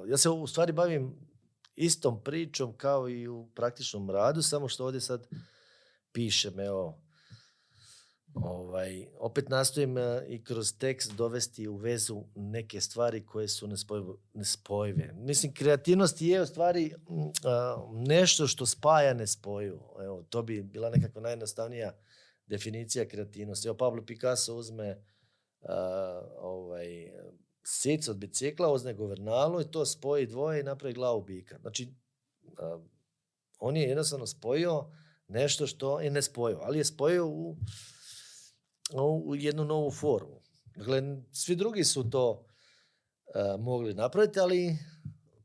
ja 0.09 0.17
se 0.17 0.29
u 0.29 0.47
stvari 0.47 0.73
bavim 0.73 1.15
istom 1.77 2.23
pričom 2.25 2.77
kao 2.77 3.09
i 3.09 3.29
u 3.29 3.49
praktičnom 3.55 4.11
radu, 4.11 4.43
samo 4.43 4.69
što 4.69 4.85
ovdje 4.85 5.01
sad 5.01 5.27
pišem, 6.13 6.61
evo, 6.61 7.03
ovaj, 8.35 9.07
opet 9.19 9.49
nastojim 9.49 9.99
eh, 9.99 10.25
i 10.29 10.45
kroz 10.45 10.79
tekst 10.79 11.13
dovesti 11.13 11.69
u 11.69 11.77
vezu 11.77 12.25
neke 12.35 12.81
stvari 12.81 13.27
koje 13.27 13.49
su 13.49 13.69
nespojive. 14.35 15.13
Mislim, 15.15 15.55
kreativnost 15.55 16.23
je 16.23 16.43
u 16.43 16.47
stvari 16.47 16.95
mm, 17.09 17.21
a, 17.45 17.77
nešto 17.93 18.47
što 18.47 18.67
spaja 18.67 19.15
nespojivo. 19.15 19.97
Evo, 20.03 20.23
to 20.23 20.43
bi 20.43 20.63
bila 20.63 20.91
nekako 20.91 21.21
najjednostavnija 21.21 21.93
definicija 22.47 23.09
kreativnosti. 23.09 23.69
Evo, 23.69 23.77
Pablo 23.77 24.05
Picasso 24.07 24.55
uzme 24.55 25.05
a, 25.63 26.23
ovaj, 26.39 27.11
sic 27.63 28.09
od 28.09 28.17
bicikla, 28.17 28.73
uzme 28.73 28.95
guvernalu 28.95 29.61
i 29.61 29.71
to 29.71 29.87
spoji 29.87 30.27
dvoje 30.27 30.61
i 30.61 30.65
napravi 30.65 30.95
glavu 30.95 31.23
bika. 31.23 31.59
Znači, 31.61 31.95
a, 32.59 32.81
on 33.59 33.77
je 33.77 33.89
jednostavno 33.89 34.27
spojio 34.27 34.91
nešto 35.29 35.67
što 35.67 36.01
je 36.01 36.11
nespojivo, 36.11 36.61
ali 36.65 36.79
je 36.79 36.85
spojio 36.85 37.27
u, 37.27 37.57
u, 39.25 39.37
jednu 39.37 39.65
novu 39.65 39.91
formu. 39.91 40.41
Dakle, 40.77 41.03
svi 41.33 41.57
drugi 41.57 41.85
su 41.85 42.11
to 42.11 42.47
a, 43.35 43.57
mogli 43.59 43.95
napraviti, 43.95 44.41
ali 44.41 44.79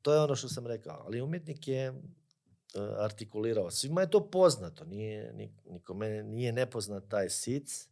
to 0.02 0.14
je 0.14 0.20
ono 0.20 0.36
što 0.36 0.50
sam 0.50 0.68
rekao. 0.68 1.04
Ali 1.06 1.22
umjetnik 1.22 1.68
je 1.68 1.88
a, 1.88 2.96
artikulirao. 3.00 3.72
Svima 3.72 4.02
je 4.02 4.10
to 4.10 4.30
poznato, 4.32 4.86
nije, 4.86 5.34
ni- 5.34 5.56
nikome 5.70 6.24
nije 6.24 6.54
nepoznat 6.54 7.04
taj 7.08 7.30
sic, 7.30 7.88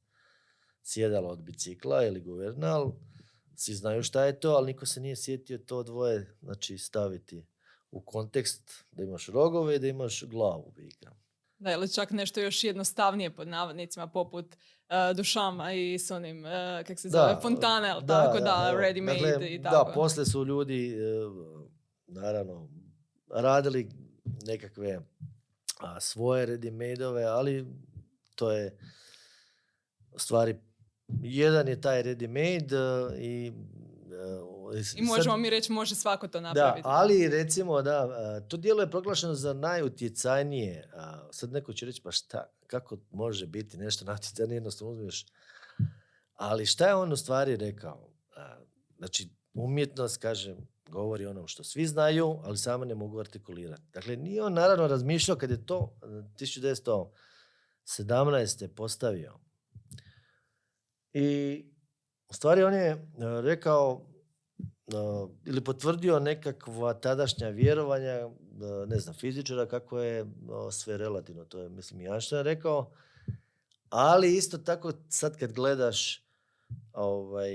sjedalo 0.83 1.29
od 1.29 1.41
bicikla 1.41 2.05
ili 2.05 2.21
guvernal, 2.21 2.91
svi 3.55 3.73
znaju 3.73 4.03
šta 4.03 4.25
je 4.25 4.39
to, 4.39 4.49
ali 4.49 4.65
niko 4.65 4.85
se 4.85 4.99
nije 4.99 5.15
sjetio 5.15 5.57
to 5.57 5.83
dvoje 5.83 6.37
znači, 6.41 6.77
staviti 6.77 7.45
u 7.91 8.01
kontekst 8.01 8.85
da 8.91 9.03
imaš 9.03 9.27
rogove 9.27 9.75
i 9.75 9.79
da 9.79 9.87
imaš 9.87 10.23
glavu 10.23 10.71
bika. 10.75 11.11
Da, 11.59 11.71
ili 11.71 11.93
čak 11.93 12.11
nešto 12.11 12.41
još 12.41 12.63
jednostavnije 12.63 13.35
pod 13.35 13.47
navodnicima, 13.47 14.07
poput 14.07 14.45
uh, 14.45 15.15
dušama 15.17 15.73
i 15.73 15.99
s 15.99 16.11
onim, 16.11 16.45
uh, 16.45 16.51
kak 16.87 16.99
se 16.99 17.09
zove, 17.09 17.37
fontane, 17.41 17.89
ali 17.89 18.07
tako 18.07 18.39
da, 18.39 18.67
evo, 18.69 18.81
ready 18.81 19.01
made 19.01 19.31
dakle, 19.31 19.53
i 19.53 19.61
tako. 19.61 19.75
Da, 19.75 19.93
poslije 19.93 20.25
su 20.25 20.45
ljudi, 20.45 20.89
e, 20.89 21.01
naravno, 22.07 22.69
radili 23.29 23.89
nekakve 24.45 24.99
svoje 25.99 26.47
ready 26.47 26.71
made 26.71 27.25
ali 27.25 27.65
to 28.35 28.51
je 28.51 28.77
stvari 30.15 30.55
jedan 31.21 31.67
je 31.67 31.81
taj 31.81 32.03
ready 32.03 32.27
made 32.27 32.75
e, 32.75 33.21
i 33.21 33.53
e, 34.11 34.53
i 34.95 35.01
možemo 35.01 35.37
mi 35.37 35.49
reći 35.49 35.71
može 35.71 35.95
svako 35.95 36.27
to 36.27 36.41
napraviti. 36.41 36.81
Da, 36.81 36.89
ali 36.89 37.29
recimo 37.29 37.81
da, 37.81 38.41
to 38.47 38.57
dijelo 38.57 38.81
je 38.81 38.89
proglašeno 38.89 39.33
za 39.33 39.53
najutjecajnije. 39.53 40.89
Sad 41.31 41.51
neko 41.51 41.73
će 41.73 41.85
reći 41.85 42.01
pa 42.01 42.11
šta, 42.11 42.49
kako 42.67 42.97
može 43.11 43.47
biti 43.47 43.77
nešto 43.77 44.05
najutjecajnije, 44.05 44.55
jednostavno 44.55 44.93
uzmeš. 44.93 45.25
Ali 46.35 46.65
šta 46.65 46.87
je 46.87 46.95
on 46.95 47.11
u 47.11 47.15
stvari 47.15 47.55
rekao? 47.55 48.09
Znači, 48.97 49.29
umjetnost, 49.53 50.17
kažem, 50.17 50.67
govori 50.89 51.25
onom 51.25 51.47
što 51.47 51.63
svi 51.63 51.87
znaju, 51.87 52.39
ali 52.43 52.57
samo 52.57 52.85
ne 52.85 52.95
mogu 52.95 53.19
artikulirati. 53.19 53.83
Dakle, 53.93 54.15
nije 54.15 54.43
on 54.43 54.53
naravno 54.53 54.87
razmišljao 54.87 55.37
kad 55.37 55.51
je 55.51 55.65
to 55.65 55.95
1917. 56.39 58.67
postavio. 58.67 59.42
I 61.13 61.65
u 62.29 62.33
stvari 62.33 62.63
on 62.63 62.73
je 62.73 62.89
e, 62.89 62.97
rekao 63.41 64.01
e, 64.87 64.93
ili 65.45 65.63
potvrdio 65.63 66.19
nekakva 66.19 66.93
tadašnja 66.93 67.49
vjerovanja, 67.49 68.11
e, 68.11 68.29
ne 68.87 68.99
znam, 68.99 69.15
fizičara, 69.15 69.65
kako 69.65 69.99
je 69.99 70.25
sve 70.71 70.97
relativno, 70.97 71.45
to 71.45 71.59
je, 71.59 71.69
mislim, 71.69 72.01
i 72.01 72.07
Einstein 72.07 72.43
rekao, 72.43 72.91
ali 73.89 74.35
isto 74.35 74.57
tako 74.57 74.91
sad 75.09 75.37
kad 75.37 75.51
gledaš 75.51 76.23
ovaj, 76.93 77.51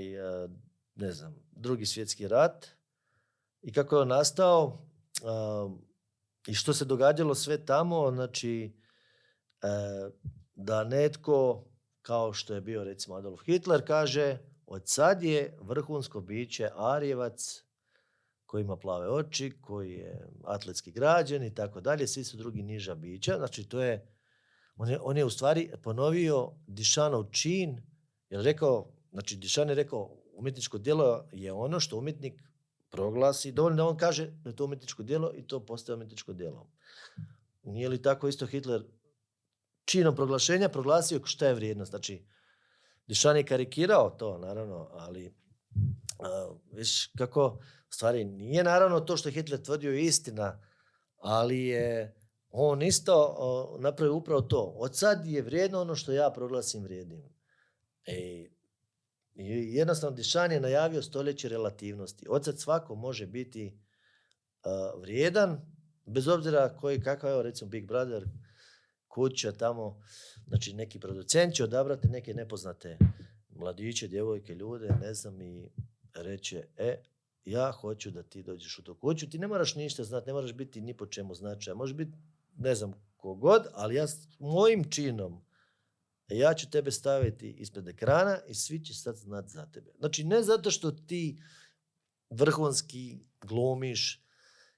ne 0.95 1.11
znam, 1.11 1.35
drugi 1.51 1.85
svjetski 1.85 2.27
rat 2.27 2.67
i 3.61 3.73
kako 3.73 3.95
je 3.95 4.01
on 4.01 4.07
nastao 4.07 4.85
i 6.47 6.53
što 6.53 6.73
se 6.73 6.85
događalo 6.85 7.35
sve 7.35 7.65
tamo, 7.65 8.11
znači 8.11 8.73
da 10.55 10.83
netko 10.83 11.68
kao 12.01 12.33
što 12.33 12.53
je 12.53 12.61
bio 12.61 12.83
recimo 12.83 13.15
Adolf 13.15 13.41
Hitler 13.45 13.87
kaže 13.87 14.37
od 14.65 14.81
sad 14.85 15.23
je 15.23 15.57
vrhunsko 15.61 16.21
biće 16.21 16.69
Arjevac 16.75 17.63
koji 18.45 18.61
ima 18.61 18.77
plave 18.77 19.09
oči, 19.09 19.53
koji 19.61 19.91
je 19.91 20.27
atletski 20.43 20.91
građen 20.91 21.43
i 21.43 21.55
tako 21.55 21.81
dalje, 21.81 22.07
svi 22.07 22.23
su 22.23 22.37
drugi 22.37 22.63
niža 22.63 22.95
bića. 22.95 23.37
Znači 23.37 23.69
to 23.69 23.81
je, 23.81 24.07
on 24.77 24.89
je, 24.89 24.99
on 25.01 25.17
je 25.17 25.25
u 25.25 25.29
stvari 25.29 25.71
ponovio 25.83 26.51
Dišanov 26.67 27.25
čin, 27.31 27.81
jer 28.29 28.41
rekao, 28.41 28.91
znači 29.11 29.35
Dišan 29.37 29.69
je 29.69 29.75
rekao 29.75 30.17
umjetničko 30.33 30.77
djelo 30.77 31.27
je 31.31 31.53
ono 31.53 31.79
što 31.79 31.97
umjetnik 31.97 32.41
proglasi, 32.89 33.51
dovoljno 33.51 33.77
da 33.77 33.85
on 33.85 33.97
kaže 33.97 34.25
da 34.25 34.49
je 34.49 34.55
to 34.55 34.65
umjetničko 34.65 35.03
djelo 35.03 35.31
i 35.35 35.47
to 35.47 35.65
postaje 35.65 35.95
umjetničko 35.95 36.33
djelo. 36.33 36.69
Nije 37.63 37.89
li 37.89 38.01
tako 38.01 38.27
isto 38.27 38.45
Hitler 38.45 38.83
činom 39.89 40.15
proglašenja 40.15 40.69
proglasio 40.69 41.21
šta 41.23 41.47
je 41.47 41.53
vrijednost? 41.53 41.89
Znači, 41.89 42.25
Dišan 43.07 43.37
je 43.37 43.45
karikirao 43.45 44.09
to, 44.09 44.37
naravno, 44.37 44.89
ali 44.91 45.33
viš 46.71 47.11
kako, 47.17 47.59
stvari 47.89 48.23
nije 48.23 48.63
naravno 48.63 48.99
to 48.99 49.17
što 49.17 49.29
je 49.29 49.33
Hitler 49.33 49.61
tvrdio 49.61 49.93
istina, 49.93 50.61
ali 51.17 51.67
je 51.67 52.15
on 52.49 52.81
isto 52.81 53.77
napravio 53.79 54.15
upravo 54.15 54.41
to. 54.41 54.73
Od 54.75 54.97
sad 54.97 55.25
je 55.25 55.41
vrijedno 55.41 55.81
ono 55.81 55.95
što 55.95 56.11
ja 56.11 56.31
proglasim 56.35 56.83
vrijednim. 56.83 57.23
E, 58.05 58.15
i 59.35 59.75
jednostavno 59.75 60.15
Dišan 60.15 60.51
je 60.51 60.59
najavio 60.59 61.01
stoljeće 61.01 61.49
relativnosti. 61.49 62.25
Od 62.29 62.45
sad 62.45 62.59
svako 62.59 62.95
može 62.95 63.27
biti 63.27 63.79
vrijedan, 65.01 65.61
bez 66.05 66.27
obzira 66.27 66.75
koji, 66.77 67.01
kakav 67.01 67.37
je, 67.37 67.43
recimo 67.43 67.69
Big 67.69 67.87
Brother, 67.87 68.25
kuća 69.19 69.51
tamo, 69.51 70.01
znači 70.47 70.73
neki 70.73 70.99
producent 70.99 71.53
će 71.53 71.63
odabrati 71.63 72.07
neke 72.07 72.33
nepoznate 72.33 72.97
mladiće, 73.49 74.07
djevojke, 74.07 74.55
ljude, 74.55 74.89
ne 75.01 75.13
znam, 75.13 75.41
i 75.41 75.69
reće, 76.13 76.63
e, 76.77 77.03
ja 77.45 77.71
hoću 77.71 78.11
da 78.11 78.23
ti 78.23 78.43
dođeš 78.43 78.79
u 78.79 78.83
tu 78.83 78.95
kuću, 78.95 79.29
ti 79.29 79.39
ne 79.39 79.47
moraš 79.47 79.75
ništa 79.75 80.03
znati, 80.03 80.27
ne 80.27 80.33
moraš 80.33 80.53
biti 80.53 80.81
ni 80.81 80.97
po 80.97 81.05
čemu 81.05 81.35
značaj, 81.35 81.73
može 81.73 81.93
biti, 81.93 82.11
ne 82.57 82.75
znam, 82.75 82.93
kogod, 83.17 83.67
ali 83.73 83.95
ja 83.95 84.07
s 84.07 84.27
mojim 84.39 84.89
činom, 84.89 85.41
ja 86.29 86.53
ću 86.53 86.69
tebe 86.69 86.91
staviti 86.91 87.51
ispred 87.51 87.87
ekrana 87.87 88.37
i 88.47 88.53
svi 88.53 88.79
će 88.85 88.93
sad 88.93 89.15
znati 89.15 89.49
za 89.49 89.65
tebe. 89.65 89.91
Znači, 89.99 90.23
ne 90.23 90.43
zato 90.43 90.71
što 90.71 90.91
ti 90.91 91.41
vrhunski 92.29 93.19
glumiš 93.41 94.23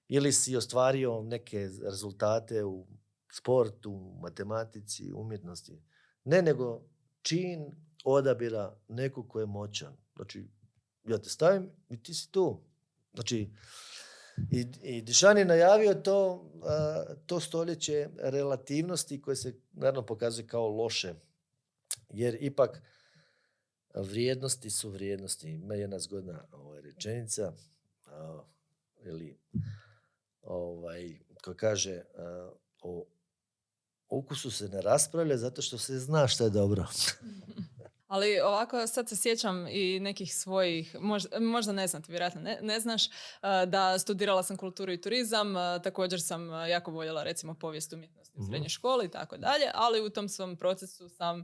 ili 0.08 0.32
si 0.32 0.56
ostvario 0.56 1.22
neke 1.22 1.70
rezultate 1.84 2.64
u 2.64 2.88
sportu, 3.32 4.18
matematici, 4.22 5.12
umjetnosti. 5.14 5.82
Ne, 6.24 6.42
nego 6.42 6.82
čin 7.22 7.72
odabira 8.04 8.78
nekog 8.88 9.28
ko 9.30 9.40
je 9.40 9.46
moćan. 9.46 9.98
Znači, 10.16 10.48
ja 11.08 11.18
te 11.18 11.30
stavim 11.30 11.70
i 11.90 12.04
ti 12.04 12.14
si 12.14 12.32
tu. 12.32 12.62
Znači, 13.14 13.50
i, 14.52 14.66
i 14.82 15.02
Dišan 15.02 15.38
je 15.38 15.46
najavio 15.46 15.94
to, 15.94 16.50
to 17.26 17.40
stoljeće 17.40 18.10
relativnosti 18.18 19.22
koje 19.22 19.36
se 19.36 19.60
naravno 19.72 20.06
pokazuje 20.06 20.48
kao 20.48 20.68
loše. 20.68 21.14
Jer 22.10 22.38
ipak 22.40 22.82
vrijednosti 23.96 24.70
su 24.70 24.90
vrijednosti. 24.90 25.50
Ima 25.50 25.76
jedna 25.76 26.00
zgodna 26.00 26.48
ovaj, 26.52 26.82
rečenica 26.82 27.54
ili 29.04 29.38
ovaj, 30.42 31.20
ko 31.44 31.54
kaže 31.54 32.02
o 32.82 33.06
ukusu 34.12 34.52
se 34.52 34.70
ne 34.70 34.82
raspravlja 34.82 35.38
zato 35.38 35.62
što 35.62 35.78
se 35.78 36.00
zna 36.00 36.28
što 36.28 36.44
je 36.44 36.50
dobro. 36.50 36.88
Ali 38.12 38.40
ovako 38.40 38.88
sad 38.88 39.10
se 39.10 39.16
sjećam 39.16 39.68
i 39.68 40.00
nekih 40.00 40.36
svojih, 40.36 40.96
možda, 41.00 41.40
možda 41.40 41.74
ne 41.74 41.88
znam, 41.88 42.02
vjerojatno 42.08 42.42
ne, 42.42 42.60
ne 42.62 42.80
znaš, 42.80 43.08
eh, 43.08 43.10
da 43.68 44.00
studirala 44.00 44.44
sam 44.44 44.58
kulturu 44.58 44.92
i 44.92 45.02
turizam, 45.02 45.58
eh, 45.58 45.82
također 45.84 46.22
sam 46.22 46.54
eh, 46.54 46.70
jako 46.70 46.92
voljela 46.92 47.24
recimo 47.24 47.54
povijest 47.54 47.94
umjetnosti 47.94 48.38
u 48.38 48.42
mhm. 48.42 48.52
srednjoj 48.52 48.70
školi 48.70 49.06
i 49.06 49.12
tako 49.12 49.38
dalje, 49.38 49.72
ali 49.74 50.02
u 50.02 50.10
tom 50.10 50.30
svom 50.30 50.58
procesu 50.58 51.10
sam 51.10 51.44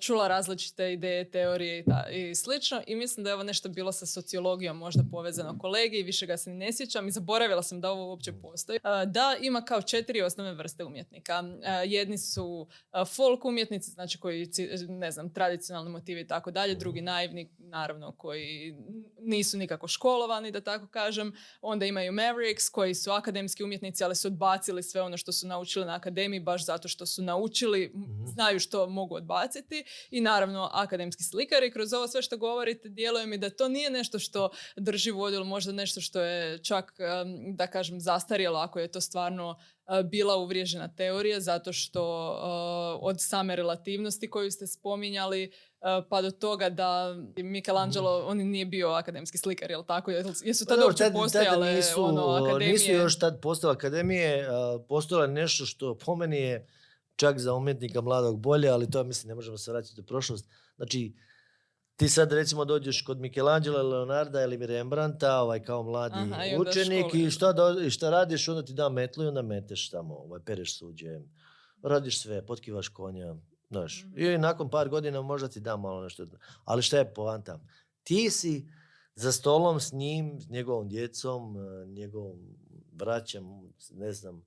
čula 0.00 0.28
različite 0.28 0.92
ideje, 0.92 1.30
teorije 1.30 1.78
i, 1.78 1.84
ta, 1.84 2.08
i 2.10 2.34
slično 2.34 2.82
i 2.86 2.96
mislim 2.96 3.24
da 3.24 3.30
je 3.30 3.34
ovo 3.34 3.42
nešto 3.42 3.68
bilo 3.68 3.92
sa 3.92 4.06
sociologijom 4.06 4.76
možda 4.76 5.02
povezano 5.10 5.58
kolegi 5.58 5.98
i 5.98 6.02
više 6.02 6.26
ga 6.26 6.36
se 6.36 6.50
ne 6.50 6.72
sjećam 6.72 7.08
i 7.08 7.10
zaboravila 7.10 7.62
sam 7.62 7.80
da 7.80 7.90
ovo 7.90 8.06
uopće 8.08 8.32
postoji. 8.32 8.78
Da, 9.06 9.36
ima 9.40 9.62
kao 9.64 9.82
četiri 9.82 10.22
osnovne 10.22 10.54
vrste 10.54 10.84
umjetnika. 10.84 11.44
Jedni 11.86 12.18
su 12.18 12.68
folk 13.14 13.44
umjetnici, 13.44 13.90
znači 13.90 14.18
koji, 14.18 14.48
ne 14.88 15.10
znam, 15.10 15.34
tradicionalni 15.34 15.90
motivi 15.90 16.20
i 16.20 16.26
tako 16.26 16.50
dalje, 16.50 16.74
drugi 16.74 17.00
naivni, 17.00 17.50
naravno, 17.58 18.12
koji 18.12 18.74
nisu 19.18 19.58
nikako 19.58 19.88
školovani, 19.88 20.50
da 20.50 20.60
tako 20.60 20.86
kažem. 20.86 21.32
Onda 21.60 21.86
imaju 21.86 22.12
Mavericks, 22.12 22.68
koji 22.68 22.94
su 22.94 23.10
akademski 23.10 23.64
umjetnici, 23.64 24.04
ali 24.04 24.16
su 24.16 24.28
odbacili 24.28 24.82
sve 24.82 25.02
ono 25.02 25.16
što 25.16 25.32
su 25.32 25.46
naučili 25.46 25.86
na 25.86 25.94
akademiji, 25.94 26.40
baš 26.40 26.66
zato 26.66 26.88
što 26.88 27.06
su 27.06 27.22
naučili, 27.22 27.92
mhm. 27.94 28.26
znaju 28.26 28.60
što 28.60 28.86
mogu 28.86 29.14
odbaciti 29.14 29.59
i 30.10 30.20
naravno 30.20 30.70
akademski 30.72 31.22
slikari. 31.22 31.70
Kroz 31.70 31.92
ovo 31.92 32.08
sve 32.08 32.22
što 32.22 32.36
govorite 32.36 32.88
djeluje 32.88 33.26
mi 33.26 33.38
da 33.38 33.50
to 33.50 33.68
nije 33.68 33.90
nešto 33.90 34.18
što 34.18 34.50
drži 34.76 35.10
vodu 35.10 35.36
ili 35.36 35.44
možda 35.44 35.72
nešto 35.72 36.00
što 36.00 36.20
je 36.20 36.58
čak, 36.58 36.92
da 37.54 37.66
kažem, 37.66 38.00
zastarjelo 38.00 38.58
ako 38.58 38.78
je 38.78 38.88
to 38.88 39.00
stvarno 39.00 39.56
e, 39.86 40.02
bila 40.02 40.36
uvriježena 40.36 40.94
teorija 40.94 41.40
zato 41.40 41.72
što 41.72 42.02
e, 42.02 42.98
od 43.00 43.16
same 43.20 43.56
relativnosti 43.56 44.30
koju 44.30 44.50
ste 44.50 44.66
spominjali 44.66 45.42
e, 45.44 45.50
pa 46.08 46.22
do 46.22 46.30
toga 46.30 46.70
da 46.70 47.14
Michelangelo, 47.36 48.18
mhm. 48.18 48.30
on 48.30 48.38
nije 48.38 48.66
bio 48.66 48.88
akademski 48.88 49.38
slikar, 49.38 49.70
jel 49.70 49.84
tako? 49.84 50.10
Jesu 50.10 50.64
pa 50.68 50.74
tad 50.74 50.84
uopće 50.84 51.10
postojale 51.12 51.74
nisu, 51.74 52.04
ono, 52.04 52.22
akademije? 52.22 52.72
Nisu 52.72 52.92
još 52.92 53.18
tad 53.18 53.40
postojale 53.40 53.76
akademije, 53.76 54.48
postojalo 54.88 55.26
nešto 55.26 55.66
što 55.66 55.98
po 55.98 56.16
meni 56.16 56.36
je 56.36 56.66
čak 57.20 57.38
za 57.38 57.54
umjetnika 57.54 58.00
mladog 58.00 58.40
bolje, 58.40 58.68
ali 58.68 58.90
to 58.90 59.04
mislim 59.04 59.28
ne 59.28 59.34
možemo 59.34 59.58
se 59.58 59.72
vraćati 59.72 60.00
u 60.00 60.04
prošlost. 60.04 60.48
Znači, 60.76 61.14
ti 61.96 62.08
sad 62.08 62.32
recimo 62.32 62.64
dođeš 62.64 63.02
kod 63.02 63.20
Michelangela, 63.20 63.82
Leonarda 63.82 64.42
ili 64.42 64.66
Rembrandta 64.66 65.40
ovaj, 65.40 65.62
kao 65.62 65.82
mladi 65.82 66.14
Aha, 66.18 66.44
i 66.44 66.58
učenik 66.58 67.14
i 67.14 67.30
šta, 67.30 67.52
do, 67.52 67.90
šta 67.90 68.10
radiš, 68.10 68.48
onda 68.48 68.64
ti 68.64 68.72
da 68.72 68.88
metlu 68.88 69.24
i 69.24 69.26
onda 69.26 69.42
meteš 69.42 69.90
tamo, 69.90 70.14
ovaj, 70.14 70.40
pereš 70.46 70.78
suđe, 70.78 71.20
radiš 71.82 72.22
sve, 72.22 72.46
potkivaš 72.46 72.88
konja, 72.88 73.34
znaš. 73.70 74.04
mm 74.04 74.18
I 74.20 74.38
nakon 74.38 74.70
par 74.70 74.88
godina 74.88 75.22
možda 75.22 75.48
ti 75.48 75.60
da 75.60 75.76
malo 75.76 76.02
nešto. 76.02 76.26
Ali 76.64 76.82
šta 76.82 76.98
je 76.98 77.14
poanta? 77.14 77.60
Ti 78.02 78.30
si 78.30 78.68
za 79.14 79.32
stolom 79.32 79.80
s 79.80 79.92
njim, 79.92 80.40
s 80.40 80.48
njegovom 80.48 80.88
djecom, 80.88 81.56
njegovom 81.86 82.38
braćom, 82.92 83.72
ne 83.92 84.12
znam, 84.12 84.42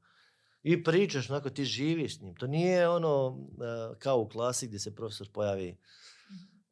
i 0.64 0.84
pričaš, 0.84 1.30
onako 1.30 1.50
ti 1.50 1.66
živiš 1.66 2.18
s 2.18 2.22
njim. 2.22 2.36
To 2.36 2.48
nije 2.48 2.90
ono 2.90 3.40
e, 3.52 4.00
kao 4.00 4.20
u 4.20 4.30
klasi 4.30 4.68
gdje 4.68 4.80
se 4.80 4.96
profesor 4.96 5.30
pojavi 5.34 5.78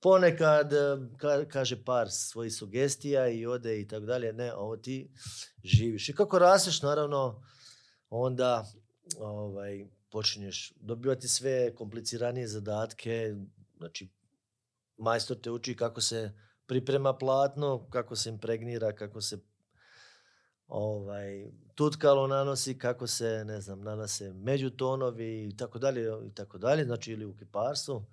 ponekad 0.02 0.74
e, 0.74 0.78
ka- 1.18 1.48
kaže 1.48 1.84
par 1.84 2.12
svojih 2.12 2.56
sugestija 2.56 3.30
i 3.30 3.46
ode 3.46 3.82
i 3.82 3.88
tako 3.88 4.06
dalje. 4.06 4.34
Ne, 4.34 4.54
ovo 4.54 4.78
ti 4.78 5.12
živiš. 5.64 6.10
I 6.10 6.14
kako 6.14 6.40
rasteš, 6.40 6.82
naravno, 6.82 7.44
onda 8.10 8.66
ovaj, 9.20 9.86
počinješ 10.12 10.74
dobivati 10.76 11.28
sve 11.28 11.76
kompliciranije 11.76 12.48
zadatke. 12.48 13.36
Znači, 13.78 14.10
majstor 14.98 15.38
te 15.38 15.52
uči 15.52 15.76
kako 15.76 16.02
se 16.02 16.32
priprema 16.66 17.18
platno, 17.18 17.88
kako 17.90 18.16
se 18.16 18.30
impregnira, 18.30 18.96
kako 18.96 19.22
se 19.22 19.40
ovaj, 20.72 21.52
tutkalo 21.76 22.28
nanosi, 22.28 22.78
kako 22.78 23.08
se, 23.08 23.44
ne 23.46 23.62
znam, 23.62 23.82
nanose 23.82 24.34
međutonovi 24.34 25.48
i 25.48 25.58
tako 25.58 25.80
dalje 25.80 26.02
i 26.28 26.34
tako 26.36 26.58
dalje, 26.58 26.84
znači 26.84 27.12
ili 27.12 27.26
u 27.26 27.36
kiparstvu. 27.36 28.06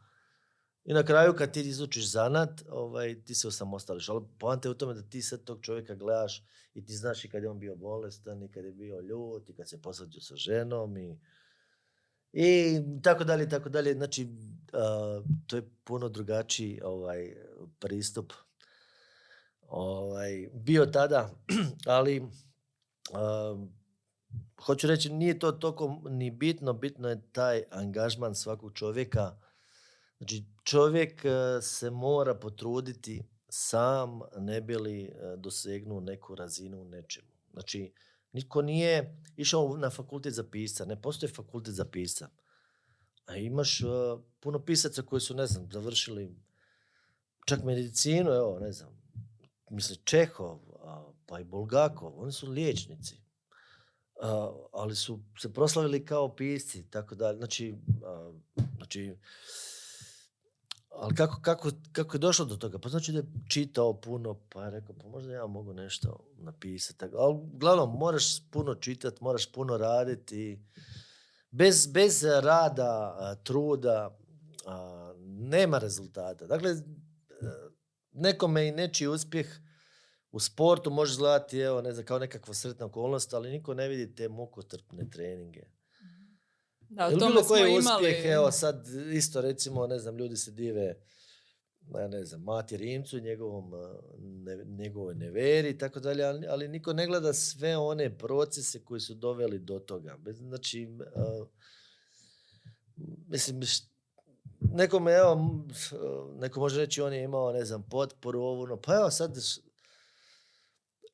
I 0.85 0.93
na 0.93 1.03
kraju 1.03 1.35
kad 1.35 1.53
ti 1.53 1.61
izučiš 1.61 2.11
zanat, 2.11 2.63
ovaj, 2.71 3.23
ti 3.25 3.35
se 3.35 3.49
osamostališ. 3.49 4.09
Ali 4.09 4.25
poanta 4.39 4.69
je 4.69 4.71
u 4.71 4.75
tome 4.75 4.95
da 4.95 5.03
ti 5.03 5.23
sad 5.23 5.45
tog 5.45 5.59
čovjeka 5.63 5.95
gledaš 5.95 6.45
i 6.75 6.85
ti 6.85 6.93
znaš 6.93 7.25
i 7.25 7.29
kad 7.29 7.43
je 7.43 7.49
on 7.49 7.59
bio 7.59 7.77
bolestan 7.77 8.43
i 8.43 8.51
kad 8.51 8.65
je 8.65 8.73
bio 8.73 9.01
ljut 9.01 9.51
i 9.51 9.55
kad 9.55 9.69
se 9.69 9.83
posadio 9.83 10.21
sa 10.21 10.37
ženom 10.37 10.97
i, 10.97 11.19
i 12.33 12.81
tako 13.03 13.25
dalje 13.25 13.49
tako 13.49 13.69
dalje. 13.69 13.93
Znači, 13.95 14.29
a, 14.73 15.23
to 15.47 15.57
je 15.57 15.69
puno 15.85 16.09
drugačiji 16.09 16.81
ovaj, 16.85 17.37
pristup 17.79 18.33
ovaj, 19.69 20.49
bio 20.53 20.87
tada, 20.87 21.31
ali 21.87 22.23
hoću 24.63 24.87
reći, 24.87 25.13
nije 25.13 25.39
to 25.39 25.53
toliko 25.53 26.03
ni 26.11 26.31
bitno, 26.31 26.73
bitno 26.73 27.09
je 27.09 27.33
taj 27.33 27.63
angažman 27.71 28.35
svakog 28.35 28.73
čovjeka. 28.73 29.37
Znači, 30.19 30.45
čovjek 30.65 31.25
e, 31.25 31.63
se 31.63 31.91
mora 31.91 32.35
potruditi 32.35 33.23
sam 33.49 34.21
ne 34.37 34.61
bi 34.61 34.77
li 34.77 35.03
e, 35.03 35.37
dosegnuo 35.37 36.01
neku 36.01 36.35
razinu 36.35 36.81
u 36.81 36.85
nečemu. 36.85 37.29
Znači, 37.53 37.93
nitko 38.33 38.63
nije 38.63 39.23
išao 39.37 39.77
na 39.77 39.91
fakultet 39.91 40.35
za 40.35 40.45
pisa, 40.45 40.85
ne 40.85 41.03
postoji 41.03 41.33
fakultet 41.33 41.75
za 41.75 41.85
pisa. 41.85 42.29
A 43.27 43.37
imaš 43.37 43.81
e, 43.81 43.85
puno 44.41 44.65
pisaca 44.65 45.03
koji 45.03 45.21
su, 45.21 45.35
ne 45.35 45.47
znam, 45.47 45.69
završili 45.73 46.37
čak 47.47 47.65
medicinu, 47.65 48.31
evo, 48.31 48.59
ne 48.59 48.73
znam, 48.73 48.91
misli 49.71 49.97
Čehov, 50.05 50.59
pa 51.29 51.41
i 51.41 51.45
Bulgakov, 51.45 52.23
oni 52.23 52.33
su 52.33 52.51
liječnici. 52.51 53.17
A, 54.23 54.53
ali 54.73 54.97
su 54.97 55.21
se 55.41 55.53
proslavili 55.53 56.05
kao 56.05 56.37
pisci, 56.37 56.91
tako 56.91 57.15
dalje. 57.15 57.39
Znači, 57.39 57.75
a, 58.05 58.33
znači, 58.77 59.17
ali 60.91 61.15
kako, 61.15 61.41
kako, 61.43 61.71
kako 61.93 62.17
je 62.17 62.19
došlo 62.19 62.45
do 62.45 62.57
toga? 62.57 62.79
Pa 62.79 62.89
znači 62.89 63.13
da 63.13 63.19
je 63.19 63.27
čitao 63.49 64.01
puno, 64.01 64.41
pa 64.49 64.65
je 64.65 64.71
rekao, 64.71 64.95
pa 65.03 65.09
možda 65.09 65.33
ja 65.33 65.47
mogu 65.47 65.73
nešto 65.73 66.27
napisati. 66.37 67.05
Ali 67.17 67.35
uglavnom, 67.35 67.99
moraš 67.99 68.51
puno 68.51 68.75
čitati, 68.75 69.25
moraš 69.25 69.53
puno 69.53 69.77
raditi. 69.77 70.65
Bez, 71.51 71.87
bez 71.87 72.25
rada, 72.25 73.17
a, 73.19 73.35
truda, 73.45 74.19
nema 75.25 75.79
rezultata. 75.79 76.47
Dakle, 76.47 76.77
nekome 78.13 78.69
i 78.69 78.73
nečiji 78.73 79.09
uspjeh 79.09 79.61
u 80.33 80.41
sportu 80.41 80.91
može 80.91 81.13
izgledati, 81.13 81.59
evo, 81.59 81.83
ne 81.83 81.93
znam, 81.93 82.07
kao 82.07 82.19
nekakva 82.19 82.55
sretna 82.55 82.87
okolnost, 82.87 83.35
ali 83.35 83.51
niko 83.51 83.75
ne 83.75 83.89
vidi 83.89 84.15
te 84.15 84.29
mukotrpne 84.29 85.11
treninge. 85.11 85.63
Da, 86.89 87.07
o 87.07 87.11
tome 87.11 87.27
bilo 87.27 87.43
smo 87.43 87.49
koji 87.49 87.71
imali. 87.71 87.79
uspjeh, 87.79 88.25
evo 88.25 88.51
sad 88.51 88.87
isto 89.13 89.41
recimo, 89.41 89.87
ne 89.87 89.99
znam, 89.99 90.19
ljudi 90.19 90.37
se 90.37 90.51
dive 90.51 90.95
ne, 91.91 92.09
ne 92.09 92.25
znam, 92.25 92.43
Mati 92.43 92.77
Rimcu, 92.77 93.21
njegovom, 93.21 93.73
ne, 94.19 94.65
njegovoj 94.65 95.15
neveri 95.15 95.71
i 95.71 95.79
tako 95.79 96.01
dalje, 96.01 96.25
ali, 96.25 96.47
ali 96.47 96.69
niko 96.69 96.93
ne 96.93 97.07
gleda 97.07 97.33
sve 97.33 97.77
one 97.77 98.19
procese 98.19 98.85
koji 98.85 99.01
su 99.01 99.15
doveli 99.15 99.59
do 99.59 99.79
toga. 99.79 100.17
Bez- 100.19 100.39
Znači, 100.39 100.89
a, 101.17 101.45
mislim, 103.29 103.61
nekome, 104.61 105.13
evo, 105.13 105.65
neko 106.39 106.61
može 106.61 106.81
reći 106.81 107.03
on 107.03 107.13
je 107.13 107.23
imao, 107.23 107.53
ne 107.53 107.65
znam, 107.65 107.83
potporu, 107.91 108.41
ovu, 108.41 108.63
ono, 108.63 108.77
pa 108.77 108.95
evo 108.95 109.11
sad, 109.11 109.37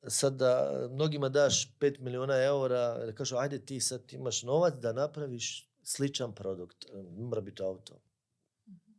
sad 0.07 0.33
da 0.33 0.87
mnogima 0.91 1.29
daš 1.29 1.77
5 1.79 1.99
milijuna 1.99 2.43
eura, 2.43 3.05
da 3.05 3.15
kažu, 3.15 3.35
ajde 3.37 3.65
ti 3.65 3.79
sad 3.79 4.01
imaš 4.13 4.43
novac 4.43 4.73
da 4.73 4.93
napraviš 4.93 5.69
sličan 5.83 6.35
produkt, 6.35 6.85
mora 7.17 7.41
biti 7.41 7.63
auto. 7.63 7.99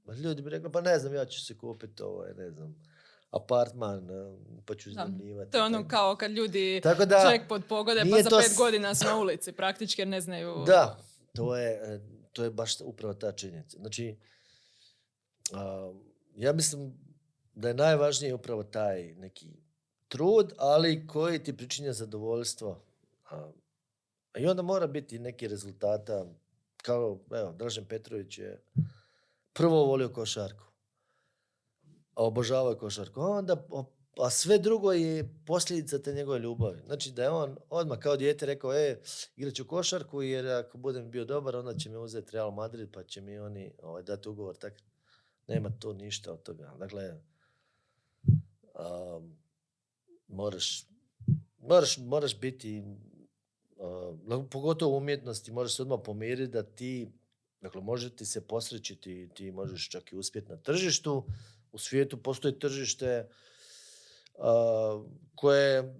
Pa 0.07 0.15
ljudi 0.15 0.43
bi 0.43 0.51
rekli, 0.51 0.73
pa 0.73 0.81
ne 0.81 0.99
znam, 0.99 1.15
ja 1.15 1.25
ću 1.25 1.45
se 1.45 1.59
kupiti 1.59 2.03
ovaj, 2.03 2.35
ne 2.35 2.51
znam, 2.51 2.77
apartman, 3.31 4.09
pa 4.67 4.75
ću 4.75 4.91
iznajmljivati. 4.91 5.51
To 5.51 5.59
je 5.59 5.65
ono 5.65 5.89
kao 5.89 6.17
kad 6.17 6.31
ljudi 6.31 6.81
Tako 6.83 7.05
da, 7.05 7.31
ček 7.33 7.49
pod 7.49 7.63
pogode 7.69 8.03
pa 8.11 8.23
za 8.23 8.31
to 8.31 8.39
pet 8.39 8.57
godina 8.57 8.95
su 8.95 9.05
na 9.05 9.19
ulici 9.19 9.53
praktički 9.53 10.01
jer 10.01 10.09
ne 10.09 10.21
znaju... 10.21 10.65
Da, 10.67 10.99
to 11.35 11.57
je, 11.57 11.71
e, 11.71 12.01
to 12.33 12.45
je 12.45 12.51
baš 12.51 12.81
upravo 12.81 13.15
ta 13.15 13.33
činjenica. 13.33 13.79
Znači, 13.79 14.17
ja 16.35 16.53
mislim 16.53 16.95
da 17.55 17.69
je 17.69 17.75
najvažnije 17.75 18.35
upravo 18.35 18.63
taj 18.63 19.15
neki 19.15 19.66
trud, 20.09 20.53
ali 20.59 21.07
koji 21.07 21.45
ti 21.45 21.57
pričinja 21.57 21.93
zadovoljstvo. 21.93 22.83
I 24.39 24.47
onda 24.47 24.63
mora 24.63 24.87
biti 24.87 25.19
neki 25.19 25.49
rezultata, 25.49 26.27
kao, 26.77 27.19
evo, 27.31 27.53
Dražen 27.53 27.85
Petrović 27.85 28.39
je 28.39 28.63
prvo 29.53 29.85
volio 29.85 30.09
košarku, 30.09 30.65
a 32.15 32.25
obožavao 32.25 32.71
je 32.71 32.79
košarku. 32.79 33.21
A 33.21 33.31
Onda, 33.31 33.67
a 34.17 34.31
sve 34.31 34.59
drugo 34.59 34.93
je 34.93 35.35
posljedica 35.47 35.99
te 35.99 36.15
njegove 36.15 36.39
ljubavi. 36.39 36.83
Znači 36.87 37.13
da 37.13 37.23
je 37.23 37.31
on 37.31 37.57
odmah 37.71 37.99
kao 37.99 38.17
dijete 38.17 38.47
rekao, 38.47 38.75
e, 38.75 39.01
igrat 39.37 39.55
ću 39.55 39.67
košarku 39.67 40.23
jer 40.23 40.49
ako 40.49 40.79
budem 40.79 41.11
bio 41.11 41.25
dobar, 41.25 41.57
onda 41.57 41.75
će 41.75 41.91
me 41.91 41.99
uzeti 41.99 42.33
Real 42.33 42.51
Madrid 42.51 42.89
pa 42.93 43.03
će 43.03 43.21
mi 43.21 43.39
oni 43.39 43.73
ovaj, 43.83 44.03
dati 44.03 44.29
ugovor. 44.29 44.57
Tak, 44.57 44.83
nema 45.47 45.71
to 45.71 45.93
ništa 45.93 46.33
od 46.33 46.43
toga. 46.43 46.75
Dakle, 46.79 47.15
um, 48.75 49.46
moraš, 50.29 50.87
moraš, 51.59 51.99
moraš 51.99 52.41
biti, 52.41 52.85
uh, 54.29 54.45
pogotovo 54.51 54.95
u 54.95 54.99
umjetnosti, 54.99 55.53
moraš 55.53 55.77
se 55.77 55.83
odmah 55.83 56.01
pomiriti 56.05 56.53
da 56.53 56.63
ti, 56.63 57.09
dakle, 57.61 57.81
može 57.81 58.17
ti 58.17 58.27
se 58.27 58.47
posrećiti, 58.47 59.29
ti 59.35 59.51
možeš 59.51 59.89
čak 59.89 60.13
i 60.13 60.17
uspjeti 60.17 60.49
na 60.49 60.57
tržištu. 60.57 61.27
U 61.73 61.79
svijetu 61.79 62.23
postoji 62.23 62.59
tržište 62.59 63.29
uh, 64.35 65.07
koje 65.35 65.97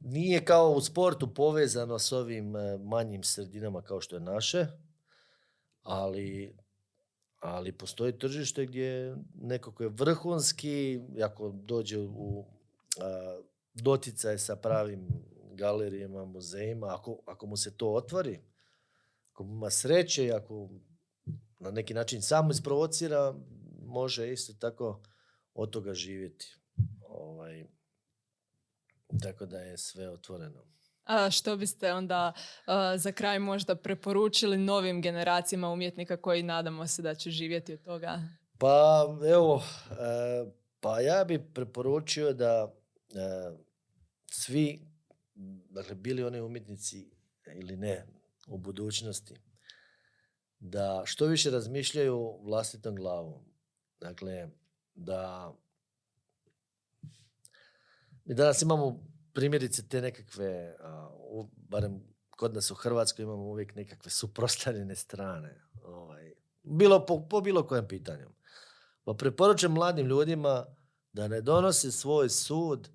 nije 0.00 0.44
kao 0.44 0.70
u 0.70 0.80
sportu 0.80 1.34
povezano 1.34 1.98
s 1.98 2.12
ovim 2.12 2.56
e, 2.56 2.78
manjim 2.78 3.22
sredinama 3.22 3.82
kao 3.82 4.00
što 4.00 4.16
je 4.16 4.20
naše, 4.20 4.66
ali, 5.82 6.56
ali 7.40 7.72
postoji 7.72 8.18
tržište 8.18 8.66
gdje 8.66 9.16
neko 9.34 9.72
ko 9.72 9.82
je 9.82 9.88
vrhunski, 9.88 11.00
ako 11.22 11.52
dođe 11.54 11.98
u 11.98 12.46
doticaj 13.74 14.38
sa 14.38 14.56
pravim 14.56 15.08
galerijama, 15.52 16.24
muzejima, 16.24 16.94
ako, 16.94 17.18
ako 17.26 17.46
mu 17.46 17.56
se 17.56 17.76
to 17.76 17.92
otvori, 17.92 18.40
ako 19.32 19.42
ima 19.42 19.70
sreće 19.70 20.24
i 20.24 20.32
ako 20.32 20.68
na 21.58 21.70
neki 21.70 21.94
način 21.94 22.22
samo 22.22 22.50
isprovocira, 22.50 23.34
može 23.82 24.32
isto 24.32 24.52
tako 24.52 25.02
od 25.54 25.70
toga 25.70 25.94
živjeti. 25.94 26.56
Ovaj, 27.08 27.64
tako 29.22 29.46
da 29.46 29.58
je 29.58 29.78
sve 29.78 30.10
otvoreno. 30.10 30.64
A 31.04 31.30
što 31.30 31.56
biste 31.56 31.92
onda 31.92 32.32
a, 32.66 32.98
za 32.98 33.12
kraj 33.12 33.38
možda 33.38 33.74
preporučili 33.74 34.56
novim 34.56 35.02
generacijama 35.02 35.70
umjetnika 35.70 36.16
koji 36.16 36.42
nadamo 36.42 36.86
se 36.86 37.02
da 37.02 37.14
će 37.14 37.30
živjeti 37.30 37.72
od 37.72 37.82
toga? 37.82 38.20
Pa 38.58 39.06
evo, 39.32 39.62
e, 39.90 40.50
pa 40.80 41.00
ja 41.00 41.24
bi 41.24 41.52
preporučio 41.54 42.32
da 42.32 42.77
svi, 44.30 44.80
dakle 45.70 45.94
bili 45.94 46.24
oni 46.24 46.40
umjetnici 46.40 47.10
ili 47.54 47.76
ne 47.76 48.06
u 48.46 48.58
budućnosti, 48.58 49.34
da 50.60 51.02
što 51.04 51.26
više 51.26 51.50
razmišljaju 51.50 52.38
vlastitom 52.42 52.96
glavom. 52.96 53.44
Dakle, 54.00 54.48
da 54.94 55.54
mi 58.24 58.34
danas 58.34 58.62
imamo 58.62 59.06
primjerice 59.32 59.88
te 59.88 60.00
nekakve, 60.00 60.76
barem 61.56 62.02
kod 62.30 62.54
nas 62.54 62.70
u 62.70 62.74
Hrvatskoj 62.74 63.22
imamo 63.22 63.42
uvijek 63.42 63.74
nekakve 63.74 64.10
suprotstavljene 64.10 64.96
strane. 64.96 65.60
Ovaj, 65.84 66.32
bilo 66.62 67.06
po, 67.06 67.28
po 67.28 67.40
bilo 67.40 67.66
kojem 67.66 67.88
pitanju. 67.88 68.30
Pa 69.04 69.14
preporučujem 69.14 69.72
mladim 69.72 70.06
ljudima 70.06 70.66
da 71.12 71.28
ne 71.28 71.40
donose 71.40 71.92
svoj 71.92 72.28
sud 72.28 72.90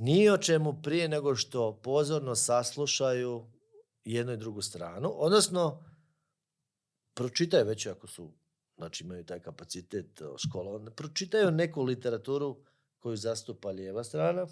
ni 0.00 0.30
o 0.30 0.38
čemu 0.38 0.82
prije 0.82 1.08
nego 1.08 1.36
što 1.36 1.80
pozorno 1.82 2.34
saslušaju 2.34 3.46
jednu 4.04 4.32
i 4.32 4.36
drugu 4.36 4.62
stranu, 4.62 5.12
odnosno 5.14 5.84
pročitaju 7.14 7.66
već 7.66 7.86
ako 7.86 8.06
su, 8.06 8.32
znači 8.76 9.04
imaju 9.04 9.24
taj 9.24 9.40
kapacitet 9.40 10.20
školovanja, 10.48 10.90
pročitaju 10.90 11.50
neku 11.50 11.82
literaturu 11.82 12.64
koju 12.98 13.16
zastupa 13.16 13.70
lijeva 13.70 14.04
strana, 14.04 14.46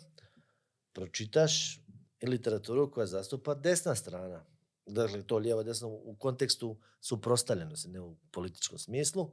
pročitaš 0.93 1.81
i 2.21 2.27
literaturu 2.27 2.91
koja 2.91 3.07
zastupa 3.07 3.55
desna 3.55 3.95
strana. 3.95 4.45
Dakle, 4.87 5.23
to 5.23 5.39
lijevo 5.39 5.63
desno 5.63 5.89
u 5.89 6.17
kontekstu 6.19 6.77
suprotstavljenosti, 7.01 7.89
ne 7.89 8.01
u 8.01 8.17
političkom 8.33 8.79
smislu. 8.79 9.31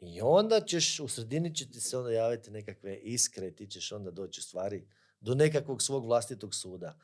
I 0.00 0.20
onda 0.20 0.60
ćeš, 0.60 1.00
u 1.00 1.08
sredini 1.08 1.54
će 1.54 1.70
ti 1.70 1.80
se 1.80 1.98
onda 1.98 2.10
javiti 2.10 2.50
nekakve 2.50 2.96
iskre, 2.96 3.50
ti 3.50 3.66
ćeš 3.66 3.92
onda 3.92 4.10
doći 4.10 4.42
stvari 4.42 4.88
do 5.24 5.34
nekakvog 5.34 5.82
svog 5.82 6.06
vlastitog 6.06 6.54
suda. 6.54 6.98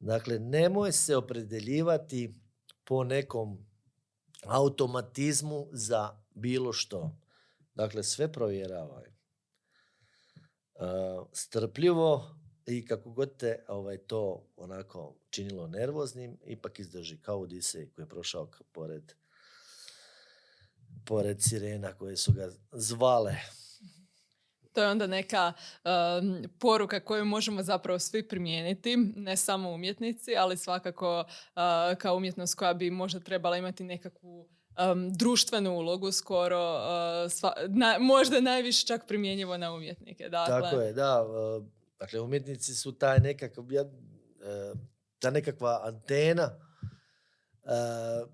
Dakle, 0.00 0.38
nemoj 0.38 0.92
se 0.92 1.16
opredeljivati 1.16 2.34
po 2.84 3.04
nekom 3.04 3.66
automatizmu 4.44 5.68
za 5.72 6.22
bilo 6.34 6.72
što. 6.72 7.18
Dakle, 7.74 8.02
sve 8.02 8.32
provjeravaj. 8.32 9.06
Uh, 10.74 11.26
strpljivo 11.32 12.34
i 12.66 12.86
kako 12.86 13.10
god 13.10 13.36
te 13.36 13.64
ovaj, 13.68 13.98
to 13.98 14.46
onako 14.56 15.14
činilo 15.30 15.66
nervoznim, 15.66 16.38
ipak 16.44 16.78
izdrži 16.78 17.20
kao 17.22 17.40
Odisej 17.40 17.90
koji 17.90 18.02
je 18.02 18.08
prošao 18.08 18.50
pored, 18.72 19.12
pored 21.04 21.42
sirena 21.42 21.92
koje 21.92 22.16
su 22.16 22.32
ga 22.32 22.50
zvale. 22.72 23.36
To 24.78 24.82
je 24.82 24.90
onda 24.90 25.06
neka 25.06 25.52
um, 25.84 26.44
poruka 26.58 27.00
koju 27.00 27.24
možemo 27.24 27.62
zapravo 27.62 27.98
svi 27.98 28.28
primijeniti, 28.28 28.96
ne 29.16 29.36
samo 29.36 29.70
umjetnici, 29.70 30.36
ali 30.36 30.56
svakako 30.56 31.20
uh, 31.20 31.98
kao 31.98 32.16
umjetnost 32.16 32.54
koja 32.54 32.74
bi 32.74 32.90
možda 32.90 33.20
trebala 33.20 33.56
imati 33.56 33.84
nekakvu 33.84 34.40
um, 34.40 35.12
društvenu 35.12 35.72
ulogu 35.72 36.12
skoro, 36.12 36.74
uh, 36.74 37.30
sva, 37.32 37.52
na, 37.68 37.96
možda 38.00 38.40
najviše 38.40 38.86
čak 38.86 39.06
primjenjivo 39.06 39.56
na 39.56 39.72
umjetnike. 39.72 40.28
Dakle. 40.28 40.60
Tako 40.60 40.80
je, 40.80 40.92
da. 40.92 41.24
Dakle, 41.98 42.20
umjetnici 42.20 42.74
su 42.74 42.92
taj 42.92 43.18
nekakav, 43.18 43.64
ta 45.18 45.30
nekakva 45.30 45.80
antena 45.84 46.67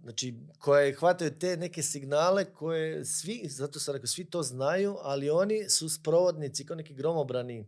znači, 0.03 0.35
koje 0.59 0.95
hvataju 0.95 1.39
te 1.39 1.57
neke 1.57 1.83
signale 1.83 2.45
koje 2.45 3.05
svi, 3.05 3.49
zato 3.49 3.81
sam 3.81 3.95
rekao, 3.95 4.07
svi 4.07 4.25
to 4.25 4.43
znaju, 4.43 4.97
ali 5.03 5.31
oni 5.31 5.69
su 5.69 5.89
sprovodnici 5.89 6.67
kao 6.67 6.77
neki 6.77 6.95
gromobrani 6.95 7.67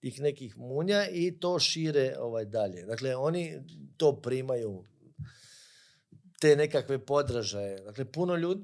tih 0.00 0.20
nekih 0.20 0.58
munja 0.58 1.08
i 1.08 1.38
to 1.40 1.58
šire 1.58 2.16
ovaj 2.18 2.44
dalje. 2.44 2.82
Dakle, 2.82 3.16
oni 3.16 3.62
to 3.96 4.20
primaju 4.22 4.84
te 6.40 6.56
nekakve 6.56 7.06
podražaje. 7.06 7.80
Dakle, 7.80 8.04
puno 8.04 8.36
ljudi, 8.36 8.62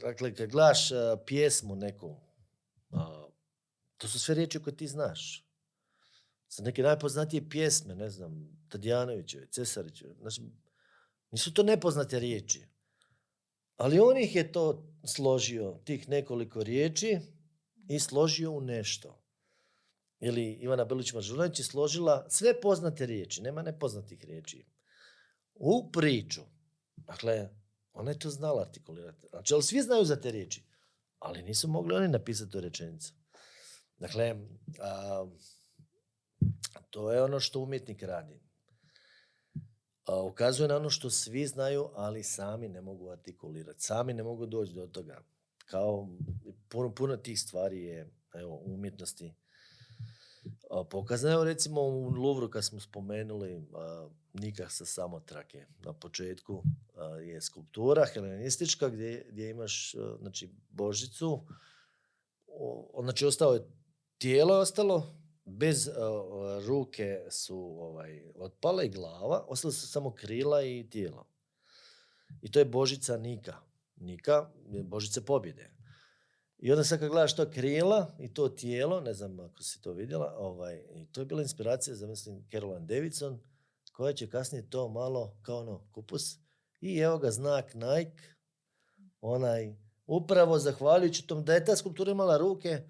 dakle, 0.00 0.34
kad 0.34 0.50
pjesmu 1.26 1.76
neku, 1.76 2.16
uh, 2.90 2.98
to 3.96 4.08
su 4.08 4.18
sve 4.18 4.34
riječi 4.34 4.62
koje 4.62 4.76
ti 4.76 4.86
znaš. 4.88 5.48
Za 6.48 6.62
neke 6.62 6.82
najpoznatije 6.82 7.48
pjesme, 7.50 7.94
ne 7.94 8.10
znam, 8.10 8.62
Tadjanovićeve, 8.68 9.46
Cesarićeve, 9.46 10.14
znači, 10.20 10.42
nisu 11.32 11.54
to 11.54 11.62
nepoznate 11.62 12.18
riječi. 12.18 12.66
Ali 13.76 14.00
on 14.00 14.18
ih 14.18 14.36
je 14.36 14.52
to 14.52 14.88
složio, 15.04 15.80
tih 15.84 16.08
nekoliko 16.08 16.62
riječi, 16.62 17.18
i 17.88 18.00
složio 18.00 18.50
u 18.50 18.60
nešto. 18.60 19.18
Ili 20.20 20.52
Ivana 20.52 20.84
Belić 20.84 21.12
Mažuranić 21.12 21.58
je 21.58 21.64
složila 21.64 22.26
sve 22.30 22.60
poznate 22.60 23.06
riječi, 23.06 23.42
nema 23.42 23.62
nepoznatih 23.62 24.24
riječi. 24.24 24.64
U 25.54 25.90
priču. 25.92 26.40
Dakle, 26.96 27.48
ona 27.92 28.10
je 28.10 28.18
to 28.18 28.30
znala 28.30 28.62
artikulirati. 28.62 29.26
Znači, 29.30 29.54
ali 29.54 29.62
svi 29.62 29.82
znaju 29.82 30.04
za 30.04 30.20
te 30.20 30.30
riječi. 30.30 30.64
Ali 31.18 31.42
nisu 31.42 31.68
mogli 31.68 31.94
oni 31.94 32.08
napisati 32.08 32.50
tu 32.50 32.60
rečenicu. 32.60 33.14
Dakle, 33.98 34.36
a, 34.80 35.26
to 36.90 37.12
je 37.12 37.22
ono 37.22 37.40
što 37.40 37.60
umjetnik 37.60 38.02
radi 38.02 38.41
ukazuje 40.06 40.68
na 40.68 40.76
ono 40.76 40.90
što 40.90 41.10
svi 41.10 41.46
znaju, 41.46 41.88
ali 41.94 42.22
sami 42.22 42.68
ne 42.68 42.80
mogu 42.80 43.10
artikulirati, 43.10 43.82
sami 43.82 44.14
ne 44.14 44.22
mogu 44.22 44.46
doći 44.46 44.72
do 44.72 44.86
toga. 44.86 45.22
Kao 45.66 46.08
puno, 46.68 46.94
puno 46.94 47.16
tih 47.16 47.40
stvari 47.40 47.82
je 47.82 48.10
evo, 48.34 48.62
umjetnosti 48.64 49.34
pokazano. 50.90 51.44
Recimo 51.44 51.80
u 51.80 52.10
Louvru 52.10 52.50
kad 52.50 52.64
smo 52.64 52.80
spomenuli 52.80 53.66
Nikah 54.32 54.70
sa 54.72 54.84
samotrake. 54.84 55.66
Na 55.84 55.92
početku 55.92 56.62
je 57.22 57.40
skulptura 57.40 58.04
helenistička 58.04 58.88
gdje, 58.88 59.26
gdje 59.30 59.50
imaš 59.50 59.94
znači, 60.20 60.50
božicu. 60.70 61.46
Znači 63.02 63.26
ostao 63.26 63.54
je 63.54 63.66
tijelo 64.18 64.54
je 64.54 64.60
ostalo, 64.60 65.21
bez 65.44 65.88
uh, 65.88 65.94
ruke 66.66 67.26
su 67.30 67.56
ovaj, 67.80 68.32
otpale 68.36 68.86
i 68.86 68.90
glava, 68.90 69.44
ostale 69.48 69.72
su 69.72 69.88
samo 69.88 70.14
krila 70.14 70.62
i 70.62 70.86
tijelo. 70.90 71.26
I 72.42 72.50
to 72.50 72.58
je 72.58 72.64
Božica 72.64 73.16
Nika. 73.16 73.56
Nika 73.96 74.50
je 74.70 74.82
Božica 74.82 75.20
pobjede. 75.20 75.70
I 76.58 76.72
onda 76.72 76.84
sad 76.84 76.98
kad 76.98 77.08
gledaš 77.08 77.36
to 77.36 77.50
krila 77.50 78.16
i 78.18 78.34
to 78.34 78.48
tijelo, 78.48 79.00
ne 79.00 79.14
znam 79.14 79.40
ako 79.40 79.62
si 79.62 79.82
to 79.82 79.92
vidjela, 79.92 80.34
ovaj, 80.38 80.82
i 80.94 81.06
to 81.12 81.20
je 81.20 81.24
bila 81.24 81.42
inspiracija 81.42 81.96
za, 81.96 82.06
mislim, 82.06 82.44
Caroline 82.52 82.86
Davidson, 82.86 83.40
koja 83.92 84.12
će 84.12 84.30
kasnije 84.30 84.70
to 84.70 84.88
malo 84.88 85.36
kao 85.42 85.58
ono 85.58 85.88
kupus. 85.92 86.38
I 86.80 86.98
evo 86.98 87.18
ga 87.18 87.30
znak 87.30 87.74
Nike, 87.74 88.22
onaj, 89.20 89.76
upravo 90.06 90.58
zahvaljujući 90.58 91.26
tom 91.26 91.44
da 91.44 91.54
je 91.54 91.64
ta 91.64 91.76
skulptura 91.76 92.10
imala 92.10 92.38
ruke, 92.38 92.82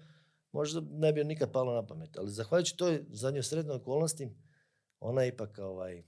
možda 0.53 0.81
ne 0.91 1.13
bi 1.13 1.23
nikad 1.23 1.51
palo 1.51 1.73
na 1.73 1.85
pamet. 1.85 2.17
Ali 2.17 2.31
zahvaljujući 2.31 2.77
toj 2.77 3.03
zadnjoj 3.09 3.43
srednoj 3.43 3.75
okolnosti, 3.75 4.29
ona 4.99 5.21
je 5.21 5.27
ipak 5.27 5.57
ovaj, 5.57 6.03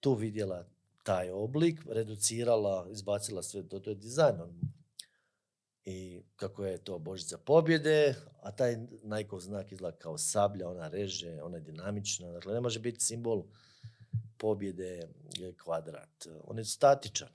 tu 0.00 0.14
vidjela 0.14 0.68
taj 1.02 1.30
oblik, 1.30 1.80
reducirala, 1.88 2.86
izbacila 2.90 3.42
sve, 3.42 3.68
to, 3.68 3.80
to 3.80 3.90
je 3.90 3.94
dizajn. 3.94 4.36
I 5.84 6.22
kako 6.36 6.64
je 6.64 6.78
to 6.78 6.98
Božica 6.98 7.38
pobjede, 7.38 8.14
a 8.40 8.52
taj 8.52 8.76
najkov 9.02 9.40
znak 9.40 9.72
izgleda 9.72 9.98
kao 9.98 10.18
sablja, 10.18 10.68
ona 10.68 10.88
reže, 10.88 11.42
ona 11.42 11.56
je 11.56 11.62
dinamična, 11.62 12.32
dakle 12.32 12.54
ne 12.54 12.60
može 12.60 12.80
biti 12.80 13.00
simbol 13.00 13.44
pobjede 14.38 15.08
kvadrat. 15.62 16.26
On 16.44 16.58
je 16.58 16.64
statičan. 16.64 17.28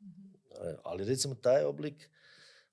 Mhm. 0.00 0.22
Ali 0.82 1.04
recimo 1.04 1.34
taj 1.34 1.64
oblik, 1.64 2.10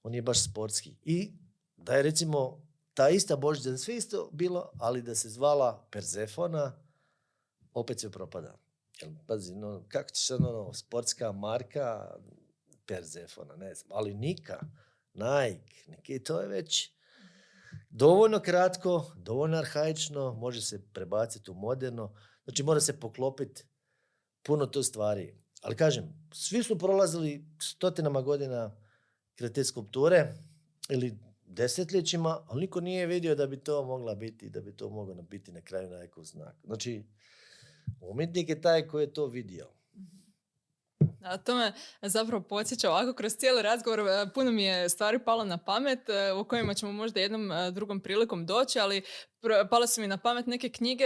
on 0.04 0.16
je 0.16 0.22
baš 0.22 0.44
sportski. 0.44 0.96
I 1.04 1.34
da 1.78 1.96
je 1.96 2.04
recimo 2.04 2.67
ta 2.98 3.10
ista 3.10 3.36
Božica, 3.36 3.70
da 3.70 3.78
sve 3.78 3.96
isto 3.96 4.30
bilo, 4.34 4.72
ali 4.80 5.02
da 5.02 5.16
se 5.16 5.30
zvala 5.30 5.88
Perzefona, 5.92 6.72
opet 7.74 8.00
se 8.00 8.12
propada. 8.12 8.58
Jel, 9.02 9.12
pazi, 9.28 9.56
no, 9.56 9.84
kako 9.88 10.10
ćeš 10.10 10.32
ono, 10.32 10.74
sportska 10.74 11.32
marka 11.32 12.16
Perzefona, 12.86 13.56
ne 13.56 13.76
znam, 13.76 13.92
ali 13.92 14.14
Nika, 14.14 14.60
Nike, 15.14 16.24
to 16.24 16.42
je 16.42 16.48
već 16.48 16.92
dovoljno 17.90 18.40
kratko, 18.40 19.12
dovoljno 19.16 19.58
arhaično, 19.58 20.34
može 20.34 20.62
se 20.62 20.84
prebaciti 20.94 21.52
u 21.52 21.54
moderno, 21.54 22.16
znači 22.44 22.64
mora 22.64 22.80
se 22.80 23.00
poklopiti 23.00 23.64
puno 24.44 24.66
to 24.66 24.84
stvari. 24.84 25.36
Ali 25.62 25.76
kažem, 25.76 26.30
svi 26.34 26.64
su 26.64 26.78
prolazili 26.78 27.46
stotinama 27.62 28.22
godina 28.22 28.76
kraj 29.36 29.64
skulpture 29.64 30.34
ili 30.90 31.27
desetljećima, 31.48 32.46
ali 32.48 32.62
niko 32.62 32.82
nije 32.82 33.06
vidio 33.06 33.36
da 33.36 33.48
bi 33.48 33.58
to 33.58 33.84
mogla 33.84 34.16
biti, 34.16 34.50
da 34.50 34.62
bi 34.62 34.76
to 34.76 34.90
moglo 34.90 35.22
biti 35.22 35.52
na 35.52 35.62
kraju 35.62 35.90
nekakav 35.90 36.24
znak. 36.24 36.56
Znači, 36.64 37.04
umjetnik 38.02 38.50
je 38.50 38.62
taj 38.62 38.88
koji 38.88 39.04
je 39.04 39.14
to 39.14 39.26
vidio. 39.26 39.68
A 41.22 41.38
to 41.38 41.56
me 41.56 41.74
zapravo 42.02 42.44
podsjeća 42.44 42.90
ovako 42.90 43.14
kroz 43.14 43.36
cijeli 43.36 43.62
razgovor. 43.62 44.00
E, 44.00 44.34
puno 44.34 44.52
mi 44.52 44.64
je 44.64 44.90
stvari 44.90 45.20
palo 45.20 45.46
na 45.46 45.58
pamet 45.58 46.10
e, 46.10 46.32
o 46.32 46.44
kojima 46.44 46.74
ćemo 46.74 46.92
možda 46.92 47.20
jednom 47.20 47.52
e, 47.52 47.72
drugom 47.72 48.00
prilikom 48.00 48.46
doći, 48.46 48.80
ali 48.80 49.04
pale 49.70 49.88
su 49.88 50.02
mi 50.02 50.08
na 50.08 50.18
pamet 50.18 50.48
neke 50.48 50.70
knjige 50.70 51.06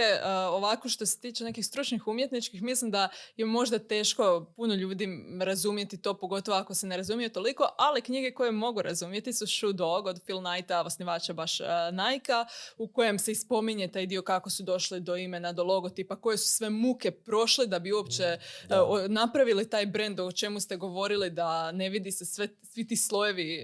ovako 0.49 0.89
što 0.89 1.05
se 1.05 1.19
tiče 1.19 1.43
nekih 1.43 1.65
stručnih 1.65 2.07
umjetničkih. 2.07 2.61
Mislim 2.61 2.91
da 2.91 3.09
je 3.38 3.45
možda 3.45 3.79
teško 3.79 4.53
puno 4.55 4.75
ljudi 4.75 5.07
razumjeti 5.41 5.97
to, 5.97 6.13
pogotovo 6.17 6.57
ako 6.57 6.73
se 6.73 6.88
ne 6.88 6.97
razumije 6.97 7.29
toliko, 7.29 7.67
ali 7.77 8.01
knjige 8.01 8.32
koje 8.32 8.51
mogu 8.51 8.82
razumjeti 8.82 9.34
su 9.34 9.47
Shoe 9.47 9.73
Dog 9.73 10.05
od 10.05 10.23
Phil 10.23 10.39
Knighta, 10.39 10.82
osnivača 10.82 11.34
baš 11.34 11.59
Nike, 11.91 12.34
u 12.77 12.88
kojem 12.88 13.19
se 13.19 13.32
ispominje 13.32 13.88
taj 13.88 14.05
dio 14.05 14.21
kako 14.21 14.49
su 14.49 14.63
došli 14.63 14.99
do 14.99 15.15
imena, 15.15 15.53
do 15.53 15.63
logotipa, 15.63 16.15
koje 16.15 16.38
su 16.38 16.51
sve 16.51 16.69
muke 16.69 17.11
prošle 17.11 17.67
da 17.67 17.79
bi 17.79 17.91
uopće 17.91 18.38
mm, 18.69 19.13
napravili 19.13 19.69
taj 19.69 19.86
brand 19.86 20.19
o 20.19 20.32
čemu 20.32 20.59
ste 20.59 20.77
govorili 20.77 21.29
da 21.29 21.71
ne 21.71 21.89
vidi 21.89 22.11
se 22.11 22.25
sve, 22.25 22.47
svi 22.63 22.88
ti 22.88 22.97
slojevi, 22.97 23.63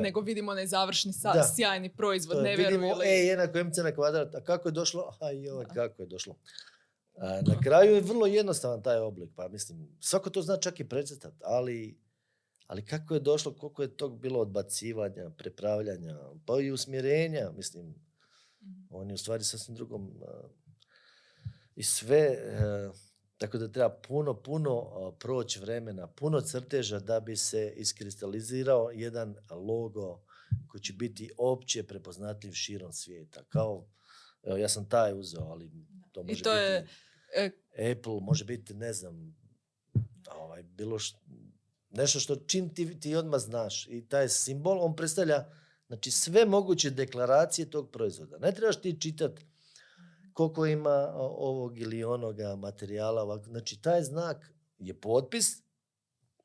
nego 0.00 0.20
vidimo 0.20 0.50
onaj 0.50 0.66
završni 0.66 1.12
sjajni 1.56 1.88
proizvod. 1.88 2.42
Ne 2.42 2.56
vidimo 2.56 3.02
E 3.04 3.08
jednako 3.08 3.58
MC 3.64 3.77
na 3.82 3.92
kvadrat, 3.92 4.34
a 4.34 4.40
kako 4.40 4.68
je 4.68 4.72
došlo? 4.72 5.12
A 5.20 5.30
joj, 5.30 5.64
kako 5.74 6.02
je 6.02 6.06
došlo. 6.06 6.36
A, 7.16 7.40
na 7.50 7.60
kraju 7.60 7.94
je 7.94 8.00
vrlo 8.00 8.26
jednostavan 8.26 8.82
taj 8.82 8.98
oblik, 8.98 9.30
pa 9.36 9.48
mislim, 9.48 9.96
svako 10.00 10.30
to 10.30 10.42
zna 10.42 10.56
čak 10.56 10.80
i 10.80 10.88
precrtat, 10.88 11.34
ali, 11.44 11.98
ali 12.66 12.84
kako 12.84 13.14
je 13.14 13.20
došlo, 13.20 13.54
koliko 13.54 13.82
je 13.82 13.96
tog 13.96 14.20
bilo 14.20 14.40
odbacivanja, 14.40 15.30
prepravljanja, 15.38 16.18
pa 16.46 16.60
i 16.60 16.70
usmjerenja, 16.70 17.50
mislim, 17.56 17.94
on 18.90 19.08
je 19.08 19.14
u 19.14 19.18
stvari 19.18 19.44
sasvim 19.44 19.76
drugom 19.76 20.22
a, 20.26 20.48
i 21.76 21.82
sve, 21.82 22.18
e, 22.18 22.90
tako 23.38 23.58
da 23.58 23.72
treba 23.72 23.90
puno, 24.08 24.42
puno 24.42 24.78
a, 24.78 25.12
proći 25.18 25.60
vremena, 25.60 26.06
puno 26.06 26.40
crteža 26.40 26.98
da 26.98 27.20
bi 27.20 27.36
se 27.36 27.72
iskristalizirao 27.76 28.90
jedan 28.90 29.36
logo 29.50 30.27
koji 30.68 30.80
će 30.80 30.92
biti 30.92 31.30
opće 31.38 31.82
prepoznatljiv 31.82 32.52
širom 32.52 32.92
svijeta. 32.92 33.44
Kao, 33.44 33.88
evo, 34.42 34.56
ja 34.56 34.68
sam 34.68 34.88
taj 34.88 35.18
uzeo, 35.20 35.42
ali 35.42 35.70
to 36.12 36.22
može 36.22 36.40
I 36.40 36.42
to 36.42 36.50
biti 36.50 36.60
je, 36.60 36.86
e, 37.36 37.50
Apple, 37.92 38.20
može 38.20 38.44
biti, 38.44 38.74
ne 38.74 38.92
znam, 38.92 39.36
ovaj, 40.36 40.62
bilo 40.62 40.98
što, 40.98 41.18
nešto 41.90 42.20
što 42.20 42.36
čim 42.36 42.74
ti, 42.74 43.00
ti 43.00 43.14
odmah 43.14 43.40
znaš 43.40 43.86
i 43.86 44.06
taj 44.08 44.28
simbol, 44.28 44.84
on 44.84 44.96
predstavlja 44.96 45.50
znači, 45.86 46.10
sve 46.10 46.44
moguće 46.44 46.90
deklaracije 46.90 47.70
tog 47.70 47.90
proizvoda. 47.90 48.38
Ne 48.38 48.52
trebaš 48.52 48.80
ti 48.80 49.00
čitati 49.00 49.46
koliko 50.32 50.66
ima 50.66 51.12
ovog 51.16 51.78
ili 51.78 52.04
onoga 52.04 52.56
materijala. 52.56 53.22
ovak- 53.22 53.44
Znači, 53.44 53.82
taj 53.82 54.02
znak 54.02 54.52
je 54.78 55.00
potpis 55.00 55.62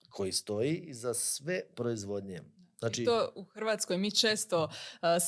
koji 0.09 0.31
stoji 0.31 0.75
iza 0.75 1.13
sve 1.13 1.61
proizvodnje. 1.75 2.41
Znači, 2.83 3.05
to 3.05 3.31
u 3.35 3.43
Hrvatskoj 3.43 3.97
mi 3.97 4.11
često 4.11 4.63
uh, 4.63 4.69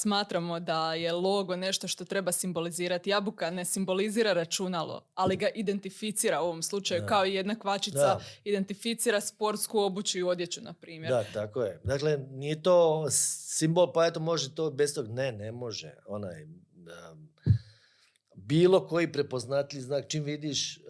smatramo 0.02 0.60
da 0.60 0.94
je 0.94 1.12
logo 1.14 1.56
nešto 1.56 1.88
što 1.88 2.06
treba 2.06 2.32
simbolizirati. 2.32 3.10
Jabuka 3.10 3.50
ne 3.50 3.66
simbolizira 3.66 4.34
računalo, 4.34 5.06
ali 5.14 5.36
ga 5.36 5.48
identificira 5.56 6.42
u 6.42 6.46
ovom 6.46 6.64
slučaju 6.64 7.02
Da. 7.02 7.08
kao 7.08 7.26
i 7.26 7.34
jedna 7.34 7.60
kvačica 7.60 7.98
Da. 7.98 8.22
identificira 8.44 9.22
sportsku 9.22 9.80
obuću 9.80 10.18
i 10.20 10.24
odjeću, 10.24 10.62
na 10.62 10.74
primjer. 10.74 11.12
Da, 11.12 11.24
tako 11.34 11.62
je. 11.62 11.80
Dakle, 11.84 12.18
nije 12.18 12.62
to 12.64 13.08
simbol, 13.12 13.94
pa 13.94 14.06
eto 14.06 14.20
može 14.20 14.56
to 14.56 14.72
bez 14.72 14.94
tog. 14.94 15.08
Ne, 15.10 15.32
ne 15.32 15.52
može. 15.52 15.94
Onaj, 16.08 16.44
um, 16.44 17.30
bilo 18.36 18.88
koji 18.88 19.12
prepoznatljiv 19.12 19.82
znak, 19.82 20.06
čim 20.08 20.24
vidiš, 20.24 20.78
uh, 20.78 20.84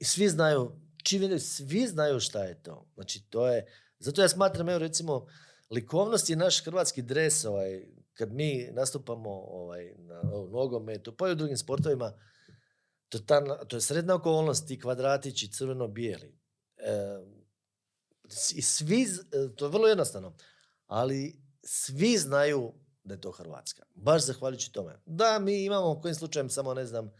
svi 0.00 0.28
znaju, 0.28 0.72
čim 1.02 1.20
vidiš, 1.20 1.42
svi 1.42 1.86
znaju 1.86 2.20
šta 2.20 2.44
je 2.44 2.62
to. 2.62 2.86
Znači, 2.94 3.22
to 3.30 3.48
je, 3.48 3.66
zato 3.98 4.22
ja 4.22 4.28
smatram, 4.28 4.68
evo 4.68 4.78
recimo, 4.78 5.26
likovnost 5.70 6.30
je 6.30 6.36
naš 6.36 6.64
hrvatski 6.64 7.02
dres, 7.02 7.44
ovaj, 7.44 7.82
kad 8.14 8.32
mi 8.32 8.68
nastupamo 8.72 9.30
ovaj, 9.30 9.94
na 9.98 10.22
nogometu, 10.52 11.16
pa 11.16 11.28
i 11.28 11.32
u 11.32 11.34
drugim 11.34 11.56
sportovima, 11.56 12.12
to, 13.08 13.18
je 13.18 13.26
ta, 13.26 13.64
to 13.64 13.76
je 13.76 13.80
sredna 13.80 14.14
okolnost, 14.14 14.68
ti 14.68 14.80
kvadratići 14.80 15.52
crveno-bijeli. 15.52 16.38
E, 16.76 16.94
i 18.54 18.62
svi, 18.62 19.06
to 19.56 19.64
je 19.64 19.70
vrlo 19.70 19.88
jednostavno, 19.88 20.36
ali 20.86 21.42
svi 21.62 22.18
znaju 22.18 22.72
da 23.04 23.14
je 23.14 23.20
to 23.20 23.30
Hrvatska. 23.30 23.82
Baš 23.94 24.22
zahvaljujući 24.22 24.72
tome. 24.72 25.00
Da, 25.06 25.38
mi 25.38 25.64
imamo 25.64 26.00
kojim 26.00 26.14
slučajem 26.14 26.50
samo, 26.50 26.74
ne 26.74 26.86
znam, 26.86 27.12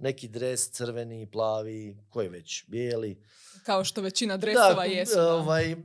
neki 0.00 0.28
dres 0.28 0.70
crveni, 0.70 1.30
plavi, 1.30 1.96
koji 2.08 2.28
već, 2.28 2.64
bijeli. 2.68 3.22
Kao 3.62 3.84
što 3.84 4.00
većina 4.00 4.36
dresova 4.36 4.74
da, 4.74 4.82
jesu. 4.82 5.14
da. 5.14 5.34
Ovaj, 5.34 5.76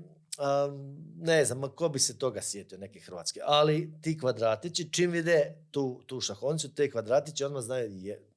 ne 1.15 1.45
znam, 1.45 1.61
ko 1.75 1.89
bi 1.89 1.99
se 1.99 2.17
toga 2.17 2.41
sjetio, 2.41 2.77
neke 2.77 2.99
hrvatske. 2.99 3.39
Ali 3.43 3.93
ti 4.01 4.17
kvadratići, 4.19 4.91
čim 4.91 5.11
vide 5.11 5.55
tu, 5.71 6.01
tu 6.05 6.21
šahoncu, 6.21 6.73
te 6.73 6.91
kvadratići, 6.91 7.43
odmah 7.43 7.63
znaju, 7.63 7.91
je, 7.91 8.27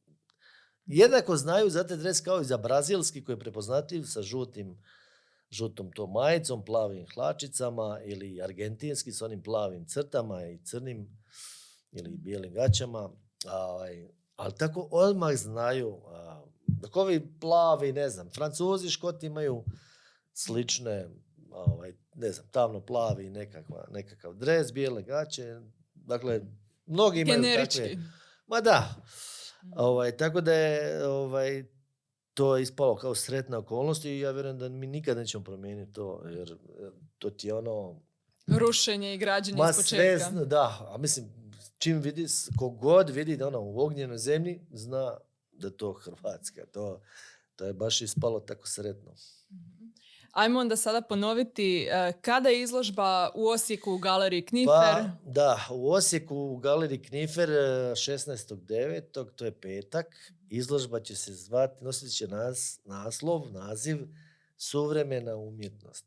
jednako 0.87 1.37
znaju 1.37 1.71
za 1.71 1.87
taj 1.87 1.97
dres 1.97 2.21
kao 2.21 2.41
i 2.41 2.45
za 2.45 2.57
brazilski 2.57 3.25
koji 3.25 3.35
je 3.35 3.41
prepoznatljiv 3.41 4.05
sa 4.05 4.23
žutim, 4.23 4.83
žutom 5.51 5.93
to 5.93 6.07
majicom, 6.07 6.65
plavim 6.65 7.07
hlačicama 7.15 8.01
ili 8.05 8.43
argentinski 8.43 9.13
s 9.13 9.23
onim 9.23 9.43
plavim 9.43 9.87
crtama 9.87 10.47
i 10.47 10.59
crnim 10.65 11.19
ili 11.93 12.17
bijelim 12.17 12.53
gaćama. 12.53 13.11
A, 13.47 13.67
ovaj, 13.67 14.09
ali 14.37 14.55
tako 14.55 14.89
odmah 14.91 15.37
znaju, 15.37 16.01
dok 16.67 16.97
ovi 16.97 17.39
plavi, 17.41 17.93
ne 17.93 18.11
znam, 18.11 18.31
francuzi, 18.35 18.91
škoti 18.91 19.27
imaju 19.27 19.65
slične, 20.35 21.09
ovaj, 21.57 21.93
ne 22.15 22.33
znam, 22.33 22.47
tamno 22.51 22.81
plavi 22.81 23.31
nekakva, 23.31 23.87
nekakav 23.91 24.35
dres, 24.35 24.73
bijele 24.73 25.03
gaće, 25.03 25.61
dakle, 25.95 26.41
mnogi 26.87 27.21
imaju 27.21 27.43
Generički. 27.43 27.81
takve, 27.81 27.97
Ma 28.47 28.61
da. 28.61 28.95
Ovaj, 29.77 30.17
tako 30.17 30.41
da 30.41 30.53
je 30.53 31.07
ovaj, 31.07 31.65
to 32.35 32.57
je 32.57 32.63
ispalo 32.63 32.97
kao 32.97 33.15
sretna 33.15 33.59
okolnost 33.59 34.05
i 34.05 34.21
ja 34.21 34.31
vjerujem 34.31 34.59
da 34.59 34.69
mi 34.69 34.87
nikad 34.87 35.17
nećemo 35.17 35.45
promijeniti 35.45 35.93
to, 35.93 36.23
jer 36.31 36.53
eh, 36.53 36.91
to 37.19 37.31
ti 37.31 37.47
je 37.47 37.55
ono... 37.55 38.01
Rušenje 38.47 39.15
i 39.15 39.19
građenje 39.19 39.59
Ma 39.59 39.71
iz 39.71 39.77
sve, 39.77 40.19
zna- 40.19 40.45
da, 40.45 40.89
a 40.95 40.99
mislim, 40.99 41.27
čim 41.79 42.01
vidi, 42.01 42.27
kogod 42.59 43.11
vidi 43.11 43.37
da 43.37 43.47
ono 43.47 43.61
u 43.61 43.81
ognjenoj 43.81 44.19
zemlji, 44.19 44.61
zna 44.71 45.17
da 45.53 45.71
to 45.71 45.93
Hrvatska. 45.93 46.67
To, 46.73 47.01
to 47.57 47.65
je 47.65 47.73
baš 47.73 48.01
ispalo 48.03 48.41
tako 48.41 48.69
sretno. 48.69 49.15
Ajmo 50.37 50.61
onda 50.61 50.77
sada 50.77 51.01
ponoviti 51.01 51.89
e, 51.91 52.13
kada 52.21 52.49
je 52.49 52.63
izložba 52.63 53.31
u 53.35 53.49
Osijeku 53.49 53.93
u 53.93 53.99
galeriji 53.99 54.47
Knifer. 54.47 54.73
Pa, 54.73 55.11
da, 55.25 55.67
u 55.71 55.93
Osijeku 55.93 56.37
u 56.37 56.57
galeriji 56.57 57.03
Knifer 57.03 57.51
eh, 57.51 57.55
16.9. 57.95 59.31
to 59.37 59.45
je 59.45 59.61
petak. 59.61 60.33
Izložba 60.51 61.01
će 61.01 61.17
se 61.17 61.35
zvati, 61.35 61.85
nosit 61.85 62.17
će 62.17 62.29
nas, 62.29 62.81
naslov, 62.85 63.53
naziv 63.53 63.99
Suvremena 64.57 65.37
umjetnost. 65.37 66.07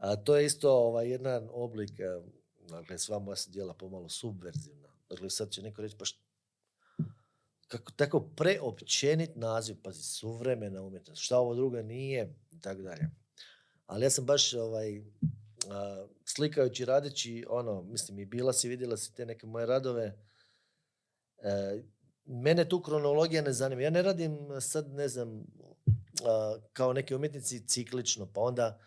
A 0.00 0.16
to 0.16 0.36
je 0.36 0.46
isto 0.46 0.72
ovaj, 0.72 1.08
jedan 1.08 1.48
oblik, 1.52 2.00
eh, 2.00 2.22
dakle, 2.68 2.98
sva 2.98 3.18
moja 3.18 3.36
se 3.36 3.50
djela 3.50 3.74
pomalo 3.74 4.08
subverzivna. 4.08 4.88
Dakle, 5.10 5.30
sad 5.30 5.50
će 5.50 5.62
neko 5.62 5.82
reći, 5.82 5.96
pa 5.98 6.04
št- 6.04 6.20
kako, 7.68 7.92
tako 7.92 8.20
preopćenit 8.20 9.36
naziv, 9.36 9.76
pazi, 9.82 10.02
suvremena 10.02 10.82
umjetnost, 10.82 11.22
šta 11.22 11.38
ovo 11.38 11.54
drugo 11.54 11.82
nije, 11.82 12.34
i 12.50 12.60
tako 12.60 12.82
dalje. 12.82 13.19
Ali 13.90 14.04
ja 14.04 14.10
sam 14.10 14.24
baš 14.24 14.54
ovaj, 14.54 15.02
a, 15.70 16.06
slikajući, 16.24 16.84
radeći, 16.84 17.44
ono, 17.48 17.82
mislim, 17.82 18.18
i 18.18 18.24
bila 18.24 18.52
si, 18.52 18.68
vidjela 18.68 18.96
si 18.96 19.14
te 19.14 19.26
neke 19.26 19.46
moje 19.46 19.66
radove, 19.66 20.18
e, 21.38 21.82
mene 22.24 22.68
tu 22.68 22.82
kronologija 22.82 23.42
ne 23.42 23.52
zanima. 23.52 23.82
Ja 23.82 23.90
ne 23.90 24.02
radim 24.02 24.38
sad, 24.60 24.92
ne 24.92 25.08
znam, 25.08 25.44
a, 26.24 26.56
kao 26.72 26.92
neki 26.92 27.14
umjetnici 27.14 27.68
ciklično, 27.68 28.26
pa 28.32 28.40
onda 28.40 28.80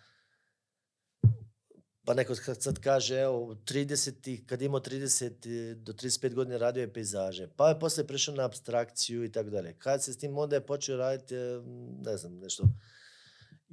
pa 2.06 2.14
neko 2.14 2.36
sad 2.36 2.80
kaže, 2.80 3.16
evo, 3.16 3.44
u 3.44 3.56
30 3.56 4.46
kad 4.46 4.62
imao 4.62 4.80
30 4.80 5.74
do 5.74 5.94
35 5.94 6.34
godina 6.34 6.58
radio 6.58 6.82
je 6.82 6.94
pejzaže, 6.94 7.48
pa 7.56 7.70
je 7.70 7.80
poslije 7.80 8.08
prešao 8.08 8.36
na 8.36 8.46
abstrakciju 8.46 9.24
i 9.24 9.32
tako 9.32 9.50
dalje. 9.50 9.76
Kad 9.80 10.04
se 10.04 10.14
s 10.14 10.18
tim 10.18 10.38
onda 10.38 10.56
je 10.56 10.66
počeo 10.66 10.98
raditi, 10.98 11.36
e, 11.36 11.62
ne 12.06 12.18
znam, 12.18 12.40
nešto. 12.40 12.64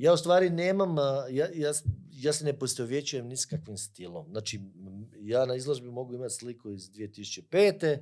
Ja 0.00 0.12
u 0.12 0.16
stvari 0.16 0.50
nemam, 0.50 0.96
ja, 1.30 1.48
ja, 1.54 1.72
ja 2.10 2.32
se 2.32 2.44
ne 2.44 2.58
postovjećujem 2.58 3.26
ni 3.26 3.36
s 3.36 3.46
kakvim 3.46 3.76
stilom. 3.76 4.26
Znači, 4.30 4.60
ja 5.20 5.46
na 5.46 5.54
izložbi 5.54 5.90
mogu 5.90 6.14
imati 6.14 6.34
sliku 6.34 6.70
iz 6.70 6.90
2005. 6.90 7.98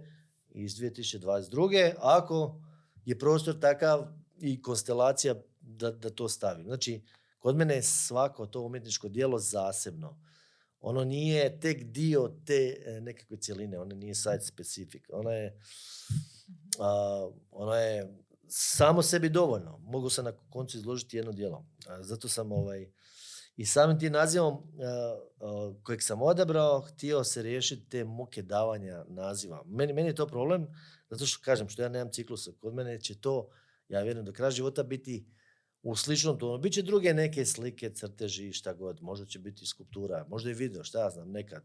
i 0.55 0.63
iz 0.63 0.75
2022. 0.75 1.93
ako 1.99 2.61
je 3.05 3.19
prostor 3.19 3.59
takav 3.61 4.07
i 4.41 4.63
konstelacija 4.63 5.35
da, 5.61 5.91
da 5.91 6.11
to 6.11 6.29
stavim. 6.29 6.67
Znači, 6.67 7.03
kod 7.39 7.57
mene 7.57 7.75
je 7.75 7.83
svako 7.83 8.47
to 8.47 8.63
umjetničko 8.63 9.09
djelo 9.09 9.39
zasebno. 9.39 10.21
Ono 10.81 11.05
nije 11.05 11.61
tek 11.61 11.85
dio 11.85 12.33
te 12.47 12.77
e, 12.87 13.01
nekakve 13.01 13.37
cjeline, 13.37 13.79
ono 13.79 13.95
nije 13.95 14.15
site 14.15 14.45
specific. 14.45 15.03
Ono 15.13 15.31
je, 15.31 15.61
a, 16.79 17.29
ono 17.51 17.75
je 17.75 18.19
samo 18.49 19.03
sebi 19.03 19.29
dovoljno. 19.29 19.79
Mogu 19.79 20.11
se 20.11 20.23
na 20.23 20.33
koncu 20.51 20.77
izložiti 20.77 21.17
jedno 21.17 21.33
djelo. 21.33 21.67
Zato 22.01 22.29
sam 22.29 22.53
ovaj, 22.53 22.93
i 23.57 23.67
samim 23.67 23.99
tim 23.99 24.13
nazivom 24.13 24.57
kojeg 25.83 26.03
sam 26.03 26.23
odabrao, 26.23 26.81
htio 26.81 27.25
se 27.25 27.43
riješiti 27.43 27.89
te 27.89 28.05
muke 28.05 28.43
davanja 28.43 29.05
naziva. 29.09 29.63
Meni, 29.67 29.93
meni 29.93 30.09
je 30.09 30.15
to 30.15 30.27
problem, 30.27 30.67
zato 31.11 31.27
što 31.27 31.45
kažem 31.45 31.69
što 31.69 31.83
ja 31.83 31.89
nemam 31.89 32.13
ciklusa. 32.13 32.51
Kod 32.61 32.75
mene 32.75 33.01
će 33.01 33.21
to, 33.21 33.49
ja 33.89 34.03
vjerujem, 34.03 34.25
do 34.25 34.33
kraja 34.33 34.51
života 34.51 34.83
biti 34.83 35.27
u 35.83 35.97
sličnom 35.97 36.39
tonu. 36.39 36.59
Biće 36.59 36.83
druge 36.83 37.15
neke 37.15 37.47
slike, 37.47 37.91
crteži, 37.95 38.53
šta 38.53 38.73
god. 38.73 39.03
Možda 39.03 39.27
će 39.27 39.39
biti 39.39 39.67
skulptura, 39.67 40.27
možda 40.29 40.51
i 40.51 40.55
video, 40.55 40.85
šta 40.85 41.03
ja 41.03 41.11
znam, 41.11 41.31
nekad. 41.31 41.63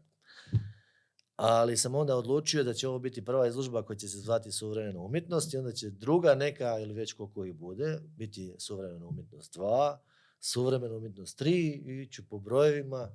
Ali 1.36 1.76
sam 1.76 1.94
onda 1.94 2.16
odlučio 2.16 2.64
da 2.64 2.74
će 2.74 2.88
ovo 2.88 2.98
biti 2.98 3.24
prva 3.24 3.46
izložba 3.46 3.82
koja 3.82 3.96
će 3.96 4.08
se 4.08 4.18
zvati 4.18 4.52
suvremena 4.52 5.00
umjetnost 5.00 5.54
i 5.54 5.56
onda 5.56 5.72
će 5.72 5.90
druga 5.90 6.34
neka, 6.34 6.78
ili 6.78 6.94
već 6.94 7.12
koliko 7.12 7.44
ih 7.44 7.54
bude, 7.54 8.00
biti 8.16 8.54
suvremena 8.58 9.06
umjetnost 9.06 9.56
2, 9.56 9.96
suvremena 10.40 10.94
umjetnost 10.94 11.40
3 11.40 11.48
i 11.50 12.02
iću 12.02 12.28
po 12.28 12.38
brojevima. 12.38 13.14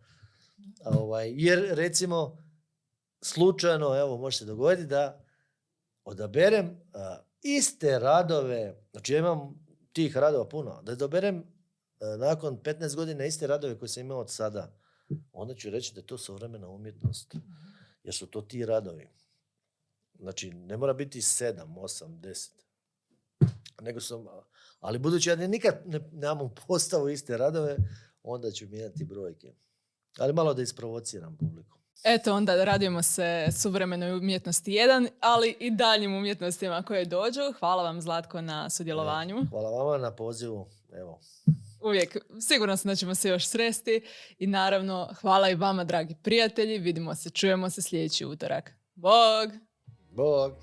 A 0.84 0.98
Ovaj, 0.98 1.32
jer 1.36 1.76
recimo, 1.76 2.38
slučajno, 3.22 4.00
evo, 4.00 4.18
može 4.18 4.38
se 4.38 4.46
dogoditi 4.46 4.88
da 4.88 5.24
odaberem 6.06 6.82
a, 6.94 7.20
iste 7.42 8.00
radove, 8.00 8.76
znači 8.92 9.14
ja 9.14 9.20
imam 9.20 9.66
tih 9.94 10.18
radova 10.18 10.50
puno. 10.50 10.82
Da 10.82 10.96
doberem 10.96 11.38
e, 11.38 11.44
nakon 12.18 12.58
15 12.58 12.96
godina 12.96 13.26
iste 13.26 13.48
radove 13.48 13.80
koje 13.80 13.90
sam 13.90 14.02
imao 14.02 14.20
od 14.20 14.32
sada, 14.32 14.74
onda 15.32 15.56
ću 15.56 15.70
reći 15.70 15.94
da 15.94 16.00
je 16.00 16.08
to 16.08 16.18
suvremena 16.18 16.70
umjetnost. 16.70 17.36
Jer 18.04 18.14
su 18.14 18.28
to 18.28 18.42
ti 18.42 18.66
radovi. 18.66 19.10
Znači, 20.14 20.50
ne 20.52 20.78
mora 20.78 20.94
biti 20.94 21.22
7, 21.22 21.54
8, 21.66 22.06
10. 22.20 22.50
Nego 23.82 24.00
sam, 24.00 24.26
ali 24.80 25.00
budući 25.00 25.30
ja 25.30 25.36
ni- 25.36 25.48
nikad 25.48 25.76
ne, 25.86 26.00
nemam 26.12 26.50
postavu 26.68 27.10
iste 27.10 27.38
radove, 27.38 27.78
onda 28.24 28.52
ću 28.52 28.68
mijenjati 28.68 29.04
brojke. 29.04 29.54
Ali 30.18 30.34
malo 30.34 30.54
da 30.54 30.62
isprovociram 30.62 31.38
publiku. 31.38 31.78
Eto, 32.04 32.34
onda 32.34 32.64
radujemo 32.64 33.02
se 33.04 33.48
suvremenoj 33.54 34.14
umjetnosti 34.14 34.74
jedan, 34.74 35.08
ali 35.20 35.58
i 35.60 35.72
daljim 35.72 36.16
umjetnostima 36.16 36.84
koje 36.84 37.06
dođu. 37.06 37.42
Hvala 37.60 37.84
vam, 37.84 38.02
Zlatko, 38.02 38.42
na 38.42 38.70
sudjelovanju. 38.70 39.46
Hvala 39.50 39.70
vama 39.72 39.98
na 40.00 40.12
pozivu. 40.12 40.68
Evo, 40.92 41.20
Uvijek, 41.82 42.18
sigurno 42.42 42.78
sam 42.78 42.90
da 42.90 42.96
ćemo 42.96 43.16
se 43.16 43.30
još 43.30 43.48
sresti. 43.48 44.02
I 44.38 44.48
naravno, 44.48 45.14
hvala 45.22 45.50
i 45.50 45.56
vama, 45.56 45.84
dragi 45.84 46.16
prijatelji. 46.24 46.78
Vidimo 46.78 47.16
se, 47.16 47.30
čujemo 47.30 47.70
se 47.70 47.82
sljedeći 47.82 48.26
utorak. 48.26 48.72
Bog! 48.96 49.52
Bog! 50.12 50.54